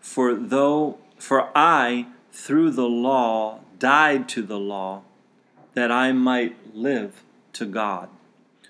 For 0.00 0.34
though, 0.34 0.98
for 1.16 1.48
I, 1.56 2.08
through 2.30 2.72
the 2.72 2.90
law, 2.90 3.60
died 3.78 4.28
to 4.30 4.42
the 4.42 4.58
law, 4.58 5.02
that 5.74 5.90
I 5.90 6.12
might 6.12 6.74
live 6.74 7.22
to 7.54 7.66
God. 7.66 8.08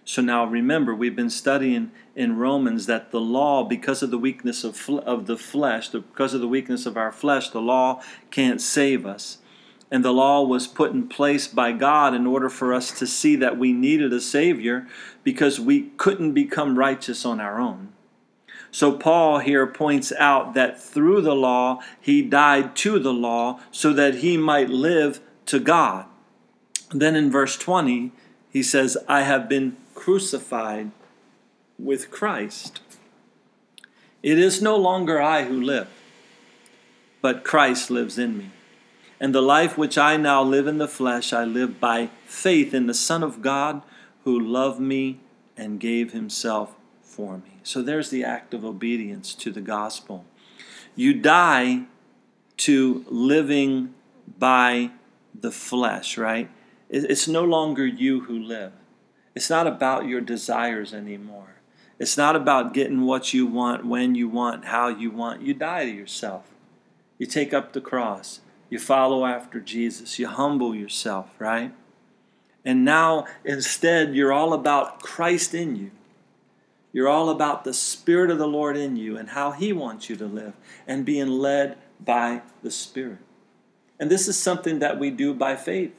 So 0.05 0.23
now 0.23 0.47
remember, 0.47 0.95
we've 0.95 1.15
been 1.15 1.29
studying 1.29 1.91
in 2.17 2.39
Romans 2.39 2.87
that 2.87 3.11
the 3.11 3.21
law, 3.21 3.63
because 3.63 4.03
of 4.03 4.11
the 4.11 4.19
weakness 4.19 4.65
of, 4.65 4.89
of 4.89 5.27
the 5.27 5.37
flesh, 5.37 5.91
because 5.91 6.33
of 6.33 6.41
the 6.41 6.49
weakness 6.49 6.87
of 6.87 6.97
our 6.97 7.13
flesh, 7.13 7.51
the 7.51 7.61
law 7.61 8.03
can't 8.31 8.61
save 8.61 9.05
us. 9.05 9.39
And 9.91 10.03
the 10.05 10.13
law 10.13 10.43
was 10.43 10.67
put 10.67 10.93
in 10.93 11.09
place 11.09 11.47
by 11.47 11.73
God 11.73 12.15
in 12.15 12.27
order 12.27 12.49
for 12.49 12.73
us 12.73 12.99
to 12.99 13.07
see 13.07 13.37
that 13.37 13.59
we 13.59 13.73
needed 13.73 14.13
a 14.13 14.21
Savior 14.21 14.87
because 15.25 15.61
we 15.61 15.91
couldn't 15.99 16.33
become 16.33 16.79
righteous 16.79 17.27
on 17.27 17.39
our 17.39 17.61
own. 17.61 17.93
So, 18.71 18.93
Paul 18.93 19.39
here 19.39 19.67
points 19.67 20.13
out 20.13 20.55
that 20.55 20.81
through 20.81 21.23
the 21.23 21.35
law, 21.35 21.81
he 22.01 22.23
died 22.23 22.77
to 22.77 22.99
the 22.99 23.13
law 23.13 23.61
so 23.71 23.93
that 23.95 24.17
he 24.17 24.37
might 24.37 24.69
live 24.69 25.21
to 25.47 25.59
God. 25.59 26.05
Then 26.91 27.17
in 27.17 27.31
verse 27.31 27.57
20, 27.57 28.13
he 28.51 28.63
says, 28.63 28.97
I 29.09 29.23
have 29.23 29.49
been 29.49 29.77
crucified 29.95 30.91
with 31.79 32.11
Christ. 32.11 32.81
It 34.23 34.39
is 34.39 34.61
no 34.61 34.77
longer 34.77 35.21
I 35.21 35.45
who 35.45 35.61
live, 35.61 35.89
but 37.21 37.45
Christ 37.45 37.91
lives 37.91 38.19
in 38.19 38.37
me. 38.37 38.51
And 39.21 39.35
the 39.35 39.43
life 39.43 39.77
which 39.77 39.99
I 39.99 40.17
now 40.17 40.43
live 40.43 40.67
in 40.67 40.79
the 40.79 40.89
flesh, 40.89 41.33
I 41.33 41.45
live 41.45 41.81
by 41.81 42.11
faith 42.27 42.73
in 42.73 42.87
the 42.87 42.95
Son 42.95 43.23
of 43.23 43.43
God 43.43 43.83
who 44.25 44.39
loved 44.39 44.81
me 44.81 45.19
and 45.57 45.81
gave 45.81 46.13
himself 46.13 46.75
for 47.19 47.39
me. 47.39 47.59
So 47.65 47.83
there's 47.83 48.11
the 48.11 48.23
act 48.23 48.55
of 48.55 48.65
obedience 48.65 49.35
to 49.35 49.51
the 49.51 49.61
gospel. 49.61 50.25
You 50.95 51.15
die 51.15 51.87
to 52.59 53.05
living 53.09 53.93
by 54.39 54.93
the 55.35 55.51
flesh, 55.51 56.17
right? 56.17 56.49
It's 56.89 57.27
no 57.27 57.43
longer 57.43 57.85
you 57.85 58.21
who 58.21 58.39
live. 58.39 58.71
It's 59.35 59.51
not 59.51 59.67
about 59.67 60.07
your 60.07 60.21
desires 60.21 60.95
anymore. 60.95 61.57
It's 61.99 62.17
not 62.17 62.37
about 62.37 62.73
getting 62.73 63.03
what 63.03 63.35
you 63.35 63.47
want, 63.47 63.85
when 63.85 64.15
you 64.15 64.29
want, 64.29 64.67
how 64.67 64.87
you 64.87 65.11
want. 65.11 65.43
You 65.43 65.55
die 65.55 65.87
to 65.87 65.91
yourself. 65.91 66.45
You 67.19 67.27
take 67.27 67.53
up 67.53 67.73
the 67.73 67.81
cross. 67.81 68.41
You 68.71 68.79
follow 68.79 69.27
after 69.27 69.59
Jesus. 69.59 70.21
You 70.21 70.29
humble 70.29 70.73
yourself, 70.73 71.31
right? 71.41 71.75
And 72.65 72.85
now 72.85 73.27
instead, 73.45 74.15
you're 74.15 74.33
all 74.33 74.53
about 74.53 75.03
Christ 75.03 75.53
in 75.53 75.75
you. 75.75 75.91
You're 76.99 77.07
all 77.07 77.31
about 77.31 77.63
the 77.63 77.73
Spirit 77.73 78.29
of 78.29 78.39
the 78.39 78.49
Lord 78.49 78.77
in 78.77 78.97
you 78.97 79.17
and 79.17 79.29
how 79.29 79.53
He 79.53 79.73
wants 79.73 80.11
you 80.11 80.17
to 80.17 80.27
live 80.27 80.55
and 80.85 81.05
being 81.05 81.29
led 81.29 81.79
by 82.05 82.43
the 82.65 82.73
Spirit. 82.73 83.21
And 84.01 84.11
this 84.11 84.27
is 84.27 84.37
something 84.37 84.81
that 84.81 84.99
we 84.99 85.13
do 85.13 85.33
by 85.33 85.55
faith, 85.55 85.93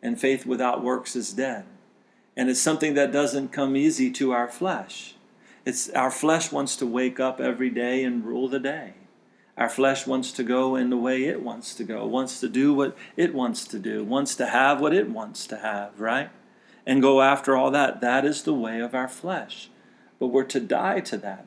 and 0.00 0.18
faith 0.18 0.46
without 0.46 0.82
works 0.82 1.14
is 1.14 1.34
dead. 1.34 1.66
And 2.38 2.48
it's 2.48 2.58
something 2.58 2.94
that 2.94 3.12
doesn't 3.12 3.52
come 3.52 3.76
easy 3.76 4.10
to 4.12 4.32
our 4.32 4.48
flesh. 4.48 5.16
It's 5.66 5.90
our 5.90 6.10
flesh 6.10 6.50
wants 6.50 6.74
to 6.76 6.86
wake 6.86 7.20
up 7.20 7.38
every 7.38 7.68
day 7.68 8.02
and 8.02 8.24
rule 8.24 8.48
the 8.48 8.58
day. 8.58 8.94
Our 9.58 9.68
flesh 9.68 10.06
wants 10.06 10.32
to 10.32 10.42
go 10.42 10.74
in 10.74 10.88
the 10.88 10.96
way 10.96 11.24
it 11.24 11.42
wants 11.42 11.74
to 11.74 11.84
go, 11.84 12.06
wants 12.06 12.40
to 12.40 12.48
do 12.48 12.72
what 12.72 12.96
it 13.14 13.34
wants 13.34 13.66
to 13.66 13.78
do, 13.78 14.02
wants 14.04 14.34
to 14.36 14.46
have 14.46 14.80
what 14.80 14.94
it 14.94 15.10
wants 15.10 15.46
to 15.48 15.58
have, 15.58 16.00
right? 16.00 16.30
And 16.86 17.02
go 17.02 17.20
after 17.20 17.54
all 17.54 17.70
that. 17.72 18.00
That 18.00 18.24
is 18.24 18.44
the 18.44 18.54
way 18.54 18.80
of 18.80 18.94
our 18.94 19.08
flesh. 19.08 19.68
But 20.18 20.28
we're 20.28 20.44
to 20.44 20.60
die 20.60 21.00
to 21.00 21.16
that, 21.18 21.46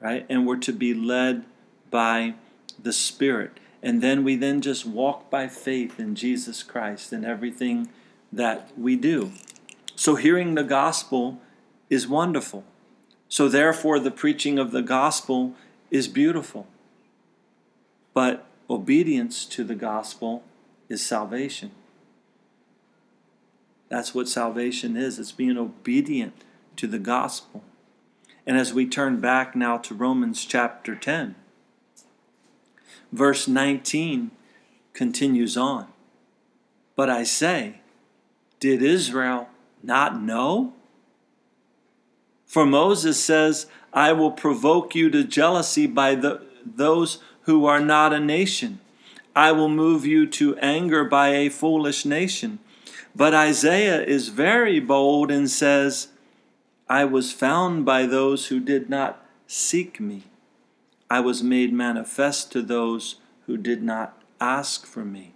right? 0.00 0.26
And 0.28 0.46
we're 0.46 0.56
to 0.58 0.72
be 0.72 0.92
led 0.92 1.44
by 1.90 2.34
the 2.82 2.92
Spirit. 2.92 3.58
And 3.82 4.02
then 4.02 4.24
we 4.24 4.36
then 4.36 4.60
just 4.60 4.84
walk 4.84 5.30
by 5.30 5.48
faith 5.48 5.98
in 5.98 6.14
Jesus 6.14 6.62
Christ 6.62 7.12
in 7.12 7.24
everything 7.24 7.88
that 8.32 8.70
we 8.76 8.96
do. 8.96 9.32
So 9.94 10.16
hearing 10.16 10.54
the 10.54 10.64
gospel 10.64 11.40
is 11.88 12.06
wonderful. 12.06 12.64
So 13.28 13.48
therefore, 13.48 13.98
the 13.98 14.10
preaching 14.10 14.58
of 14.58 14.70
the 14.70 14.82
gospel 14.82 15.54
is 15.90 16.08
beautiful. 16.08 16.66
But 18.12 18.46
obedience 18.68 19.44
to 19.46 19.64
the 19.64 19.74
gospel 19.74 20.42
is 20.88 21.04
salvation. 21.04 21.70
That's 23.88 24.14
what 24.14 24.28
salvation 24.28 24.96
is 24.96 25.18
it's 25.18 25.32
being 25.32 25.56
obedient 25.56 26.34
to 26.76 26.86
the 26.86 26.98
gospel. 26.98 27.62
And 28.46 28.56
as 28.56 28.72
we 28.72 28.86
turn 28.86 29.20
back 29.20 29.56
now 29.56 29.76
to 29.78 29.94
Romans 29.94 30.44
chapter 30.44 30.94
10, 30.94 31.34
verse 33.12 33.48
19 33.48 34.30
continues 34.92 35.56
on. 35.56 35.88
But 36.94 37.10
I 37.10 37.24
say, 37.24 37.80
did 38.60 38.82
Israel 38.82 39.48
not 39.82 40.20
know? 40.22 40.72
For 42.46 42.64
Moses 42.64 43.22
says, 43.22 43.66
I 43.92 44.12
will 44.12 44.30
provoke 44.30 44.94
you 44.94 45.10
to 45.10 45.24
jealousy 45.24 45.86
by 45.86 46.14
the, 46.14 46.42
those 46.64 47.18
who 47.42 47.66
are 47.66 47.80
not 47.80 48.12
a 48.12 48.20
nation. 48.20 48.78
I 49.34 49.52
will 49.52 49.68
move 49.68 50.06
you 50.06 50.26
to 50.28 50.56
anger 50.58 51.04
by 51.04 51.28
a 51.28 51.48
foolish 51.48 52.04
nation. 52.04 52.58
But 53.14 53.34
Isaiah 53.34 54.02
is 54.02 54.28
very 54.28 54.80
bold 54.80 55.30
and 55.30 55.50
says, 55.50 56.08
I 56.88 57.04
was 57.04 57.32
found 57.32 57.84
by 57.84 58.06
those 58.06 58.46
who 58.46 58.60
did 58.60 58.88
not 58.88 59.24
seek 59.46 60.00
me. 60.00 60.24
I 61.10 61.20
was 61.20 61.42
made 61.42 61.72
manifest 61.72 62.52
to 62.52 62.62
those 62.62 63.16
who 63.46 63.56
did 63.56 63.82
not 63.82 64.20
ask 64.40 64.86
for 64.86 65.04
me. 65.04 65.34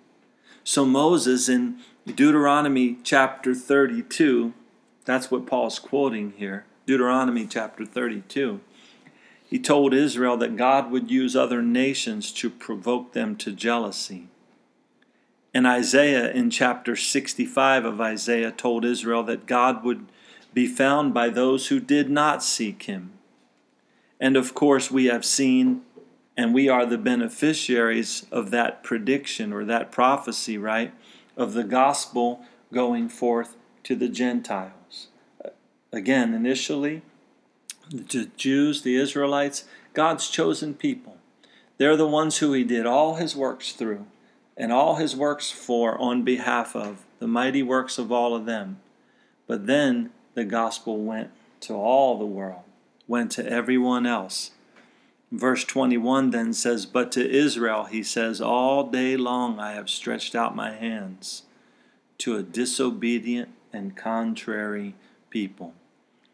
So 0.64 0.84
Moses 0.84 1.48
in 1.48 1.78
Deuteronomy 2.06 2.98
chapter 3.02 3.54
32, 3.54 4.52
that's 5.04 5.30
what 5.30 5.46
Paul's 5.46 5.78
quoting 5.78 6.34
here, 6.36 6.66
Deuteronomy 6.86 7.46
chapter 7.46 7.84
32 7.84 8.60
he 9.50 9.58
told 9.58 9.92
Israel 9.92 10.36
that 10.36 10.56
God 10.56 10.92
would 10.92 11.10
use 11.10 11.34
other 11.34 11.60
nations 11.60 12.30
to 12.34 12.48
provoke 12.48 13.14
them 13.14 13.34
to 13.38 13.50
jealousy. 13.50 14.28
And 15.52 15.66
Isaiah, 15.66 16.30
in 16.30 16.50
chapter 16.50 16.94
65 16.94 17.84
of 17.84 18.00
Isaiah, 18.00 18.52
told 18.52 18.84
Israel 18.84 19.24
that 19.24 19.46
God 19.46 19.82
would 19.82 20.06
be 20.52 20.66
found 20.66 21.14
by 21.14 21.28
those 21.28 21.68
who 21.68 21.80
did 21.80 22.10
not 22.10 22.42
seek 22.42 22.84
him. 22.84 23.12
And 24.18 24.36
of 24.36 24.54
course, 24.54 24.90
we 24.90 25.06
have 25.06 25.24
seen, 25.24 25.82
and 26.36 26.52
we 26.52 26.68
are 26.68 26.84
the 26.84 26.98
beneficiaries 26.98 28.26
of 28.30 28.50
that 28.50 28.82
prediction 28.82 29.52
or 29.52 29.64
that 29.64 29.92
prophecy, 29.92 30.58
right? 30.58 30.92
Of 31.36 31.54
the 31.54 31.64
gospel 31.64 32.42
going 32.72 33.08
forth 33.08 33.56
to 33.84 33.96
the 33.96 34.08
Gentiles. 34.08 35.08
Again, 35.92 36.34
initially, 36.34 37.02
the 37.90 38.30
Jews, 38.36 38.82
the 38.82 38.96
Israelites, 38.96 39.64
God's 39.94 40.28
chosen 40.28 40.74
people. 40.74 41.16
They're 41.78 41.96
the 41.96 42.06
ones 42.06 42.38
who 42.38 42.52
he 42.52 42.62
did 42.62 42.86
all 42.86 43.14
his 43.14 43.34
works 43.34 43.72
through 43.72 44.06
and 44.56 44.70
all 44.70 44.96
his 44.96 45.16
works 45.16 45.50
for 45.50 45.98
on 45.98 46.22
behalf 46.22 46.76
of, 46.76 47.06
the 47.18 47.26
mighty 47.26 47.62
works 47.62 47.98
of 47.98 48.12
all 48.12 48.34
of 48.34 48.44
them. 48.44 48.78
But 49.46 49.66
then 49.66 50.10
the 50.34 50.44
gospel 50.44 50.98
went 50.98 51.30
to 51.60 51.74
all 51.74 52.18
the 52.18 52.26
world, 52.26 52.62
went 53.06 53.30
to 53.32 53.46
everyone 53.46 54.06
else. 54.06 54.52
Verse 55.32 55.64
21 55.64 56.30
then 56.30 56.52
says, 56.52 56.86
But 56.86 57.12
to 57.12 57.30
Israel, 57.30 57.84
he 57.84 58.02
says, 58.02 58.40
All 58.40 58.88
day 58.88 59.16
long 59.16 59.60
I 59.60 59.72
have 59.72 59.88
stretched 59.88 60.34
out 60.34 60.56
my 60.56 60.72
hands 60.72 61.44
to 62.18 62.36
a 62.36 62.42
disobedient 62.42 63.50
and 63.72 63.96
contrary 63.96 64.94
people. 65.30 65.74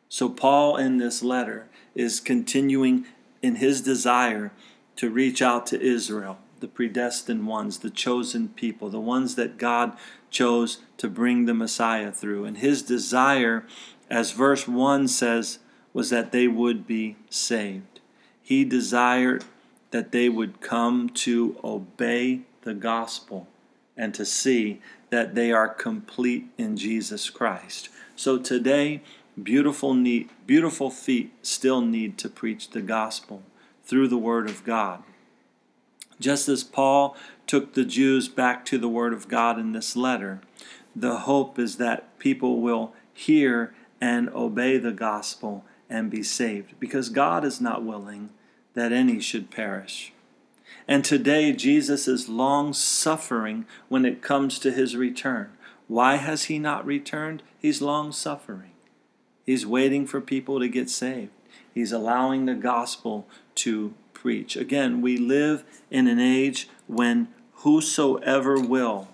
So, 0.09 0.29
Paul 0.29 0.77
in 0.77 0.99
this 0.99 1.23
letter 1.23 1.69
is 1.95 2.21
continuing 2.21 3.07
in 3.43 3.57
his 3.57 3.81
desire 3.81 4.53
to 4.97 5.11
reach 5.11 5.43
out 5.43 5.67
to 5.67 5.81
Israel, 5.81 6.39
the 6.61 6.69
predestined 6.69 7.47
ones, 7.47 7.81
the 7.81 7.91
chosen 7.91 8.49
people, 8.49 8.89
the 8.89 9.01
ones 9.01 9.35
that 9.35 9.59
God 9.59 9.97
chose 10.37 10.79
to 10.99 11.09
bring 11.09 11.47
the 11.47 11.55
Messiah 11.55 12.13
through. 12.13 12.45
And 12.45 12.59
his 12.59 12.83
desire, 12.83 13.65
as 14.11 14.33
verse 14.33 14.67
1 14.69 15.09
says, 15.09 15.59
was 15.93 16.11
that 16.11 16.33
they 16.33 16.49
would 16.49 16.87
be 16.87 17.17
saved. 17.31 18.01
He 18.43 18.65
desired 18.65 19.45
that 19.91 20.13
they 20.13 20.29
would 20.29 20.61
come 20.61 21.09
to 21.27 21.59
obey 21.65 22.43
the 22.63 22.75
gospel 22.75 23.49
and 23.97 24.13
to 24.15 24.25
see 24.25 24.81
that 25.11 25.35
they 25.35 25.53
are 25.53 25.69
complete 25.69 26.47
in 26.59 26.77
Jesus 26.77 27.31
Christ. 27.31 27.89
So 28.15 28.39
today, 28.39 29.03
Beautiful, 29.43 29.93
need, 29.93 30.31
beautiful 30.47 30.91
feet 30.91 31.31
still 31.43 31.83
need 31.83 32.17
to 32.19 32.31
preach 32.31 32.71
the 32.71 32.81
gospel 32.81 33.43
through 33.85 34.09
the 34.09 34.17
Word 34.17 34.49
of 34.49 34.65
God. 34.65 35.03
Just 36.19 36.49
as 36.49 36.65
Paul 36.65 37.17
took 37.47 37.75
the 37.75 37.85
Jews 37.85 38.29
back 38.29 38.65
to 38.67 38.79
the 38.79 38.89
Word 38.89 39.13
of 39.13 39.29
God 39.29 39.59
in 39.59 39.73
this 39.73 39.97
letter, 39.97 40.41
the 40.95 41.19
hope 41.19 41.59
is 41.59 41.77
that 41.77 42.19
people 42.19 42.61
will 42.61 42.95
hear 43.13 43.75
and 44.01 44.29
obey 44.31 44.79
the 44.79 44.93
gospel 44.93 45.65
and 45.89 46.11
be 46.11 46.23
saved, 46.23 46.75
because 46.81 47.09
God 47.09 47.45
is 47.45 47.61
not 47.61 47.85
willing 47.85 48.31
that 48.75 48.93
any 48.93 49.21
should 49.21 49.51
perish. 49.51 50.13
And 50.89 51.05
today, 51.05 51.53
Jesus 51.53 52.09
is 52.09 52.29
long 52.29 52.73
suffering 52.73 53.67
when 53.89 54.05
it 54.05 54.23
comes 54.23 54.59
to 54.61 54.73
his 54.73 54.97
return. 54.97 55.51
Why 55.89 56.17
has 56.17 56.45
he 56.45 56.59
not 56.59 56.85
returned? 56.85 57.43
He's 57.59 57.81
long 57.81 58.13
suffering. 58.13 58.73
He's 59.45 59.67
waiting 59.67 60.07
for 60.07 60.21
people 60.21 60.59
to 60.61 60.69
get 60.69 60.91
saved. 60.91 61.31
He's 61.73 61.93
allowing 61.93 62.47
the 62.47 62.55
gospel 62.55 63.29
to 63.57 63.95
preach. 64.17 64.57
Again, 64.57 65.03
we 65.03 65.19
live 65.19 65.63
in 65.91 66.09
an 66.09 66.19
age 66.19 66.69
when 66.87 67.29
whosoever 67.57 68.59
will 68.59 69.09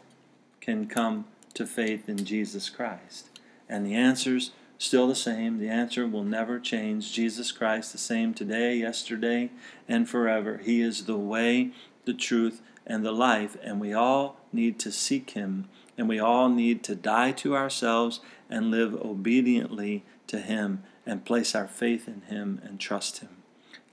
can 0.61 0.87
come 0.87 1.25
to 1.55 1.67
faith 1.67 2.09
in 2.09 2.25
Jesus 2.25 2.71
Christ. 2.71 3.29
And 3.69 3.85
the 3.85 3.95
answer's 3.95 4.53
still 4.79 5.09
the 5.09 5.17
same. 5.17 5.59
The 5.59 5.69
answer 5.69 6.07
will 6.07 6.23
never 6.23 6.61
change. 6.61 7.13
Jesus 7.13 7.51
Christ, 7.51 7.91
the 7.91 7.99
same 7.99 8.33
today, 8.33 8.77
yesterday, 8.77 9.51
and 9.89 10.09
forever. 10.09 10.61
He 10.63 10.81
is 10.81 11.07
the 11.07 11.19
way, 11.19 11.73
the 12.05 12.15
truth, 12.15 12.63
and 12.87 13.05
the 13.05 13.13
life, 13.13 13.57
and 13.63 13.81
we 13.81 13.93
all 13.93 14.37
need 14.53 14.79
to 14.81 14.93
seek 14.93 15.31
Him 15.31 15.69
And 15.97 16.09
we 16.09 16.19
all 16.19 16.49
need 16.49 16.83
to 16.85 16.95
die 16.95 17.33
to 17.33 17.55
ourselves 17.55 18.21
and 18.49 18.71
live 18.71 18.95
obediently 18.95 20.05
to 20.29 20.39
Him 20.39 20.83
and 21.05 21.25
place 21.25 21.55
our 21.55 21.69
faith 21.69 22.09
in 22.09 22.23
Him 22.23 22.61
and 22.65 22.81
trust 22.81 23.19
Him. 23.19 23.37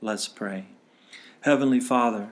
Let's 0.01 0.28
pray. 0.28 0.78
Heavenly 1.42 1.80
Father, 1.80 2.30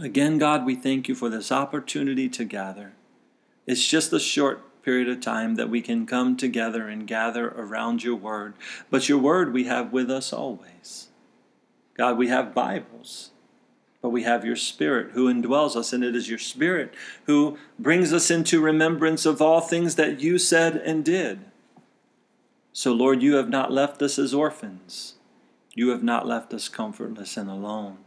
again, 0.00 0.38
God, 0.38 0.64
we 0.64 0.74
thank 0.74 1.08
you 1.08 1.14
for 1.14 1.28
this 1.28 1.52
opportunity 1.52 2.28
to 2.30 2.44
gather. 2.44 2.92
It's 3.66 3.86
just 3.86 4.12
a 4.12 4.20
short 4.20 4.82
period 4.82 5.08
of 5.08 5.20
time 5.20 5.56
that 5.56 5.68
we 5.68 5.82
can 5.82 6.06
come 6.06 6.36
together 6.36 6.88
and 6.88 7.06
gather 7.06 7.48
around 7.48 8.02
your 8.02 8.16
word, 8.16 8.54
but 8.90 9.08
your 9.08 9.18
word 9.18 9.52
we 9.52 9.64
have 9.64 9.92
with 9.92 10.10
us 10.10 10.32
always. 10.32 11.08
God, 11.96 12.16
we 12.16 12.28
have 12.28 12.54
Bibles 12.54 13.30
but 14.06 14.10
we 14.10 14.22
have 14.22 14.44
your 14.44 14.54
Spirit 14.54 15.10
who 15.14 15.26
indwells 15.32 15.74
us, 15.74 15.92
and 15.92 16.04
it 16.04 16.14
is 16.14 16.28
your 16.28 16.38
Spirit 16.38 16.94
who 17.24 17.58
brings 17.76 18.12
us 18.12 18.30
into 18.30 18.60
remembrance 18.60 19.26
of 19.26 19.42
all 19.42 19.60
things 19.60 19.96
that 19.96 20.20
you 20.20 20.38
said 20.38 20.76
and 20.76 21.04
did. 21.04 21.40
So, 22.72 22.92
Lord, 22.92 23.20
you 23.20 23.34
have 23.34 23.48
not 23.48 23.72
left 23.72 24.00
us 24.02 24.16
as 24.16 24.32
orphans. 24.32 25.14
You 25.74 25.88
have 25.88 26.04
not 26.04 26.24
left 26.24 26.54
us 26.54 26.68
comfortless 26.68 27.36
and 27.36 27.50
alone. 27.50 27.98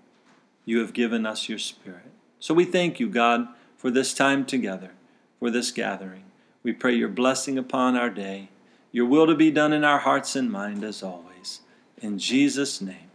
You 0.70 0.82
have 0.82 0.93
given 0.93 1.26
us 1.26 1.49
your 1.49 1.57
Spirit. 1.57 2.11
So 2.39 2.53
we 2.53 2.63
thank 2.63 2.99
you, 2.99 3.09
God, 3.09 3.47
for 3.76 3.89
this 3.89 4.13
time 4.13 4.45
together, 4.45 4.91
for 5.39 5.49
this 5.49 5.72
gathering. 5.72 6.26
We 6.61 6.74
pray 6.74 6.93
your 6.93 7.09
blessing 7.09 7.57
upon 7.57 7.95
our 7.95 8.11
day, 8.11 8.49
your 8.91 9.07
will 9.07 9.26
to 9.26 9.34
be 9.34 9.49
done 9.49 9.74
in 9.74 9.84
our 9.84 9.97
hearts 9.97 10.36
and 10.36 10.51
mind 10.51 10.84
as 10.84 11.01
always. 11.01 11.61
In 12.03 12.20
Jesus' 12.20 12.82
name, 12.82 13.09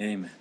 amen. 0.00 0.37